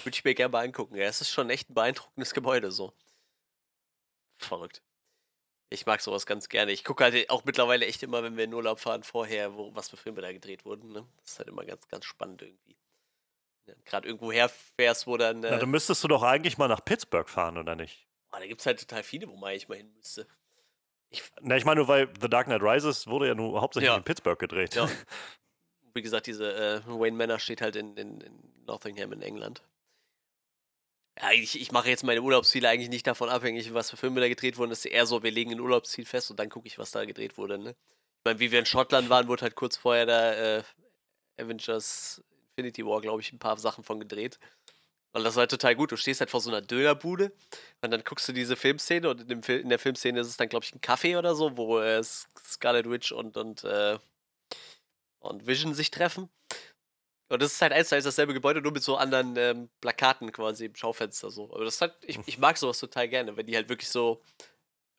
[0.03, 0.95] würde ich mir gerne mal angucken.
[0.95, 2.93] Ja, es ist schon echt ein beeindruckendes Gebäude so.
[4.37, 4.81] Verrückt.
[5.69, 6.71] Ich mag sowas ganz gerne.
[6.71, 9.89] Ich gucke halt auch mittlerweile echt immer, wenn wir in Urlaub fahren, vorher, wo, was
[9.89, 10.91] für Filme da gedreht wurden.
[10.91, 11.07] Ne?
[11.21, 12.75] Das ist halt immer ganz, ganz spannend irgendwie.
[13.65, 15.43] Ja, Gerade irgendwo herfährst, wo dann.
[15.43, 18.07] Äh, Na, dann müsstest du doch eigentlich mal nach Pittsburgh fahren, oder nicht?
[18.31, 20.27] Oh, da gibt es halt total viele, wo man eigentlich mal hin müsste.
[21.09, 23.97] Ich, Na, ich meine nur, weil The Dark Knight Rises wurde ja nur hauptsächlich ja.
[23.97, 24.75] in Pittsburgh gedreht.
[24.75, 24.89] Ja.
[25.93, 29.61] Wie gesagt, diese äh, Wayne Manor steht halt in, in, in Nottingham in England.
[31.19, 34.29] Ja, ich, ich mache jetzt meine Urlaubsziele eigentlich nicht davon abhängig, was für Filme da
[34.29, 34.71] gedreht wurden.
[34.71, 37.03] Es ist eher so, wir legen ein Urlaubsziel fest und dann gucke ich, was da
[37.03, 37.57] gedreht wurde.
[37.57, 37.71] Ne?
[37.71, 40.63] Ich meine, wie wir in Schottland waren, wurde halt kurz vorher da äh,
[41.37, 42.23] Avengers
[42.55, 44.39] Infinity War, glaube ich, ein paar Sachen von gedreht.
[45.13, 45.91] Weil das war halt total gut.
[45.91, 47.33] Du stehst halt vor so einer Dönerbude
[47.81, 50.47] und dann guckst du diese Filmszene und in, Fil in der Filmszene ist es dann,
[50.47, 53.99] glaube ich, ein Café oder so, wo äh, Scarlet Witch und, und, äh,
[55.19, 56.29] und Vision sich treffen.
[57.27, 60.31] Und das ist halt eins zu eins dasselbe Gebäude, nur mit so anderen ähm, Plakaten
[60.31, 61.53] quasi im Schaufenster so.
[61.53, 64.21] Aber das halt, ich, ich mag sowas total gerne, wenn die halt wirklich so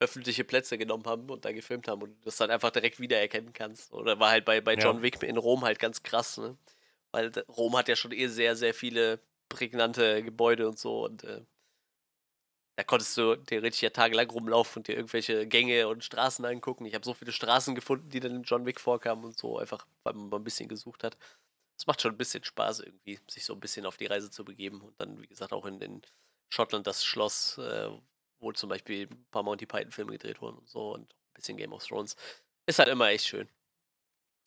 [0.00, 3.52] öffentliche Plätze genommen haben und da gefilmt haben und du das dann einfach direkt wiedererkennen
[3.52, 3.92] kannst.
[3.92, 5.02] Oder war halt bei, bei John ja.
[5.02, 6.56] Wick in Rom halt ganz krass, ne?
[7.12, 11.04] Weil Rom hat ja schon eh sehr, sehr viele prägnante Gebäude und so.
[11.04, 11.44] Und äh,
[12.76, 16.86] da konntest du theoretisch ja tagelang rumlaufen und dir irgendwelche Gänge und Straßen angucken.
[16.86, 19.86] Ich habe so viele Straßen gefunden, die dann in John Wick vorkamen und so, einfach
[20.04, 21.18] weil man mal ein bisschen gesucht hat.
[21.76, 24.44] Es macht schon ein bisschen Spaß irgendwie, sich so ein bisschen auf die Reise zu
[24.44, 24.80] begeben.
[24.80, 26.02] Und dann, wie gesagt, auch in, in
[26.48, 27.90] Schottland das Schloss, äh,
[28.40, 31.72] wo zum Beispiel ein paar Monty Python-Filme gedreht wurden und so und ein bisschen Game
[31.72, 32.16] of Thrones.
[32.66, 33.48] Ist halt immer echt schön.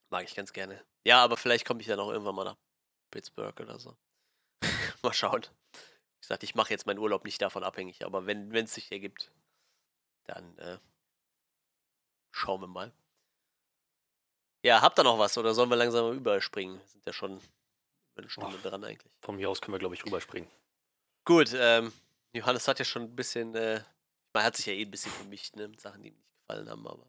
[0.09, 0.83] Mag ich ganz gerne.
[1.05, 2.57] Ja, aber vielleicht komme ich dann auch irgendwann mal nach
[3.11, 3.95] Pittsburgh oder so.
[5.03, 5.43] Mal schauen.
[5.43, 9.31] Wie gesagt, ich mache jetzt meinen Urlaub nicht davon abhängig, aber wenn es sich ergibt,
[10.23, 10.79] dann äh,
[12.31, 12.91] schauen wir mal.
[14.63, 16.79] Ja, habt ihr noch was oder sollen wir langsam überspringen?
[16.79, 17.39] Wir sind ja schon
[18.15, 19.13] eine Stunde oh, dran eigentlich.
[19.21, 20.49] Von mir aus können wir, glaube ich, rüberspringen.
[21.23, 21.93] Gut, ähm,
[22.33, 23.83] Johannes hat ja schon ein bisschen, äh,
[24.33, 26.69] man hat sich ja eh ein bisschen vermischt, ne, mit Sachen, die ihm nicht gefallen
[26.69, 27.05] haben, aber.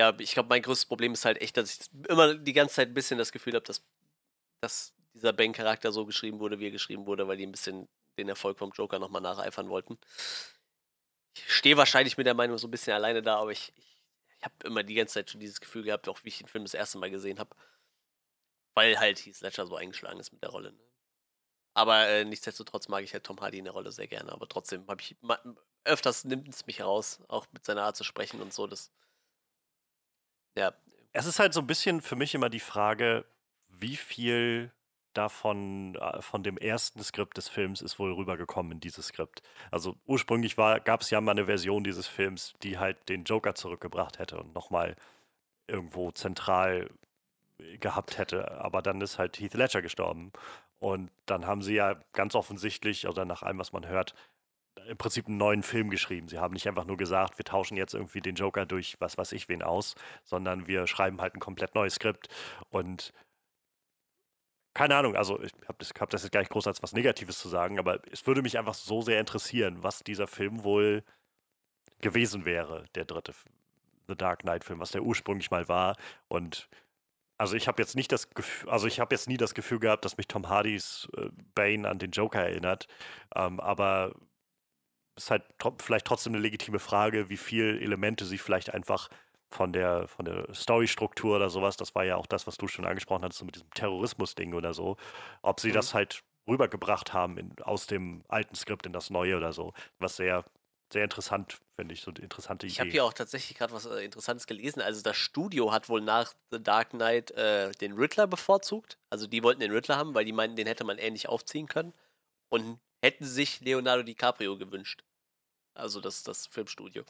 [0.00, 2.88] Ja, ich glaube, mein größtes Problem ist halt echt, dass ich immer die ganze Zeit
[2.88, 3.84] ein bisschen das Gefühl habe, dass,
[4.62, 7.86] dass dieser Bane-Charakter so geschrieben wurde, wie er geschrieben wurde, weil die ein bisschen
[8.16, 9.98] den Erfolg vom Joker nochmal nacheifern wollten.
[11.36, 14.02] Ich stehe wahrscheinlich mit der Meinung so ein bisschen alleine da, aber ich, ich,
[14.38, 16.64] ich habe immer die ganze Zeit schon dieses Gefühl gehabt, auch wie ich den Film
[16.64, 17.54] das erste Mal gesehen habe.
[18.74, 20.72] Weil halt Heath Ledger so eingeschlagen ist mit der Rolle.
[20.72, 20.80] Ne?
[21.74, 24.32] Aber äh, nichtsdestotrotz mag ich halt Tom Hardy in der Rolle sehr gerne.
[24.32, 25.14] Aber trotzdem habe ich
[25.84, 28.66] öfters nimmt es mich raus, auch mit seiner Art zu sprechen und so.
[28.66, 28.90] Das,
[30.60, 30.72] ja.
[31.12, 33.24] Es ist halt so ein bisschen für mich immer die Frage,
[33.68, 34.70] wie viel
[35.14, 39.42] davon, äh, von dem ersten Skript des Films ist wohl rübergekommen in dieses Skript.
[39.70, 44.18] Also ursprünglich gab es ja mal eine Version dieses Films, die halt den Joker zurückgebracht
[44.18, 44.94] hätte und nochmal
[45.66, 46.90] irgendwo zentral
[47.80, 48.60] gehabt hätte.
[48.60, 50.32] Aber dann ist halt Heath Ledger gestorben.
[50.78, 54.14] Und dann haben sie ja ganz offensichtlich, oder nach allem, was man hört,
[54.88, 56.28] im Prinzip einen neuen Film geschrieben.
[56.28, 59.32] Sie haben nicht einfach nur gesagt, wir tauschen jetzt irgendwie den Joker durch was weiß
[59.32, 59.94] ich wen aus,
[60.24, 62.28] sondern wir schreiben halt ein komplett neues Skript.
[62.70, 63.12] Und
[64.74, 67.38] keine Ahnung, also ich habe das, hab das jetzt gar nicht groß als was Negatives
[67.38, 71.02] zu sagen, aber es würde mich einfach so sehr interessieren, was dieser Film wohl
[72.00, 73.34] gewesen wäre, der dritte
[74.08, 75.96] The Dark Knight-Film, was der ursprünglich mal war.
[76.28, 76.68] Und
[77.38, 80.04] also ich habe jetzt nicht das Gefühl, also ich habe jetzt nie das Gefühl gehabt,
[80.04, 82.86] dass mich Tom Hardys äh, Bane an den Joker erinnert.
[83.34, 84.14] Ähm, aber
[85.24, 89.08] ist halt tro vielleicht trotzdem eine legitime Frage, wie viele Elemente sie vielleicht einfach
[89.50, 92.86] von der, von der Storystruktur oder sowas, das war ja auch das, was du schon
[92.86, 94.96] angesprochen hattest, so mit diesem Terrorismus-Ding oder so,
[95.42, 95.74] ob sie mhm.
[95.74, 100.16] das halt rübergebracht haben in, aus dem alten Skript in das neue oder so, was
[100.16, 100.44] sehr
[100.92, 102.72] sehr interessant, finde ich, so eine interessante Idee.
[102.72, 104.80] Ich habe hier auch tatsächlich gerade was äh, Interessantes gelesen.
[104.80, 108.98] Also das Studio hat wohl nach The Dark Knight äh, den Riddler bevorzugt.
[109.08, 111.94] Also die wollten den Riddler haben, weil die meinten, den hätte man ähnlich aufziehen können.
[112.48, 115.04] Und hätten sich Leonardo DiCaprio gewünscht.
[115.74, 117.04] Also das, das Filmstudio.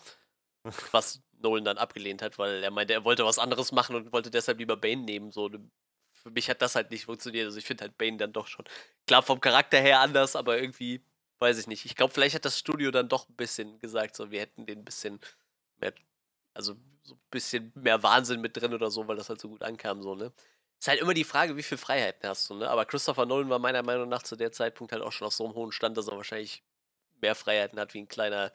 [0.93, 4.31] was Nolan dann abgelehnt hat, weil er meinte, er wollte was anderes machen und wollte
[4.31, 5.33] deshalb lieber Bane nehmen.
[5.33, 5.51] So,
[6.13, 7.47] für mich hat das halt nicht funktioniert.
[7.47, 8.65] Also ich finde halt Bane dann doch schon,
[9.07, 11.03] klar vom Charakter her anders, aber irgendwie
[11.39, 11.87] weiß ich nicht.
[11.87, 14.81] Ich glaube, vielleicht hat das Studio dann doch ein bisschen gesagt, so wir hätten den
[14.81, 15.21] ein bisschen
[15.79, 15.95] mehr,
[16.55, 19.63] also so ein bisschen mehr Wahnsinn mit drin oder so, weil das halt so gut
[19.63, 20.33] ankam, so, ne?
[20.79, 22.69] Ist halt immer die Frage, wie viel Freiheiten hast du, ne?
[22.69, 25.45] Aber Christopher Nolan war meiner Meinung nach zu der Zeitpunkt halt auch schon auf so
[25.47, 26.63] einem hohen Stand, dass er wahrscheinlich
[27.23, 28.53] mehr Freiheiten hat wie ein kleiner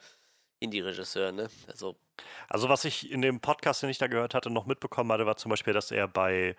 [0.60, 1.48] Indie-Regisseur, ne?
[1.68, 1.96] Also.
[2.48, 5.36] Also, was ich in dem Podcast, den ich da gehört hatte, noch mitbekommen hatte, war
[5.36, 6.56] zum Beispiel, dass er bei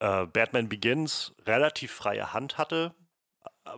[0.00, 2.94] äh, Batman Begins relativ freie Hand hatte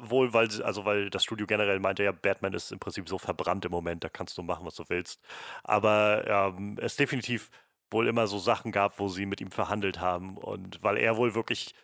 [0.00, 3.64] wohl, weil, also weil das Studio generell meinte, ja, Batman ist im Prinzip so verbrannt
[3.64, 5.20] im Moment, da kannst du machen, was du willst.
[5.64, 7.50] Aber ähm, es definitiv
[7.90, 10.36] wohl immer so Sachen gab, wo sie mit ihm verhandelt haben.
[10.38, 11.74] Und weil er wohl wirklich,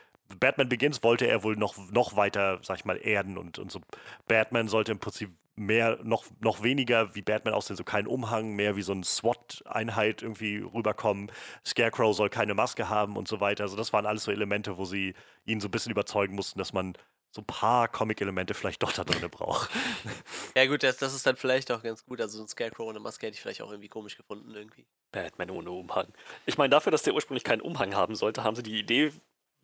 [0.40, 3.80] Batman Begins wollte er wohl noch, noch weiter, sag ich mal, erden und, und so.
[4.26, 8.76] Batman sollte im Prinzip mehr, noch, noch weniger wie Batman aussehen, so kein Umhang, mehr
[8.76, 11.30] wie so ein SWAT-Einheit irgendwie rüberkommen.
[11.66, 13.64] Scarecrow soll keine Maske haben und so weiter.
[13.64, 15.14] Also das waren alles so Elemente, wo sie
[15.44, 16.94] ihn so ein bisschen überzeugen mussten, dass man
[17.30, 19.70] so ein paar Comic-Elemente vielleicht doch da drin braucht.
[20.56, 22.20] Ja, gut, das, das ist dann vielleicht auch ganz gut.
[22.20, 24.86] Also so ein Scarecrow ohne Maske hätte ich vielleicht auch irgendwie komisch gefunden, irgendwie.
[25.12, 26.08] Batman ohne Umhang.
[26.46, 29.12] Ich meine, dafür, dass der ursprünglich keinen Umhang haben sollte, haben sie die Idee,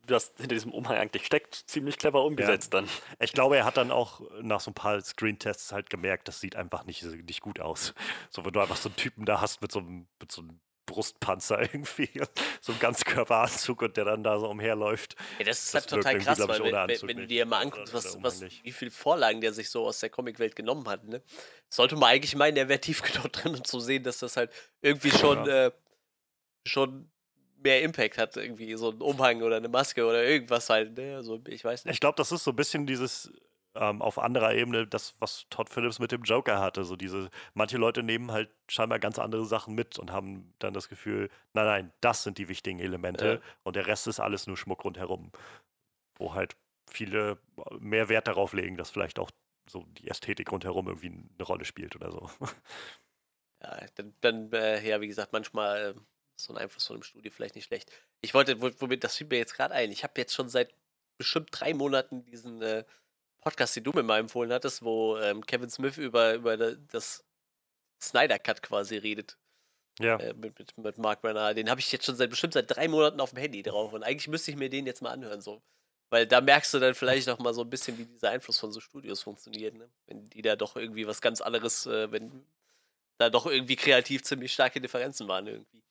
[0.08, 2.80] was hinter diesem Umhang eigentlich steckt, ziemlich clever umgesetzt ja.
[2.80, 2.90] dann.
[3.20, 6.56] Ich glaube, er hat dann auch nach so ein paar Screen-Tests halt gemerkt, das sieht
[6.56, 7.94] einfach nicht, nicht gut aus.
[8.30, 10.60] So, wenn du einfach so einen Typen da hast mit so einem, mit so einem
[10.86, 12.10] Brustpanzer irgendwie,
[12.60, 15.16] so ein Ganzkörperanzug und der dann da so umherläuft.
[15.38, 18.22] Ja, das ist halt total krass, weil wenn, wenn, wenn, du dir mal anguckst, was,
[18.22, 21.22] was, wie viele Vorlagen der sich so aus der Comicwelt genommen hat, ne?
[21.68, 24.50] sollte man eigentlich meinen, der wäre tief genug drin, um zu sehen, dass das halt
[24.82, 25.66] irgendwie schon, ja.
[25.66, 25.72] äh,
[26.66, 27.10] schon
[27.64, 31.16] mehr Impact hat, irgendwie so ein Umhang oder eine Maske oder irgendwas halt, ne?
[31.16, 31.94] Also, ich weiß nicht.
[31.94, 33.32] Ich glaube, das ist so ein bisschen dieses
[33.74, 36.84] ähm, auf anderer Ebene das, was Todd Phillips mit dem Joker hatte.
[36.84, 40.88] So diese, manche Leute nehmen halt scheinbar ganz andere Sachen mit und haben dann das
[40.88, 43.50] Gefühl, nein, nein, das sind die wichtigen Elemente ja.
[43.62, 45.32] und der Rest ist alles nur Schmuck rundherum.
[46.16, 46.56] Wo halt
[46.88, 47.38] viele
[47.80, 49.30] mehr Wert darauf legen, dass vielleicht auch
[49.68, 52.30] so die Ästhetik rundherum irgendwie eine Rolle spielt oder so.
[53.62, 56.00] Ja, dann, dann äh, ja, wie gesagt, manchmal äh,
[56.36, 57.90] so ein Einfluss von einem Studio vielleicht nicht schlecht.
[58.20, 60.74] Ich wollte, womit, das fiel mir jetzt gerade ein, ich habe jetzt schon seit
[61.18, 62.84] bestimmt drei Monaten diesen äh,
[63.40, 67.24] Podcast, den du mir mal empfohlen hattest, wo ähm, Kevin Smith über, über das
[68.00, 69.36] Snyder Cut quasi redet.
[70.00, 70.16] Ja.
[70.16, 71.54] Äh, mit, mit, mit Mark Brenner.
[71.54, 73.92] Den habe ich jetzt schon seit bestimmt seit drei Monaten auf dem Handy drauf.
[73.92, 75.40] Und eigentlich müsste ich mir den jetzt mal anhören.
[75.40, 75.62] So.
[76.10, 78.72] Weil da merkst du dann vielleicht auch mal so ein bisschen, wie dieser Einfluss von
[78.72, 79.74] so Studios funktioniert.
[79.74, 79.88] Ne?
[80.06, 82.44] Wenn die da doch irgendwie was ganz anderes, äh, wenn
[83.18, 85.82] da doch irgendwie kreativ ziemlich starke Differenzen waren irgendwie.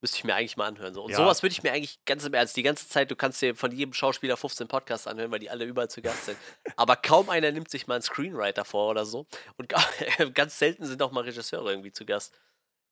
[0.00, 0.92] Müsste ich mir eigentlich mal anhören.
[0.94, 1.04] So.
[1.04, 1.16] Und ja.
[1.16, 3.70] sowas würde ich mir eigentlich ganz im Ernst, die ganze Zeit, du kannst dir von
[3.70, 6.38] jedem Schauspieler 15 Podcasts anhören, weil die alle überall zu Gast sind.
[6.74, 9.28] Aber kaum einer nimmt sich mal einen Screenwriter vor oder so.
[9.58, 9.72] Und
[10.34, 12.34] ganz selten sind auch mal Regisseure irgendwie zu Gast.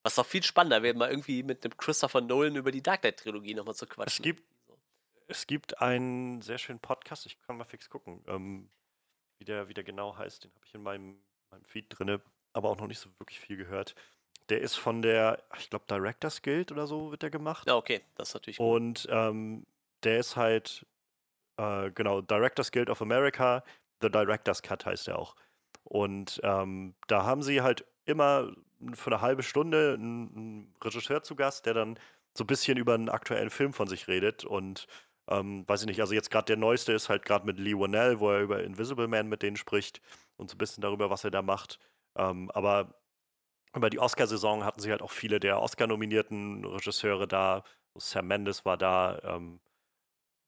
[0.04, 3.54] Was doch viel spannender wäre, mal irgendwie mit einem Christopher Nolan über die Dark Knight-Trilogie
[3.54, 4.06] nochmal zu quatschen.
[4.06, 4.44] Es gibt,
[5.26, 8.70] es gibt einen sehr schönen Podcast, ich kann mal fix gucken, ähm,
[9.38, 10.44] wie, der, wie der genau heißt.
[10.44, 11.20] Den habe ich in meinem,
[11.50, 12.22] meinem Feed drin,
[12.52, 13.94] aber auch noch nicht so wirklich viel gehört.
[14.48, 17.66] Der ist von der, ich glaube, Directors Guild oder so wird der gemacht.
[17.68, 18.66] Ja, okay, das ist natürlich gut.
[18.66, 19.66] Und ähm,
[20.02, 20.86] der ist halt,
[21.56, 23.62] äh, genau, Directors Guild of America,
[24.00, 25.36] The Directors Cut heißt er auch.
[25.84, 28.52] Und ähm, da haben sie halt immer
[28.94, 31.98] für eine halbe Stunde einen, einen Regisseur zu Gast, der dann
[32.36, 34.86] so ein bisschen über einen aktuellen Film von sich redet und
[35.28, 38.20] ähm, weiß ich nicht, also jetzt gerade der neueste ist halt gerade mit Lee Wannell,
[38.20, 40.00] wo er über Invisible Man mit denen spricht
[40.36, 41.78] und so ein bisschen darüber, was er da macht.
[42.16, 42.94] Ähm, aber
[43.74, 47.64] über die Oscarsaison hatten sie halt auch viele der Oscar-nominierten Regisseure da.
[47.96, 49.60] Sam Mendes war da, ähm,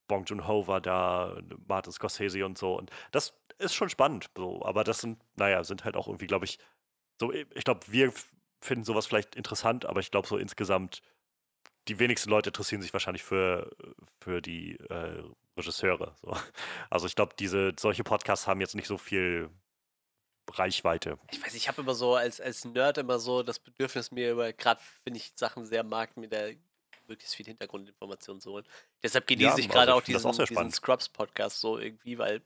[0.09, 2.77] Bong Joon-ho war da, Martin Scorsese und so.
[2.77, 4.65] Und das ist schon spannend, so.
[4.65, 6.59] Aber das sind, naja, sind halt auch irgendwie, glaube ich,
[7.21, 8.13] so, ich glaube, wir
[8.61, 11.03] finden sowas vielleicht interessant, aber ich glaube so insgesamt,
[11.89, 13.71] die wenigsten Leute interessieren sich wahrscheinlich für,
[14.21, 15.23] für die äh,
[15.57, 16.15] Regisseure.
[16.23, 16.37] So.
[16.91, 19.51] Also ich glaube, diese solche Podcasts haben jetzt nicht so viel
[20.51, 21.19] Reichweite.
[21.31, 24.53] Ich weiß, ich habe immer so als, als Nerd immer so das Bedürfnis, mir über,
[24.53, 26.49] gerade wenn ich Sachen sehr mag, mir da
[27.07, 28.67] möglichst viel Hintergrundinformationen zu holen.
[29.03, 32.43] Deshalb genieße ja, ich gerade also auch diesen, auch diesen Scrubs-Podcast so irgendwie, weil,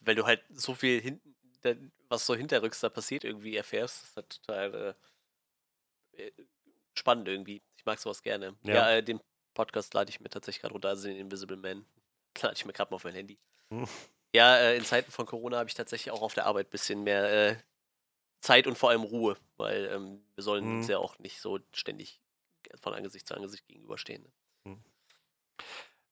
[0.00, 1.34] weil du halt so viel hinten,
[2.08, 4.02] was so hinterrücks da passiert, irgendwie erfährst.
[4.02, 4.96] Das ist halt total
[6.12, 6.32] äh,
[6.94, 7.62] spannend irgendwie.
[7.76, 8.56] Ich mag sowas gerne.
[8.62, 9.20] Ja, ja äh, den
[9.54, 11.86] Podcast lade ich mir tatsächlich gerade runter, also den Invisible Man.
[12.40, 13.38] Lade ich mir gerade mal auf mein Handy.
[13.70, 13.86] Hm.
[14.36, 17.02] Ja, äh, in Zeiten von Corona habe ich tatsächlich auch auf der Arbeit ein bisschen
[17.04, 17.56] mehr äh,
[18.42, 20.76] Zeit und vor allem Ruhe, weil ähm, wir sollen hm.
[20.76, 22.20] uns ja auch nicht so ständig
[22.82, 24.24] von Angesicht zu Angesicht gegenüberstehen.
[24.24, 24.32] Ne?
[24.64, 24.72] Hm.
[24.74, 24.82] Um,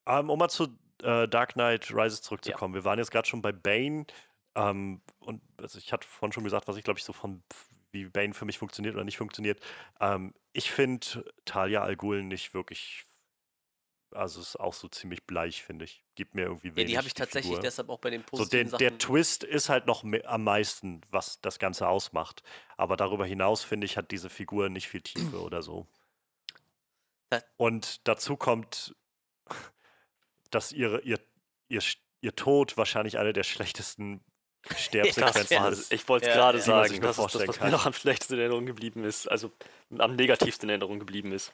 [0.07, 0.69] ähm, um mal zu
[1.03, 2.73] äh, Dark Knight Rises zurückzukommen.
[2.73, 2.81] Ja.
[2.81, 4.07] Wir waren jetzt gerade schon bei Bane.
[4.55, 7.43] Ähm, und also ich hatte vorhin schon gesagt, was ich glaube ich so von
[7.93, 9.61] wie Bane für mich funktioniert oder nicht funktioniert.
[10.01, 13.05] Ähm, ich finde Talia Al Ghul nicht wirklich,
[14.15, 16.05] also ist auch so ziemlich bleich, finde ich.
[16.15, 16.79] Gibt mir irgendwie wenig.
[16.79, 17.63] Ja, die habe ich tatsächlich Figur.
[17.63, 21.41] deshalb auch bei den positiven so, der, der Twist ist halt noch am meisten, was
[21.41, 22.43] das Ganze ausmacht.
[22.77, 25.87] Aber darüber hinaus, finde ich, hat diese Figur nicht viel Tiefe oder so.
[27.57, 28.95] Und dazu kommt,
[30.51, 31.19] dass ihre, ihr,
[31.69, 31.83] ihr,
[32.21, 34.25] ihr Tod wahrscheinlich eine der schlechtesten
[34.77, 35.93] Sterbsequenzen ja, ist.
[35.93, 38.35] Ich wollte es ja, gerade ja, sagen, das ist das, was mir noch am schlechtesten
[38.35, 39.53] in Erinnerung geblieben ist, also
[39.99, 41.53] am negativsten in Erinnerung geblieben ist.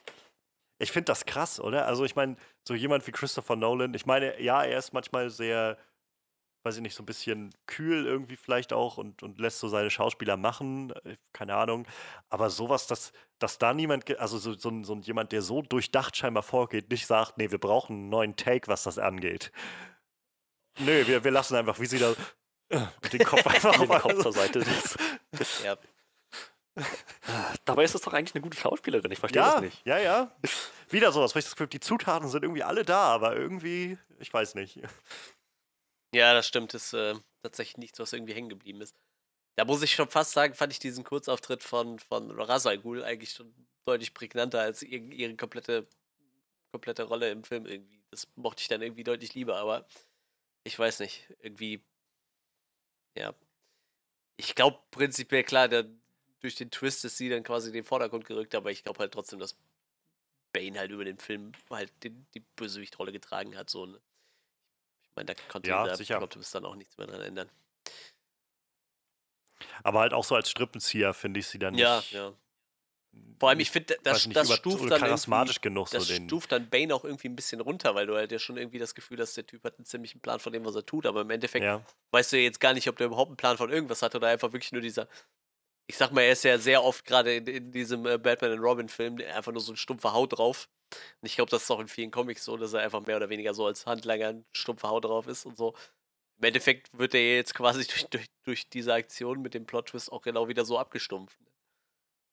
[0.81, 1.87] Ich finde das krass, oder?
[1.87, 2.37] Also ich meine,
[2.67, 5.77] so jemand wie Christopher Nolan, ich meine, ja, er ist manchmal sehr,
[6.65, 9.91] weiß ich nicht, so ein bisschen kühl irgendwie vielleicht auch und, und lässt so seine
[9.91, 11.87] Schauspieler machen, äh, keine Ahnung.
[12.31, 16.43] Aber sowas, dass, dass da niemand, also so, so, so jemand, der so durchdacht scheinbar
[16.43, 19.53] vorgeht, nicht sagt, nee, wir brauchen einen neuen Take, was das angeht.
[20.79, 22.15] Nö, wir, wir lassen einfach, wie sie da
[22.71, 24.61] und den Kopf einfach den Kopf zur Seite.
[25.65, 25.77] ja.
[27.65, 29.87] Dabei ist das doch eigentlich eine gute Schauspielerin, ich verstehe ja, das nicht.
[29.87, 30.37] Ja, ja.
[30.89, 34.33] Wieder sowas, weil ich das Gefühl die Zutaten sind irgendwie alle da, aber irgendwie, ich
[34.33, 34.81] weiß nicht.
[36.15, 38.97] Ja, das stimmt, ist äh, tatsächlich nichts, was irgendwie hängen geblieben ist.
[39.57, 43.33] Da muss ich schon fast sagen, fand ich diesen Kurzauftritt von, von Ra's Ghul eigentlich
[43.33, 43.55] schon
[43.85, 45.87] deutlich prägnanter als ihre, ihre komplette,
[46.73, 48.03] komplette Rolle im Film irgendwie.
[48.11, 49.87] Das mochte ich dann irgendwie deutlich lieber, aber
[50.65, 51.81] ich weiß nicht, irgendwie
[53.17, 53.35] ja.
[54.37, 55.85] Ich glaube prinzipiell klar, der,
[56.41, 59.13] durch den Twist ist sie dann quasi in den Vordergrund gerückt, aber ich glaube halt
[59.13, 59.57] trotzdem, dass
[60.53, 63.71] Bane halt über den Film halt den, die Bösewichtrolle getragen hat.
[63.71, 64.01] So, ne?
[65.03, 66.27] Ich meine, da konnte ja, der sicher.
[66.53, 67.51] Dann auch nichts mehr dran ändern.
[69.83, 72.13] Aber halt auch so als Strippenzieher finde ich sie dann ja, nicht.
[72.13, 72.35] Ja, ja.
[73.41, 76.29] Vor allem, ich finde, das, nicht, das stuft dann charismatisch genug das so den.
[76.29, 78.95] stuft dann Bane auch irgendwie ein bisschen runter, weil du halt ja schon irgendwie das
[78.95, 81.31] Gefühl hast, der Typ hat einen ziemlichen Plan von dem, was er tut, aber im
[81.31, 81.85] Endeffekt ja.
[82.13, 84.29] weißt du ja jetzt gar nicht, ob der überhaupt einen Plan von irgendwas hat oder
[84.29, 85.09] einfach wirklich nur dieser.
[85.91, 88.61] Ich sag mal, er ist ja sehr oft gerade in, in, diesem äh, Batman und
[88.61, 90.69] Robin Film einfach nur so ein stumpfer Haut drauf.
[91.21, 93.29] Und ich glaube, das ist auch in vielen Comics so, dass er einfach mehr oder
[93.29, 95.75] weniger so als Handlanger ein stumpfer Haut drauf ist und so.
[96.39, 100.23] Im Endeffekt wird er jetzt quasi durch, durch, durch diese Aktion mit dem Plot-Twist auch
[100.23, 101.41] genau wieder so abgestumpft.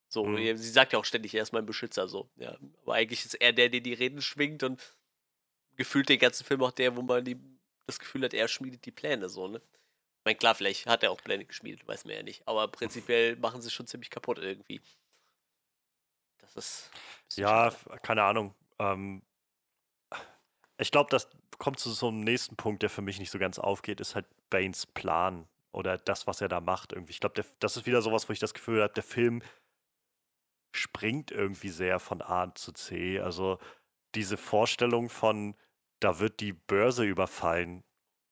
[0.08, 0.56] So, mhm.
[0.56, 2.30] sie sagt ja auch ständig, er ist mein Beschützer, so.
[2.36, 4.80] Ja, aber eigentlich ist er der, der die Reden schwingt und
[5.74, 7.36] gefühlt den ganzen Film auch der, wo man die,
[7.86, 9.60] das Gefühl hat, er schmiedet die Pläne, so, ne?
[10.28, 12.46] Ich meine, klar, vielleicht hat er auch Pläne geschmiedet, weiß man ja nicht.
[12.46, 14.82] Aber prinzipiell machen sie schon ziemlich kaputt irgendwie.
[16.36, 16.90] Das ist.
[17.36, 17.98] Ja, schade.
[18.00, 18.54] keine Ahnung.
[18.78, 19.22] Ähm,
[20.76, 23.58] ich glaube, das kommt zu so einem nächsten Punkt, der für mich nicht so ganz
[23.58, 26.92] aufgeht, ist halt Banes Plan oder das, was er da macht.
[26.92, 27.12] Irgendwie.
[27.12, 29.40] Ich glaube, das ist wieder sowas, wo ich das Gefühl habe, der Film
[30.72, 33.18] springt irgendwie sehr von A zu C.
[33.18, 33.58] Also
[34.14, 35.56] diese Vorstellung von,
[36.00, 37.82] da wird die Börse überfallen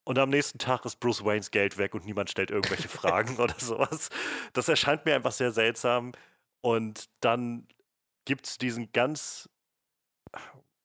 [0.06, 3.56] und am nächsten Tag ist Bruce Waynes Geld weg und niemand stellt irgendwelche Fragen oder
[3.58, 4.08] sowas.
[4.52, 6.12] Das erscheint mir einfach sehr seltsam.
[6.60, 7.66] Und dann
[8.24, 9.48] gibt es diesen ganz,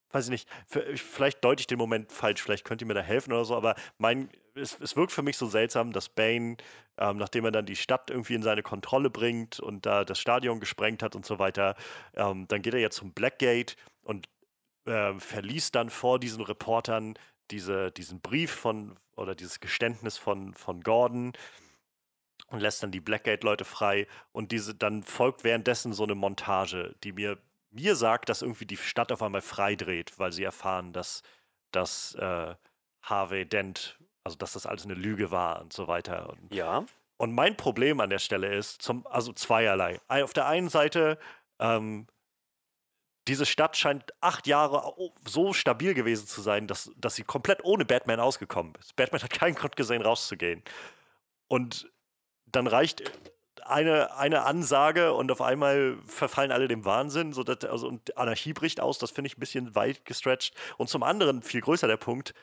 [0.09, 3.31] weiß ich nicht, vielleicht deute ich den Moment falsch, vielleicht könnt ihr mir da helfen
[3.31, 6.57] oder so, aber mein, es, es wirkt für mich so seltsam, dass Bane
[6.97, 10.59] ähm, nachdem er dann die Stadt irgendwie in seine Kontrolle bringt und da das Stadion
[10.59, 11.75] gesprengt hat und so weiter,
[12.15, 14.27] ähm, dann geht er jetzt zum Blackgate und
[14.85, 17.15] äh, verliest dann vor diesen Reportern
[17.51, 21.33] diese, diesen Brief von oder dieses Geständnis von, von Gordon
[22.47, 27.11] und lässt dann die Blackgate-Leute frei und diese dann folgt währenddessen so eine Montage, die
[27.11, 27.37] mir
[27.73, 31.23] mir sagt, dass irgendwie die Stadt auf einmal freidreht, weil sie erfahren, dass,
[31.71, 32.53] dass äh,
[33.01, 36.29] Harvey Dent also, dass das alles eine Lüge war und so weiter.
[36.29, 36.85] Und, ja.
[37.17, 39.99] Und mein Problem an der Stelle ist, zum, also zweierlei.
[40.07, 41.17] Auf der einen Seite,
[41.59, 42.07] ähm,
[43.27, 44.93] diese Stadt scheint acht Jahre
[45.25, 48.95] so stabil gewesen zu sein, dass, dass sie komplett ohne Batman ausgekommen ist.
[48.95, 50.63] Batman hat keinen Grund gesehen, rauszugehen.
[51.47, 51.91] Und
[52.47, 53.11] dann reicht
[53.63, 58.79] eine, eine Ansage und auf einmal verfallen alle dem Wahnsinn, sodass, also, und Anarchie bricht
[58.79, 58.97] aus.
[58.97, 60.55] Das finde ich ein bisschen weit gestretched.
[60.77, 62.33] Und zum anderen, viel größer der Punkt,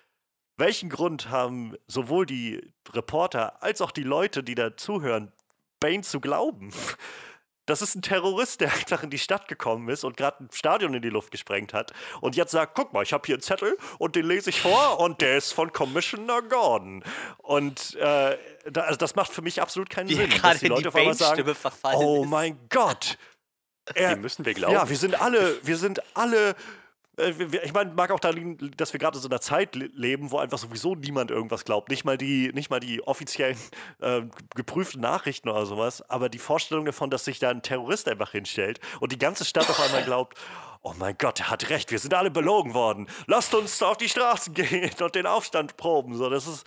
[0.57, 5.33] welchen Grund haben sowohl die Reporter als auch die Leute, die da zuhören,
[5.81, 6.73] Bane zu glauben?
[7.69, 10.95] Das ist ein Terrorist, der einfach in die Stadt gekommen ist und gerade ein Stadion
[10.95, 13.77] in die Luft gesprengt hat und jetzt sagt, guck mal, ich habe hier einen Zettel
[13.99, 17.05] und den lese ich vor und der ist von Commissioner Gordon.
[17.39, 18.37] Und äh,
[18.71, 20.97] da, also das macht für mich absolut keinen Wie Sinn, dass die die Leute auf
[20.97, 21.45] einmal sagen,
[21.95, 22.31] oh ist.
[22.31, 23.19] mein Gott.
[23.95, 24.75] Er, Die müssen wir glauben.
[24.75, 26.55] ja, wir sind alle, wir sind alle.
[27.19, 27.33] Äh,
[27.65, 30.31] Ich meine, mag auch da liegen, dass wir gerade in so einer Zeit le- leben,
[30.31, 31.91] wo einfach sowieso niemand irgendwas glaubt.
[31.91, 33.57] Nicht mal die, nicht mal die offiziellen
[34.01, 34.23] äh,
[34.55, 36.03] geprüften Nachrichten oder sowas.
[36.11, 39.69] Aber die Vorstellung davon, dass sich da ein Terrorist einfach hinstellt und die ganze Stadt
[39.69, 40.39] auf einmal glaubt,
[40.83, 43.09] oh mein Gott, er hat recht, wir sind alle belogen worden.
[43.27, 46.15] Lasst uns auf die Straßen gehen und den Aufstand proben.
[46.17, 46.65] So, das ist.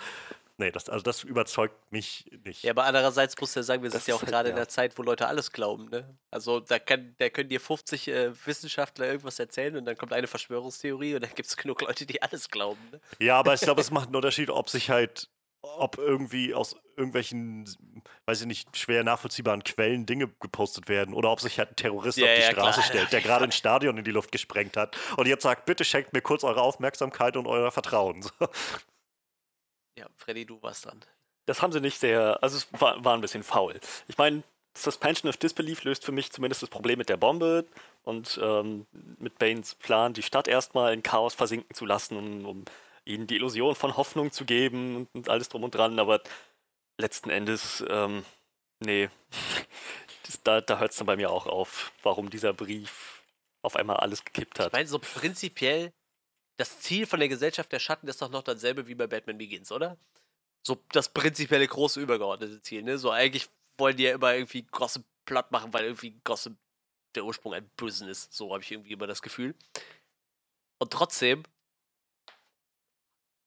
[0.62, 2.62] Nee, das, also das überzeugt mich nicht.
[2.64, 4.56] Ja, aber andererseits musst du ja sagen, wir Das sind ja auch halt- gerade in
[4.56, 4.62] ja.
[4.62, 6.16] der Zeit, wo Leute alles glauben, ne?
[6.30, 10.28] Also da, kann, da können dir 50 äh, Wissenschaftler irgendwas erzählen und dann kommt eine
[10.28, 13.02] Verschwörungstheorie und dann gibt es genug Leute, die alles glauben, ne?
[13.20, 15.30] Ja, aber ich glaube, es macht einen Unterschied, ob sich halt,
[15.64, 17.66] ob irgendwie aus irgendwelchen,
[18.28, 22.20] weiß ich nicht, schwer nachvollziehbaren Quellen Dinge gepostet werden oder ob sich halt ein Terrorist
[22.20, 22.86] Ja, auf die ja, Straße klar.
[22.90, 26.14] stellt, der gerade ein Stadion in die Luft gesprengt hat und jetzt sagt, bitte schenkt
[26.14, 28.22] mir kurz eure Aufmerksamkeit und euer Vertrauen.
[28.22, 28.30] So.
[29.98, 31.00] Ja, Freddy, du warst dran.
[31.46, 33.80] Das haben sie nicht sehr, also es war, war ein bisschen faul.
[34.08, 34.44] Ich meine,
[34.78, 37.66] Suspension of Disbelief löst für mich zumindest das Problem mit der Bombe
[38.04, 38.86] und ähm,
[39.20, 42.66] mit Banes Plan, die Stadt erstmal in Chaos versinken zu lassen, um, um
[43.04, 46.22] ihnen die Illusion von Hoffnung zu geben und, und alles drum und dran, aber
[46.98, 48.24] letzten Endes, ähm,
[48.80, 49.10] nee,
[50.26, 53.22] das, da, da hört es dann bei mir auch auf, warum dieser Brief
[53.64, 54.74] auf einmal alles gekippt Ich hat.
[54.74, 55.92] meine, so prinzipiell,
[56.62, 59.72] das Ziel von der Gesellschaft der Schatten ist doch noch dasselbe wie bei Batman Begins,
[59.72, 59.98] oder?
[60.66, 62.98] So das prinzipielle große übergeordnete Ziel, ne?
[63.00, 66.56] So eigentlich wollen die ja immer irgendwie Gossip platt machen, weil irgendwie Gossip
[67.16, 68.32] der Ursprung ein Bösen ist.
[68.34, 69.56] So habe ich irgendwie immer das Gefühl.
[70.78, 71.44] Und trotzdem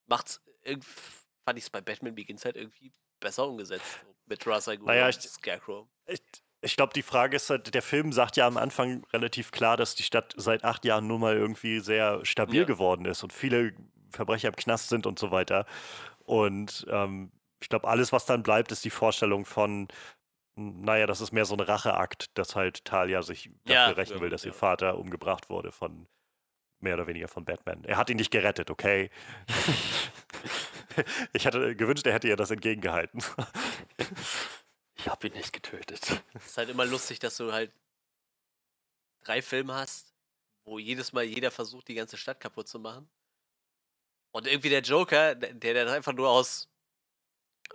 [0.07, 0.41] macht's
[1.45, 4.01] fand ich es bei Batman Begins halt irgendwie besser umgesetzt.
[4.03, 5.87] So mit Ra's al Ghul Naja, und ich- Scarecrow.
[6.07, 6.21] Ich,
[6.65, 9.95] ich glaube, die Frage ist halt, der Film sagt ja am Anfang relativ klar, dass
[9.95, 12.65] die Stadt seit acht Jahren nun mal irgendwie sehr stabil Ja.
[12.65, 13.75] geworden ist und viele
[14.11, 15.67] Verbrecher im Knast sind und so weiter.
[16.25, 17.31] Und ähm,
[17.61, 19.89] ich glaube, alles, was dann bleibt, ist die Vorstellung von,
[20.57, 24.31] naja, das ist mehr so ein Racheakt, dass halt Talia sich dafür Ja, rächen will,
[24.31, 24.51] dass ja.
[24.51, 26.07] ihr Vater umgebracht wurde von
[26.81, 27.83] mehr oder weniger von Batman.
[27.85, 29.11] Er hat ihn nicht gerettet, okay?
[31.33, 33.23] ich hatte gewünscht, er hätte ihr das entgegengehalten.
[35.05, 36.23] Ich habe ihn nicht getötet.
[36.33, 37.71] Es ist halt immer lustig, dass du halt
[39.23, 40.15] drei Filme hast,
[40.65, 43.07] wo jedes Mal jeder versucht, die ganze Stadt kaputt zu machen.
[44.33, 46.71] Und irgendwie der Joker, der, das einfach nur aus,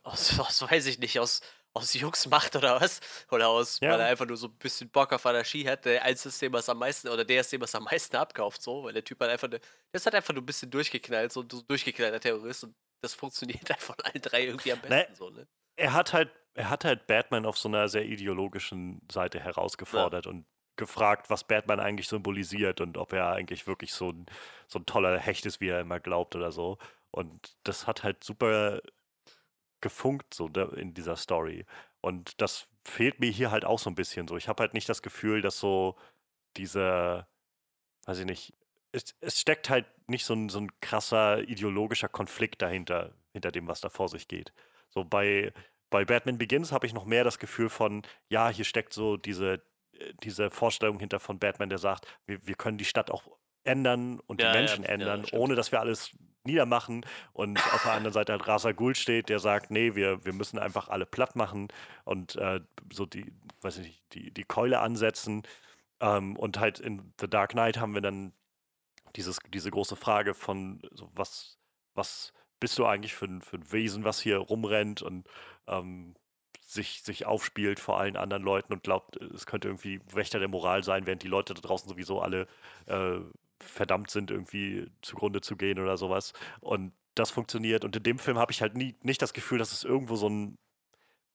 [0.01, 1.41] aus, aus weiß ich nicht, aus,
[1.73, 2.99] aus Jux macht oder was?
[3.30, 3.91] Oder aus, Ja.
[3.91, 6.51] weil er einfach nur so ein bisschen Bock auf Anarchie hat, der eins ist dem,
[6.53, 9.19] was am meisten, oder der ist dem, was am meisten abkauft, so, weil der Typ
[9.19, 12.64] halt einfach, ne- der ist halt einfach nur ein bisschen durchgeknallt, so ein durchgeknallter Terrorist
[12.64, 15.47] und das funktioniert halt von allen drei irgendwie am besten, Ne, so, ne?
[15.76, 20.45] er hat halt, er hat halt Batman auf so einer sehr ideologischen Seite herausgefordert und
[20.76, 24.26] gefragt, was Batman eigentlich symbolisiert und ob er eigentlich wirklich so ein,
[24.67, 26.77] so ein toller Hecht ist, wie er immer glaubt oder so.
[27.11, 28.81] Und das hat halt super
[29.81, 31.65] gefunkt so in dieser Story.
[32.01, 34.38] Und das fehlt mir hier halt auch so ein bisschen so.
[34.38, 35.95] Ich habe halt nicht das Gefühl, dass so
[36.57, 37.27] diese,
[38.05, 38.53] weiß ich nicht,
[38.91, 43.67] es, es steckt halt nicht so ein, so ein krasser ideologischer Konflikt dahinter, hinter dem,
[43.67, 44.53] was da vor sich geht.
[44.89, 45.53] So bei,
[45.89, 49.61] bei Batman Begins habe ich noch mehr das Gefühl von, ja, hier steckt so diese,
[49.93, 53.27] äh, diese Vorstellung hinter von Batman, der sagt, wir, wir können die Stadt auch
[53.63, 55.41] ändern und Ja, die ja, Menschen ja, ändern, stimmt.
[55.41, 56.11] ohne dass wir alles
[56.45, 57.05] niedermachen.
[57.33, 60.59] Und auf der anderen Seite hat Rasa Ghul steht, der sagt, nee, wir, wir müssen
[60.59, 61.67] einfach alle platt machen
[62.05, 62.61] und äh,
[62.91, 65.43] so die, weiß ich nicht, die, die Keule ansetzen.
[65.99, 68.33] Ähm, und halt in The Dark Knight haben wir dann
[69.15, 71.57] dieses, diese große Frage von, so was,
[71.93, 75.27] was bist du eigentlich für ein, für ein Wesen, was hier rumrennt und
[75.68, 76.15] ähm,
[76.69, 80.84] sich, sich aufspielt vor allen anderen Leuten und glaubt, es könnte irgendwie Wächter der Moral
[80.84, 82.48] sein, während die Leute da draußen sowieso alle
[82.86, 83.19] äh,
[83.60, 86.34] verdammt sind, irgendwie zugrunde zu gehen oder sowas.
[86.60, 87.84] Und das funktioniert.
[87.84, 90.30] Und in dem Film habe ich halt nie, nicht das Gefühl, dass es irgendwo so
[90.30, 90.57] ein,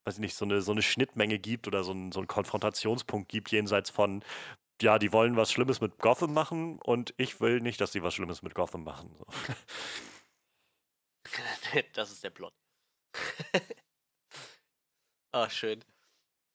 [0.05, 3.29] weiß ich nicht, so eine, so eine Schnittmenge gibt oder so ein, so einen Konfrontationspunkt
[3.29, 4.23] gibt, jenseits von,
[4.81, 8.15] ja, die wollen was Schlimmes mit Gotham machen und ich will nicht, dass sie was
[8.15, 9.15] Schlimmes mit Gotham machen.
[9.19, 9.25] So.
[11.95, 12.55] das ist der Plot.
[15.35, 15.85] Ah, schön.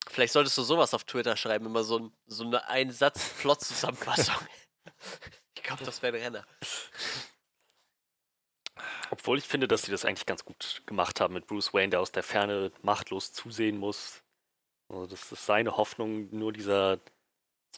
[0.08, 4.36] Vielleicht solltest du sowas auf Twitter schreiben, immer so, ein, so eine Einsatz-Plot-Zusammenfassung.
[5.54, 6.46] ich glaube, das wäre ein Renner.
[9.10, 12.00] Obwohl ich finde, dass sie das eigentlich ganz gut gemacht haben mit Bruce Wayne, der
[12.00, 14.22] aus der Ferne machtlos zusehen muss.
[14.88, 17.00] Also das ist seine Hoffnung, nur dieser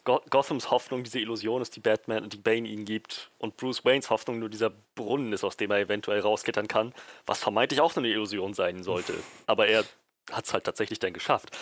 [0.03, 3.31] Gothams Hoffnung, diese Illusion ist, die Batman und die Bane ihnen gibt.
[3.37, 6.93] Und Bruce Waynes Hoffnung nur dieser Brunnen ist, aus dem er eventuell rausklettern kann,
[7.25, 9.13] was vermeintlich auch nur eine Illusion sein sollte.
[9.45, 9.85] Aber er
[10.31, 11.57] hat es halt tatsächlich dann geschafft.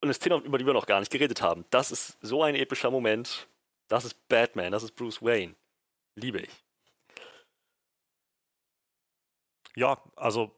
[0.00, 1.64] eine Szene, über die wir noch gar nicht geredet haben.
[1.70, 3.48] Das ist so ein epischer Moment.
[3.88, 5.54] Das ist Batman, das ist Bruce Wayne.
[6.14, 6.50] Liebe ich.
[9.74, 10.54] Ja, also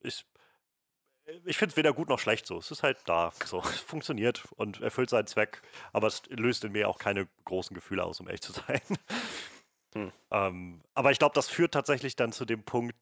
[0.00, 0.24] ich,
[1.44, 2.58] ich finde es weder gut noch schlecht so.
[2.58, 3.32] Es ist halt da.
[3.44, 5.62] So, es funktioniert und erfüllt seinen Zweck,
[5.92, 8.80] aber es löst in mir auch keine großen Gefühle aus, um ehrlich zu sein.
[9.94, 10.12] Hm.
[10.30, 12.94] Ähm, aber ich glaube, das führt tatsächlich dann zu dem Punkt,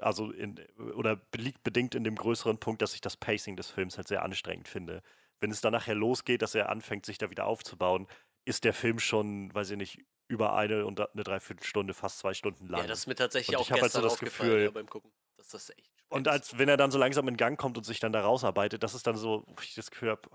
[0.00, 0.58] also in,
[0.94, 4.22] oder liegt bedingt in dem größeren Punkt, dass ich das Pacing des Films halt sehr
[4.22, 5.02] anstrengend finde.
[5.40, 8.08] Wenn es dann nachher losgeht, dass er anfängt, sich da wieder aufzubauen,
[8.46, 12.66] ist der Film schon, weiß ich nicht, über eine und eine Dreiviertelstunde, fast zwei Stunden
[12.68, 12.80] lang.
[12.80, 14.88] Ja, das ist mir tatsächlich und auch ich gestern halt so das Gefühl, ja, beim
[14.88, 15.12] Gucken.
[15.36, 18.00] Dass das echt und als wenn er dann so langsam in Gang kommt und sich
[18.00, 20.28] dann da rausarbeitet, das ist dann so, wo ich das Gefühl habe,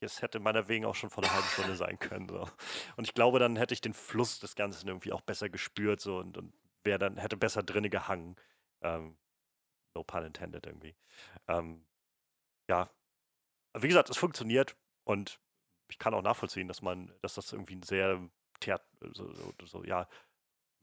[0.00, 2.28] es hätte meinetwegen auch schon vor einer halben Stunde sein können.
[2.28, 2.48] So.
[2.96, 6.18] Und ich glaube, dann hätte ich den Fluss des Ganzen irgendwie auch besser gespürt so,
[6.18, 6.54] und, und
[6.84, 8.36] wäre dann, hätte besser drinne gehangen.
[8.82, 9.18] Ähm,
[9.94, 10.96] no pun intended irgendwie.
[11.48, 11.84] Ähm,
[12.68, 12.88] ja.
[13.78, 15.38] Wie gesagt, es funktioniert und
[15.88, 18.20] ich kann auch nachvollziehen, dass man, dass das irgendwie ein sehr
[18.60, 18.82] Theat
[19.12, 20.08] so, so, so, ja,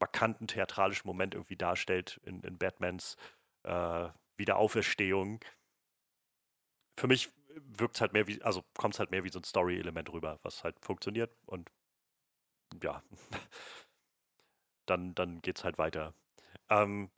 [0.00, 3.16] markanten theatralischen Moment irgendwie darstellt in, in Batmans
[3.68, 5.40] äh, Wiederauferstehung.
[6.98, 9.44] Für mich wirkt es halt mehr wie, also kommt es halt mehr wie so ein
[9.44, 11.70] Story-Element rüber, was halt funktioniert und
[12.82, 13.02] ja,
[14.86, 16.14] dann, dann geht es halt weiter.
[16.70, 17.10] Ähm,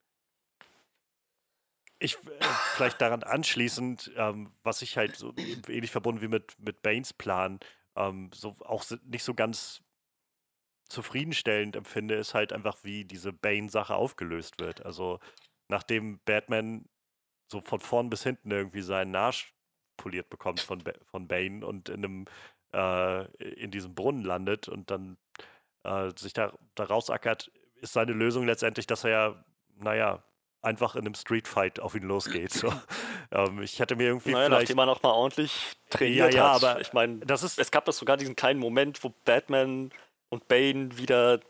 [1.98, 2.44] ich äh,
[2.74, 7.60] vielleicht daran anschließend, ähm, was ich halt so ähnlich verbunden wie mit, mit Banes Plan,
[7.97, 9.82] ähm, so auch nicht so ganz
[10.89, 14.85] zufriedenstellend empfinde, ist halt einfach, wie diese Bane-Sache aufgelöst wird.
[14.85, 15.20] Also
[15.70, 16.84] nachdem Batman
[17.48, 19.55] so von vorn bis hinten irgendwie seinen Arsch
[19.97, 22.24] poliert bekommt von, ba von Bane und in einem
[22.72, 25.16] äh, in diesem Brunnen landet und dann
[25.84, 29.44] äh, sich da, da rausackert, ist seine Lösung letztendlich, dass er ja,
[29.76, 30.22] naja,
[30.62, 32.52] einfach in einem Streetfight auf ihn losgeht.
[32.52, 32.72] So.
[33.30, 34.62] ähm, ich hätte mir irgendwie naja, vielleicht...
[34.62, 36.64] nachdem er nochmal ordentlich trainiert ja, ja, hat.
[36.64, 39.90] aber ich meine, es gab doch sogar diesen kleinen Moment, wo Batman
[40.28, 41.40] und Bane wieder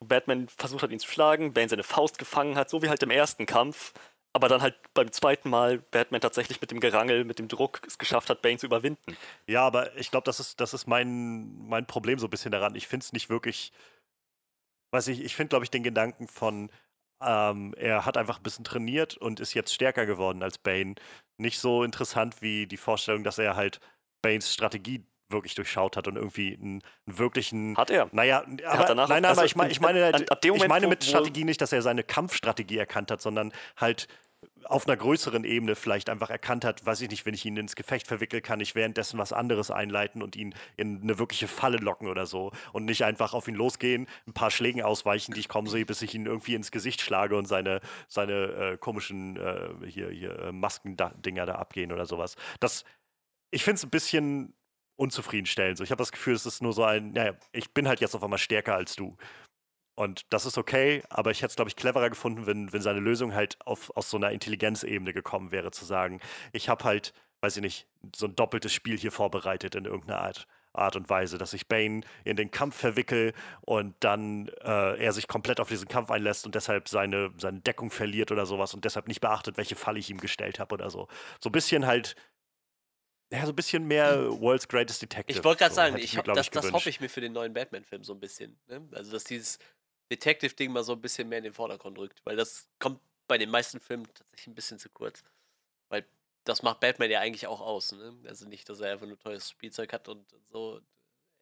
[0.00, 3.10] Batman versucht hat, ihn zu schlagen, Bane seine Faust gefangen hat, so wie halt im
[3.10, 3.92] ersten Kampf.
[4.32, 7.98] Aber dann halt beim zweiten Mal Batman tatsächlich mit dem Gerangel, mit dem Druck es
[7.98, 9.16] geschafft hat, Bane zu überwinden.
[9.46, 12.74] Ja, aber ich glaube, das ist, das ist mein, mein Problem so ein bisschen daran.
[12.74, 13.72] Ich finde es nicht wirklich.
[14.92, 16.70] Weiß ich, ich finde, glaube ich, den Gedanken von,
[17.22, 20.94] ähm, er hat einfach ein bisschen trainiert und ist jetzt stärker geworden als Bane,
[21.36, 23.80] nicht so interessant wie die Vorstellung, dass er halt
[24.22, 27.76] Banes Strategie wirklich durchschaut hat und irgendwie einen, einen wirklichen.
[27.76, 28.08] Hat er?
[28.12, 31.04] Naja, aber, nein, nein, aber ich, mein, ich meine, halt, ab, Moment, ich meine mit
[31.04, 34.08] Strategie nicht, dass er seine Kampfstrategie erkannt hat, sondern halt
[34.64, 37.74] auf einer größeren Ebene vielleicht einfach erkannt hat, weiß ich nicht, wenn ich ihn ins
[37.74, 42.08] Gefecht verwickeln kann, ich währenddessen was anderes einleiten und ihn in eine wirkliche Falle locken
[42.08, 45.66] oder so und nicht einfach auf ihn losgehen, ein paar Schlägen ausweichen, die ich kaum
[45.66, 50.10] sehe, bis ich ihn irgendwie ins Gesicht schlage und seine, seine äh, komischen äh, hier,
[50.10, 52.36] hier äh, Maskendinger da abgehen oder sowas.
[52.60, 52.84] Das,
[53.50, 54.54] ich finde es ein bisschen
[54.98, 55.78] unzufriedenstellend.
[55.78, 58.14] So, ich habe das Gefühl, es ist nur so ein, naja, ich bin halt jetzt
[58.14, 59.16] auf einmal stärker als du.
[59.94, 63.00] Und das ist okay, aber ich hätte es, glaube ich, cleverer gefunden, wenn, wenn seine
[63.00, 66.20] Lösung halt auf, aus so einer Intelligenzebene gekommen wäre, zu sagen,
[66.52, 70.46] ich habe halt, weiß ich nicht, so ein doppeltes Spiel hier vorbereitet in irgendeiner Art.
[70.74, 75.26] Art und Weise, dass ich Bane in den Kampf verwickel und dann äh, er sich
[75.26, 79.08] komplett auf diesen Kampf einlässt und deshalb seine, seine Deckung verliert oder sowas und deshalb
[79.08, 81.08] nicht beachtet, welche Falle ich ihm gestellt habe oder so.
[81.40, 82.14] So ein bisschen halt
[83.30, 84.40] ja, so ein bisschen mehr hm.
[84.40, 85.38] World's Greatest Detective.
[85.38, 87.52] Ich wollte gerade so, sagen, ich, mir, das, das hoffe ich mir für den neuen
[87.52, 88.58] Batman-Film so ein bisschen.
[88.68, 88.88] Ne?
[88.92, 89.58] Also, dass dieses
[90.10, 93.50] Detective-Ding mal so ein bisschen mehr in den Vordergrund rückt, weil das kommt bei den
[93.50, 95.22] meisten Filmen tatsächlich ein bisschen zu kurz.
[95.90, 96.06] Weil
[96.44, 97.92] das macht Batman ja eigentlich auch aus.
[97.92, 98.16] Ne?
[98.26, 100.80] Also nicht, dass er einfach nur teures Spielzeug hat und so.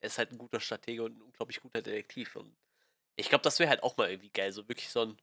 [0.00, 2.34] Er ist halt ein guter Stratege und ein unglaublich guter Detektiv.
[2.34, 2.56] Und
[3.14, 5.16] ich glaube, das wäre halt auch mal irgendwie geil, so wirklich so einen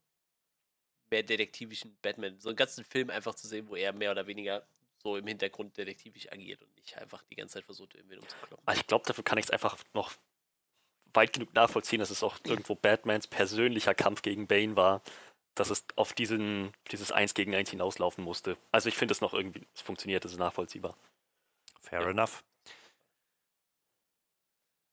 [1.12, 4.66] mehr detektivischen Batman, so einen ganzen Film einfach zu sehen, wo er mehr oder weniger
[5.04, 8.74] so im Hintergrund detektivisch agiert und nicht einfach die ganze Zeit versucht, irgendwie umzukloppen.
[8.74, 10.14] Ich glaube, dafür kann ich es einfach noch
[11.14, 15.02] weit genug nachvollziehen, dass es auch irgendwo Batmans persönlicher Kampf gegen Bane war,
[15.56, 18.58] dass es auf diesen, dieses Eins gegen Eins hinauslaufen musste.
[18.72, 20.98] Also ich finde es noch irgendwie, es funktioniert, es ist nachvollziehbar.
[21.82, 22.10] Fair ja.
[22.10, 22.44] enough.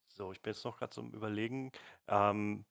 [0.08, 1.72] So, ich bin jetzt noch gerade zum Überlegen.
[2.08, 2.66] Ähm,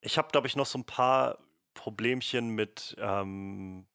[0.00, 1.38] ich habe, glaube ich, noch so ein paar
[1.74, 3.86] Problemchen mit ähm,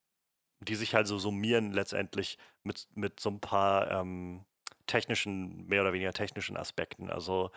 [0.60, 4.46] die sich halt so summieren letztendlich mit, mit so ein paar ähm,
[4.88, 7.10] technischen, mehr oder weniger technischen Aspekten.
[7.10, 7.52] Also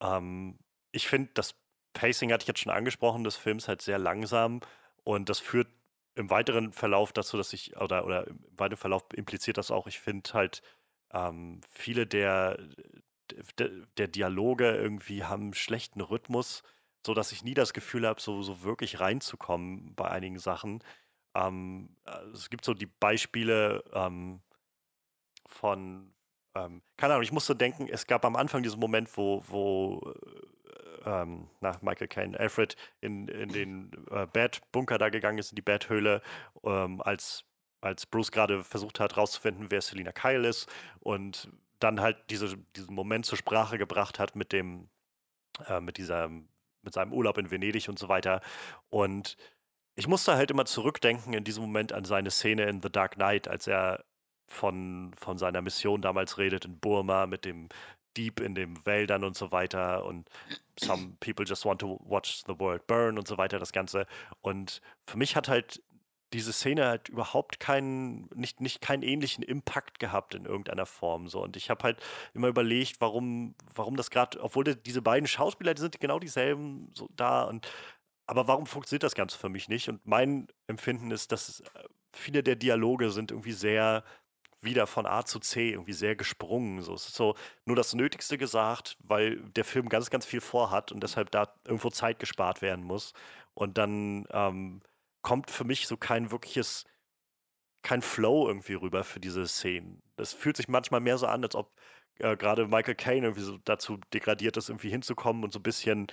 [0.00, 0.58] ähm,
[0.92, 1.54] ich finde, das
[1.92, 4.60] Pacing hatte ich jetzt schon angesprochen, des Films halt sehr langsam
[5.04, 5.68] und das führt
[6.14, 10.00] im weiteren Verlauf dazu, dass ich, oder, oder im weiteren Verlauf impliziert das auch, ich
[10.00, 10.62] finde halt
[11.12, 12.58] ähm, viele der,
[13.58, 16.62] der, der Dialoge irgendwie haben schlechten Rhythmus,
[17.06, 20.82] so dass ich nie das Gefühl habe, so, so wirklich reinzukommen bei einigen Sachen.
[21.34, 24.40] Ähm, äh, es gibt so die Beispiele, ähm,
[25.46, 26.12] von,
[26.54, 30.14] ähm, keine Ahnung, ich musste denken, es gab am Anfang diesen Moment, wo, wo
[31.04, 35.56] äh, ähm, nach Michael Caine, Alfred in, in den äh, Bad-Bunker da gegangen ist, in
[35.56, 36.22] die Bad-Höhle,
[36.64, 37.44] ähm, als,
[37.80, 40.68] als Bruce gerade versucht hat, rauszufinden, wer Selina Kyle ist
[41.00, 44.88] und dann halt diese, diesen Moment zur Sprache gebracht hat mit dem,
[45.66, 48.40] äh, mit dieser, mit seinem Urlaub in Venedig und so weiter.
[48.90, 49.36] Und
[50.00, 53.48] ich musste halt immer zurückdenken in diesem Moment an seine Szene in The Dark Knight,
[53.48, 54.02] als er
[54.48, 57.68] von, von seiner Mission damals redet in Burma mit dem
[58.16, 60.28] Dieb in den Wäldern und so weiter und
[60.80, 64.06] some people just want to watch the world burn und so weiter, das Ganze.
[64.40, 65.82] Und für mich hat halt
[66.32, 71.28] diese Szene halt überhaupt keinen, nicht, nicht keinen ähnlichen Impact gehabt in irgendeiner Form.
[71.28, 71.42] So.
[71.42, 72.02] Und ich habe halt
[72.32, 76.90] immer überlegt, warum, warum das gerade, obwohl die, diese beiden Schauspieler, die sind genau dieselben
[76.94, 77.68] so da und
[78.30, 79.88] aber warum funktioniert das Ganze für mich nicht?
[79.88, 81.64] Und mein Empfinden ist, dass äh,
[82.12, 84.04] viele der Dialoge sind irgendwie sehr
[84.62, 86.80] wieder von A zu C irgendwie sehr gesprungen.
[86.82, 87.34] So, es ist so
[87.64, 91.90] nur das Nötigste gesagt, weil der Film ganz, ganz viel vorhat und deshalb da irgendwo
[91.90, 93.14] Zeit gespart werden muss.
[93.54, 94.80] Und dann ähm,
[95.22, 96.84] kommt für mich so kein wirkliches,
[97.82, 100.02] kein Flow irgendwie rüber für diese Szenen.
[100.14, 101.72] Das fühlt sich manchmal mehr so an, als ob
[102.18, 106.06] äh, gerade Michael Caine irgendwie so dazu degradiert ist, irgendwie hinzukommen und so ein bisschen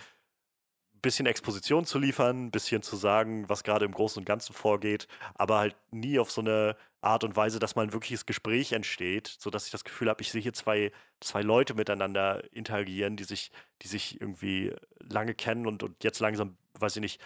[1.01, 5.07] bisschen Exposition zu liefern, ein bisschen zu sagen, was gerade im Großen und Ganzen vorgeht,
[5.35, 9.27] aber halt nie auf so eine Art und Weise, dass mal ein wirkliches Gespräch entsteht,
[9.39, 13.51] sodass ich das Gefühl habe, ich sehe hier zwei, zwei Leute miteinander interagieren, die sich,
[13.81, 17.21] die sich irgendwie lange kennen und, und jetzt langsam, weiß ich nicht,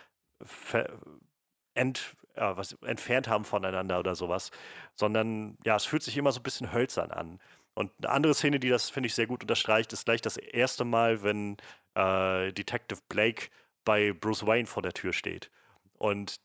[1.73, 4.51] ent, äh, was, entfernt haben voneinander oder sowas,
[4.95, 7.39] sondern ja, es fühlt sich immer so ein bisschen hölzern an.
[7.73, 10.83] Und eine andere Szene, die das, finde ich, sehr gut unterstreicht, ist gleich das erste
[10.83, 11.57] Mal, wenn
[11.95, 13.47] äh, Detective Blake
[13.83, 15.51] bei Bruce Wayne vor der Tür steht.
[15.97, 16.39] Und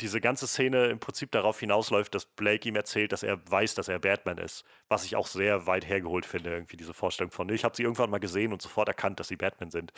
[0.00, 3.88] diese ganze Szene im Prinzip darauf hinausläuft, dass Blake ihm erzählt, dass er weiß, dass
[3.88, 4.64] er Batman ist.
[4.88, 8.10] Was ich auch sehr weit hergeholt finde, irgendwie diese Vorstellung von, ich habe sie irgendwann
[8.10, 9.92] mal gesehen und sofort erkannt, dass sie Batman sind.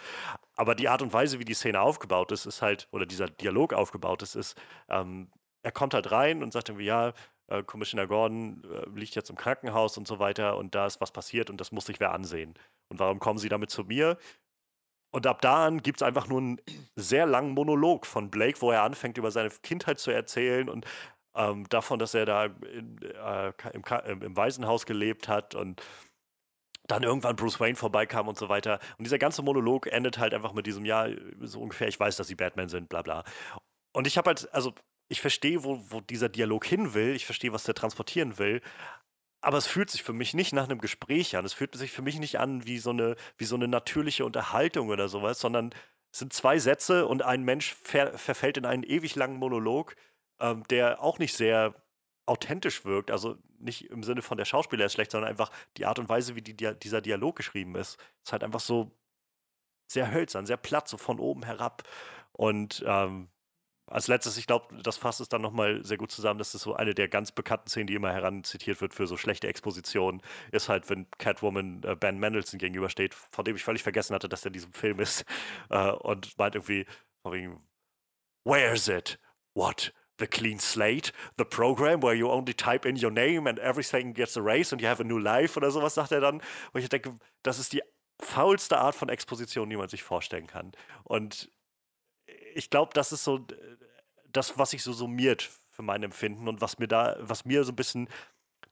[0.57, 3.73] Aber die Art und Weise, wie die Szene aufgebaut ist, ist halt, oder dieser Dialog
[3.73, 5.31] aufgebaut ist, ist, ähm,
[5.63, 7.15] er kommt halt rein und sagt irgendwie, ja,
[7.47, 11.13] äh, Commissioner Gordon äh, liegt jetzt im Krankenhaus und so weiter und da ist was
[11.13, 12.55] passiert und das muss sich wer ansehen.
[12.89, 14.19] Und warum kommen Sie damit zu mir?
[15.15, 16.61] Und ab da an gibt es einfach nur einen
[16.97, 20.87] sehr langen Monolog von Blake, wo er anfängt, über seine Kindheit zu erzählen und
[21.37, 25.81] ähm, davon, dass er da in, äh, im, im, Waisenhaus gelebt hat und
[26.89, 28.81] dann irgendwann Bruce Wayne vorbeikam und so weiter.
[28.99, 31.07] Und dieser ganze Monolog endet halt einfach mit diesem, ja,
[31.43, 33.23] so ungefähr, ich weiß, dass sie Batman sind, bla bla.
[33.93, 34.75] Und ich habe halt, also
[35.09, 38.63] ich verstehe, wo, wo dieser Dialog hin will, ich verstehe, was der transportieren will,
[39.45, 41.45] aber es fühlt sich für mich nicht nach einem Gespräch an.
[41.45, 44.89] Es fühlt sich für mich nicht an wie so eine, wie so eine natürliche Unterhaltung
[44.89, 45.75] oder sowas, sondern
[46.13, 49.97] es sind zwei Sätze und ein Mensch ver verfällt in einen ewig langen Monolog,
[50.41, 51.75] ähm, der auch nicht sehr
[52.27, 53.11] authentisch wirkt.
[53.11, 56.37] Also nicht im Sinne von der Schauspieler ist schlecht, sondern einfach die Art und Weise,
[56.37, 57.99] wie die, dieser Dialog geschrieben ist.
[58.23, 58.93] Ist halt einfach so
[59.89, 61.83] sehr hölzern, sehr platt, so von oben herab.
[62.33, 63.29] Und ähm,
[63.87, 66.39] als letztes, ich glaube, das fasst es dann nochmal sehr gut zusammen.
[66.39, 69.47] Das ist so eine der ganz bekannten Szenen, die immer heranzitiert wird für so schlechte
[69.47, 74.29] Expositionen, ist halt, wenn Catwoman äh, Ben Mendelssohn gegenübersteht, von dem ich völlig vergessen hatte,
[74.29, 75.25] dass er in diesem Film ist.
[75.71, 76.87] Äh, und meint irgendwie,
[78.45, 79.19] Where is it?
[79.55, 79.93] What?
[80.19, 81.13] The clean slate?
[81.39, 84.89] The program where you only type in your name and everything gets erased and you
[84.89, 86.43] have a new life oder sowas, sagt er dann.
[86.73, 87.83] Und ich denke, das ist die
[88.21, 90.73] faulste Art von Exposition, die man sich vorstellen kann.
[91.05, 91.51] Und
[92.55, 93.47] ich glaube, das ist so
[94.33, 97.73] das, was sich so summiert für mein Empfinden und was mir da, was mir so
[97.73, 98.09] ein bisschen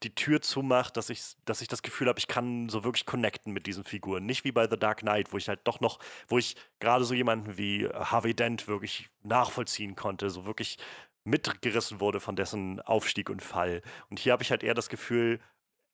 [0.03, 3.53] die Tür zumacht, dass ich, dass ich das Gefühl habe, ich kann so wirklich connecten
[3.53, 4.25] mit diesen Figuren.
[4.25, 7.13] Nicht wie bei The Dark Knight, wo ich halt doch noch, wo ich gerade so
[7.13, 10.77] jemanden wie Harvey Dent wirklich nachvollziehen konnte, so wirklich
[11.23, 13.81] mitgerissen wurde von dessen Aufstieg und Fall.
[14.09, 15.39] Und hier habe ich halt eher das Gefühl,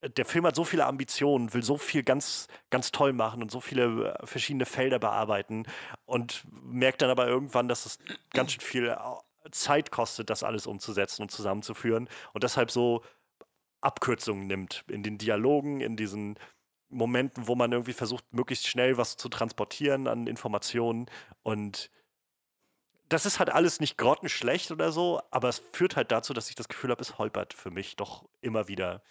[0.02, 3.60] der Film hat so viele Ambitionen, will so viel ganz, ganz toll machen und so
[3.60, 5.66] viele äh, verschiedene Felder bearbeiten
[6.06, 7.98] und merkt dann aber irgendwann, dass es
[8.32, 8.98] ganz schön viel äh,
[9.52, 13.04] Zeit kostet, das alles umzusetzen und zusammenzuführen und deshalb so
[13.82, 16.38] Abkürzungen nimmt in den Dialogen, in diesen
[16.90, 21.08] Momenten, wo man irgendwie versucht, möglichst schnell was zu transportieren an Informationen
[21.44, 21.92] und
[23.10, 26.56] das ist halt alles nicht grottenschlecht oder so, aber es führt halt dazu, dass ich
[26.56, 29.02] das Gefühl habe, es holpert für mich doch immer wieder.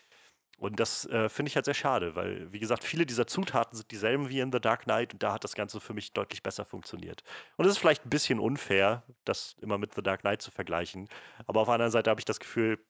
[0.59, 3.93] Und das äh, finde ich halt sehr schade, weil, wie gesagt, viele dieser Zutaten sind
[3.93, 6.65] dieselben wie in The Dark Knight und da hat das Ganze für mich deutlich besser
[6.65, 7.23] funktioniert.
[7.57, 11.09] Und es ist vielleicht ein bisschen unfair, das immer mit The Dark Knight zu vergleichen.
[11.47, 12.85] Aber auf der anderen Seite habe ich das Gefühl,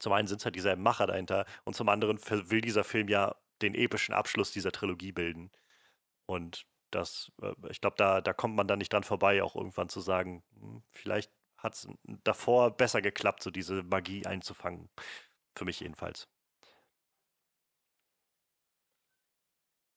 [0.00, 2.18] zum einen sind es halt dieselben Macher dahinter und zum anderen
[2.50, 5.52] will dieser Film ja den epischen Abschluss dieser Trilogie bilden.
[6.26, 9.88] Und das, äh, ich glaube, da, da kommt man dann nicht dran vorbei, auch irgendwann
[9.88, 11.88] zu sagen, hm, vielleicht hat es
[12.24, 14.90] davor besser geklappt, so diese Magie einzufangen.
[15.56, 16.28] Für mich jedenfalls.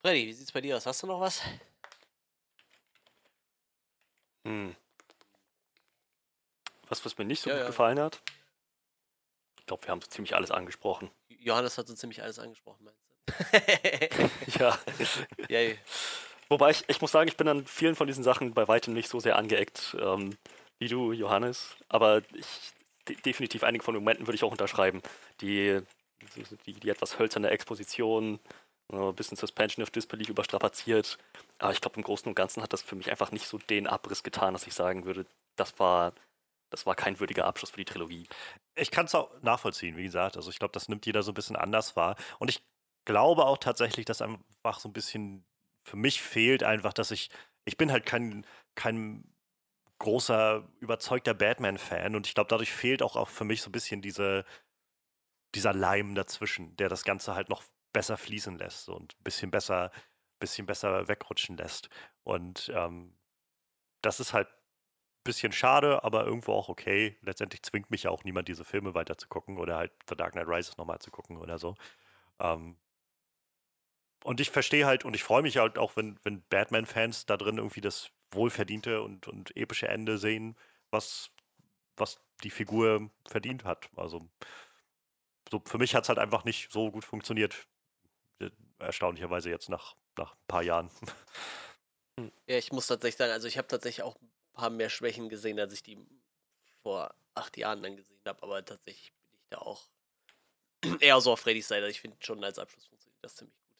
[0.01, 0.85] Freddy, wie sieht's bei dir aus?
[0.85, 1.41] Hast du noch was?
[4.45, 4.75] Hm.
[6.89, 7.67] Was, was mir nicht so Ja, gut ja.
[7.67, 8.21] gefallen hat?
[9.59, 11.09] Ich glaube, wir haben so ziemlich alles angesprochen.
[11.29, 13.11] Johannes hat so ziemlich alles angesprochen, meinst du?
[14.59, 14.77] Ja.
[15.49, 15.75] ja,
[16.49, 19.07] Wobei ich, ich muss sagen, ich bin an vielen von diesen Sachen bei weitem nicht
[19.07, 20.37] so sehr angeeckt ähm,
[20.79, 21.75] wie du, Johannes.
[21.87, 22.73] Aber ich,
[23.07, 25.01] de definitiv einige von den Momenten würde ich auch unterschreiben.
[25.39, 25.79] Die,
[26.65, 28.39] die, die etwas hölzerne Exposition,
[28.91, 31.17] ein bisschen Suspension of Disbelief überstrapaziert.
[31.59, 33.87] Aber ich glaube, im Großen und Ganzen hat das für mich einfach nicht so den
[33.87, 36.13] Abriss getan, dass ich sagen würde, das war,
[36.69, 38.27] das war kein würdiger Abschluss für die Trilogie.
[38.75, 40.37] Ich kann es auch nachvollziehen, wie gesagt.
[40.37, 42.15] Also ich glaube, das nimmt jeder so ein bisschen anders wahr.
[42.39, 42.63] Und ich
[43.05, 45.45] glaube auch tatsächlich, dass einfach so ein bisschen
[45.83, 47.29] für mich fehlt einfach, dass ich,
[47.65, 48.45] ich bin halt kein,
[48.75, 49.23] kein
[49.99, 54.01] großer, überzeugter Batman-Fan und ich glaube, dadurch fehlt auch, auch für mich so ein bisschen
[54.01, 54.45] diese,
[55.53, 57.63] dieser Leim dazwischen, der das Ganze halt noch
[57.93, 59.91] besser fließen lässt und ein bisschen besser,
[60.39, 61.89] bisschen besser wegrutschen lässt.
[62.23, 63.15] Und ähm,
[64.01, 67.17] das ist halt ein bisschen schade, aber irgendwo auch okay.
[67.21, 70.33] Letztendlich zwingt mich ja auch niemand, diese Filme weiter zu gucken oder halt The Dark
[70.33, 71.75] Knight Rises nochmal zu gucken oder so.
[72.39, 72.77] Ähm,
[74.23, 77.57] und ich verstehe halt und ich freue mich halt auch, wenn, wenn Batman-Fans da drin
[77.57, 80.55] irgendwie das wohlverdiente und, und epische Ende sehen,
[80.91, 81.31] was,
[81.97, 83.89] was die Figur verdient hat.
[83.95, 84.29] Also
[85.49, 87.67] so für mich hat es halt einfach nicht so gut funktioniert.
[88.81, 90.89] Erstaunlicherweise jetzt nach, nach ein paar Jahren.
[92.47, 95.59] Ja, ich muss tatsächlich sagen, also ich habe tatsächlich auch ein paar mehr Schwächen gesehen,
[95.59, 95.97] als ich die
[96.83, 99.87] vor acht Jahren dann gesehen habe, aber tatsächlich bin ich da auch
[100.99, 101.87] eher so auf Freddys Seite.
[101.87, 103.77] Ich finde schon als Abschluss funktioniert das ziemlich gut.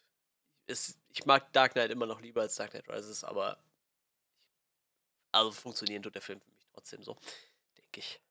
[0.68, 3.62] Es, ich mag Dark Knight immer noch lieber als Dark Knight Rises, aber
[5.32, 7.18] also funktionieren tut der Film für mich trotzdem so,
[7.78, 8.22] denke ich.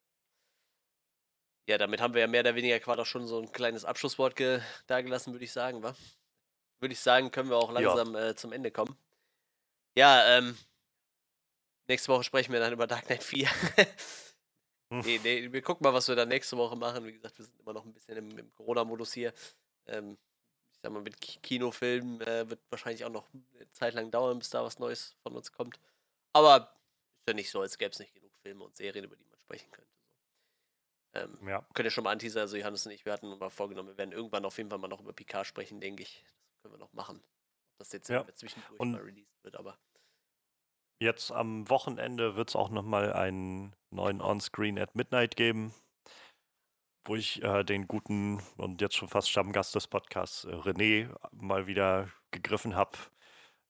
[1.67, 4.35] Ja, damit haben wir ja mehr oder weniger quasi auch schon so ein kleines Abschlusswort
[4.37, 5.95] ge dagelassen, würde ich sagen, wa?
[6.81, 7.81] Würde ich sagen, können wir auch Ja.
[7.95, 8.97] langsam äh, zum Ende kommen.
[9.97, 10.57] Ja, ähm,
[11.89, 13.49] nächste Woche sprechen wir dann über Dark Knight 4.
[14.93, 15.01] Hm.
[15.01, 17.05] nee, nee, wir gucken mal, was wir dann nächste Woche machen.
[17.05, 19.33] Wie gesagt, wir sind immer noch ein bisschen im, im Corona-Modus hier.
[19.87, 20.19] Ähm,
[20.73, 24.39] ich sag mal, mit Ki- Kinofilmen äh, wird wahrscheinlich auch noch eine Zeit lang dauern,
[24.39, 25.79] bis da was Neues von uns kommt.
[26.33, 26.75] Aber
[27.21, 29.39] ist ja nicht so, als gäbe es nicht genug Filme und Serien, über die man
[29.39, 29.91] sprechen könnte.
[31.15, 31.65] Ähm, Ja.
[31.75, 34.13] könnt ihr schon mal anteasern, also Johannes und ich, wir hatten mal vorgenommen, wir werden
[34.13, 36.25] irgendwann auf jeden Fall mal noch über Picard sprechen, denke ich.
[36.63, 37.17] Können wir noch machen.
[37.19, 38.23] Ob das jetzt Ja.
[38.27, 38.35] ja.
[38.35, 39.79] zwischendurch Und- mal released wird, aber
[41.03, 45.73] Jetzt am Wochenende wird es auch nochmal einen neuen On-Screen at Midnight geben,
[47.07, 51.67] wo ich äh, den guten und jetzt schon fast Stammgast des Podcasts äh, René mal
[51.67, 52.99] wieder gegriffen habe.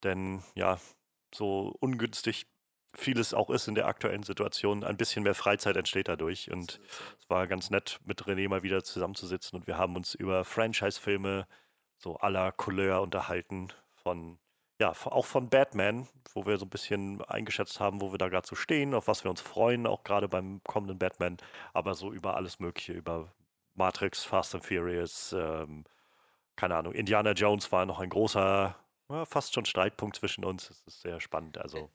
[0.02, 0.80] Denn ja,
[1.32, 2.48] so ungünstig
[2.96, 6.50] vieles auch ist in der aktuellen Situation, ein bisschen mehr Freizeit entsteht dadurch.
[6.50, 6.80] Und
[7.20, 11.46] es war ganz nett, mit René mal wieder zusammenzusitzen und wir haben uns über Franchise-Filme
[12.00, 13.68] so aller Couleur unterhalten
[14.02, 14.38] von,
[14.80, 18.46] ja, auch von Batman, wo wir so ein bisschen eingeschätzt haben, wo wir da gerade
[18.46, 21.36] so stehen, auf was wir uns freuen, auch gerade beim kommenden Batman,
[21.72, 23.32] aber so über alles Mögliche, über
[23.74, 25.84] Matrix, Fast and Furious, ähm,
[26.56, 28.76] keine Ahnung, Indiana Jones war noch ein großer,
[29.10, 30.70] ja, fast schon Streitpunkt zwischen uns.
[30.70, 31.90] Es ist sehr spannend, also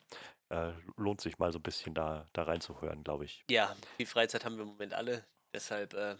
[0.49, 3.43] äh, lohnt sich mal so ein bisschen da, da reinzuhören, glaube ich.
[3.49, 5.25] Ja, viel Freizeit haben wir im Moment alle.
[5.53, 6.15] Deshalb äh,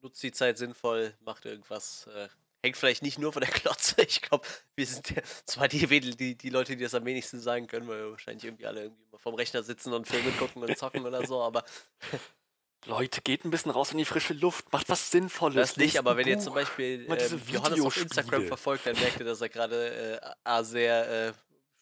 [0.00, 2.06] nutzt die Zeit sinnvoll, macht irgendwas.
[2.08, 2.28] Äh,
[2.64, 4.02] hängt vielleicht nicht nur von der Klotze.
[4.02, 7.66] Ich glaube, wir sind ja zwar die, die, die Leute, die das am wenigsten sagen
[7.66, 11.04] können, weil wir wahrscheinlich irgendwie alle irgendwie vorm Rechner sitzen und Filme gucken und zocken
[11.04, 11.42] oder so.
[11.42, 11.64] Aber
[12.86, 15.54] Leute, geht ein bisschen raus in die frische Luft, macht was Sinnvolles.
[15.54, 15.98] das nicht.
[15.98, 16.60] Aber wenn ihr zum Buch.
[16.60, 21.28] Beispiel ähm, Johannes auf Instagram verfolgt, dann merkt ihr, dass er gerade äh, A, sehr
[21.28, 21.32] äh,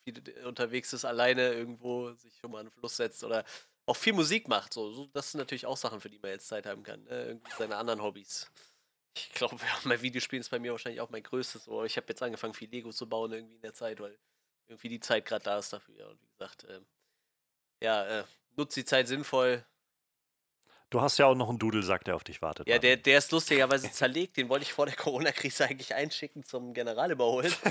[0.04, 3.44] viel unterwegs ist, alleine irgendwo sich schon mal an den Fluss setzt oder
[3.86, 4.72] auch viel Musik macht.
[4.72, 7.02] So, so, das sind natürlich auch Sachen, für die man jetzt Zeit haben kann.
[7.04, 7.24] Ne?
[7.26, 8.48] Irgendwie seine anderen Hobbys.
[9.14, 11.64] Ich glaube, ja, mein Videospielen ist bei mir wahrscheinlich auch mein größtes.
[11.64, 11.84] So.
[11.84, 14.18] Ich habe jetzt angefangen, viel Lego zu bauen irgendwie in der Zeit, weil
[14.68, 16.10] irgendwie die Zeit gerade da ist dafür.
[16.10, 16.86] Und wie gesagt, ähm,
[17.80, 18.24] ja, äh,
[18.56, 19.64] nutzt die Zeit sinnvoll.
[20.88, 22.68] Du hast ja auch noch einen Dudelsack, der auf dich wartet.
[22.68, 24.36] Ja, der, der ist lustigerweise zerlegt.
[24.36, 27.52] Den wollte ich vor der Corona-Krise eigentlich einschicken zum Generalüberholen.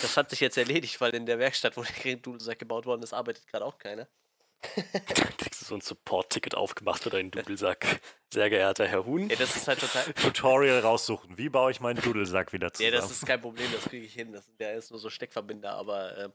[0.00, 3.12] Das hat sich jetzt erledigt, weil in der Werkstatt, wo der Dudelsack gebaut worden ist,
[3.12, 4.06] arbeitet gerade auch keiner.
[5.38, 8.00] Kriegst du so ein Support-Ticket aufgemacht für deinen Dudelsack.
[8.32, 9.28] Sehr geehrter Herr Huhn.
[9.28, 10.04] Ja, das ist halt total.
[10.14, 11.36] Tutorial raussuchen.
[11.38, 12.92] Wie baue ich meinen Dudelsack wieder Ja, zusammen?
[12.94, 14.32] das ist kein Problem, das kriege ich hin.
[14.32, 16.28] Das, der ist nur so Steckverbinder, aber äh,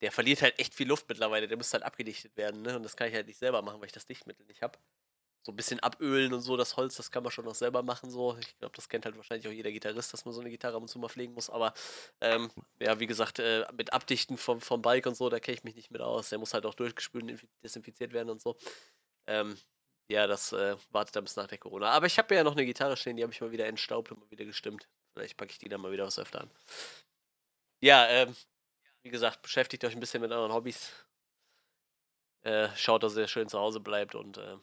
[0.00, 1.46] der verliert halt echt viel Luft mittlerweile.
[1.46, 2.74] Der muss halt abgedichtet werden, ne?
[2.76, 4.78] Und das kann ich halt nicht selber machen, weil ich das Dichtmittel nicht habe.
[5.44, 8.10] So ein bisschen abölen und so, das Holz, das kann man schon noch selber machen.
[8.10, 8.36] So.
[8.38, 10.82] Ich glaube, das kennt halt wahrscheinlich auch jeder Gitarrist, dass man so eine Gitarre ab
[10.82, 11.50] und zu mal pflegen muss.
[11.50, 11.74] Aber
[12.20, 12.50] ähm,
[12.80, 15.74] ja, wie gesagt, äh, mit Abdichten vom, vom Bike und so, da kenne ich mich
[15.74, 16.28] nicht mit aus.
[16.28, 18.56] Der muss halt auch durchgespült und infi- desinfiziert werden und so.
[19.26, 19.58] Ähm,
[20.08, 21.90] ja, das äh, wartet dann bis nach der Corona.
[21.90, 24.20] Aber ich habe ja noch eine Gitarre stehen, die habe ich mal wieder entstaubt und
[24.20, 24.88] mal wieder gestimmt.
[25.14, 26.50] Vielleicht packe ich die dann mal wieder was öfter an.
[27.80, 28.36] ja, ähm,
[29.02, 30.92] wie gesagt, beschäftigt euch ein bisschen mit euren Hobbys.
[32.42, 34.56] Äh, schaut, dass ihr schön zu Hause bleibt und äh,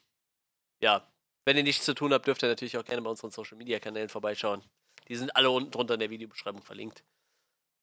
[0.79, 1.07] ja,
[1.45, 3.79] wenn ihr nichts zu tun habt, dürft ihr natürlich auch gerne bei unseren Social Media
[3.79, 4.63] Kanälen vorbeischauen.
[5.07, 7.03] Die sind alle unten drunter in der Videobeschreibung verlinkt.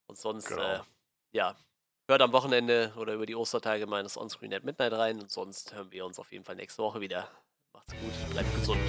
[0.09, 0.63] Und sonst, Genau.
[0.63, 0.81] äh,
[1.33, 1.57] ja,
[2.09, 5.91] hört am Wochenende oder über die Ostertage meines Onscreen at Midnight rein und sonst hören
[5.91, 7.29] wir uns auf jeden Fall nächste Woche wieder.
[7.73, 8.81] Macht's gut, bleibt gesund.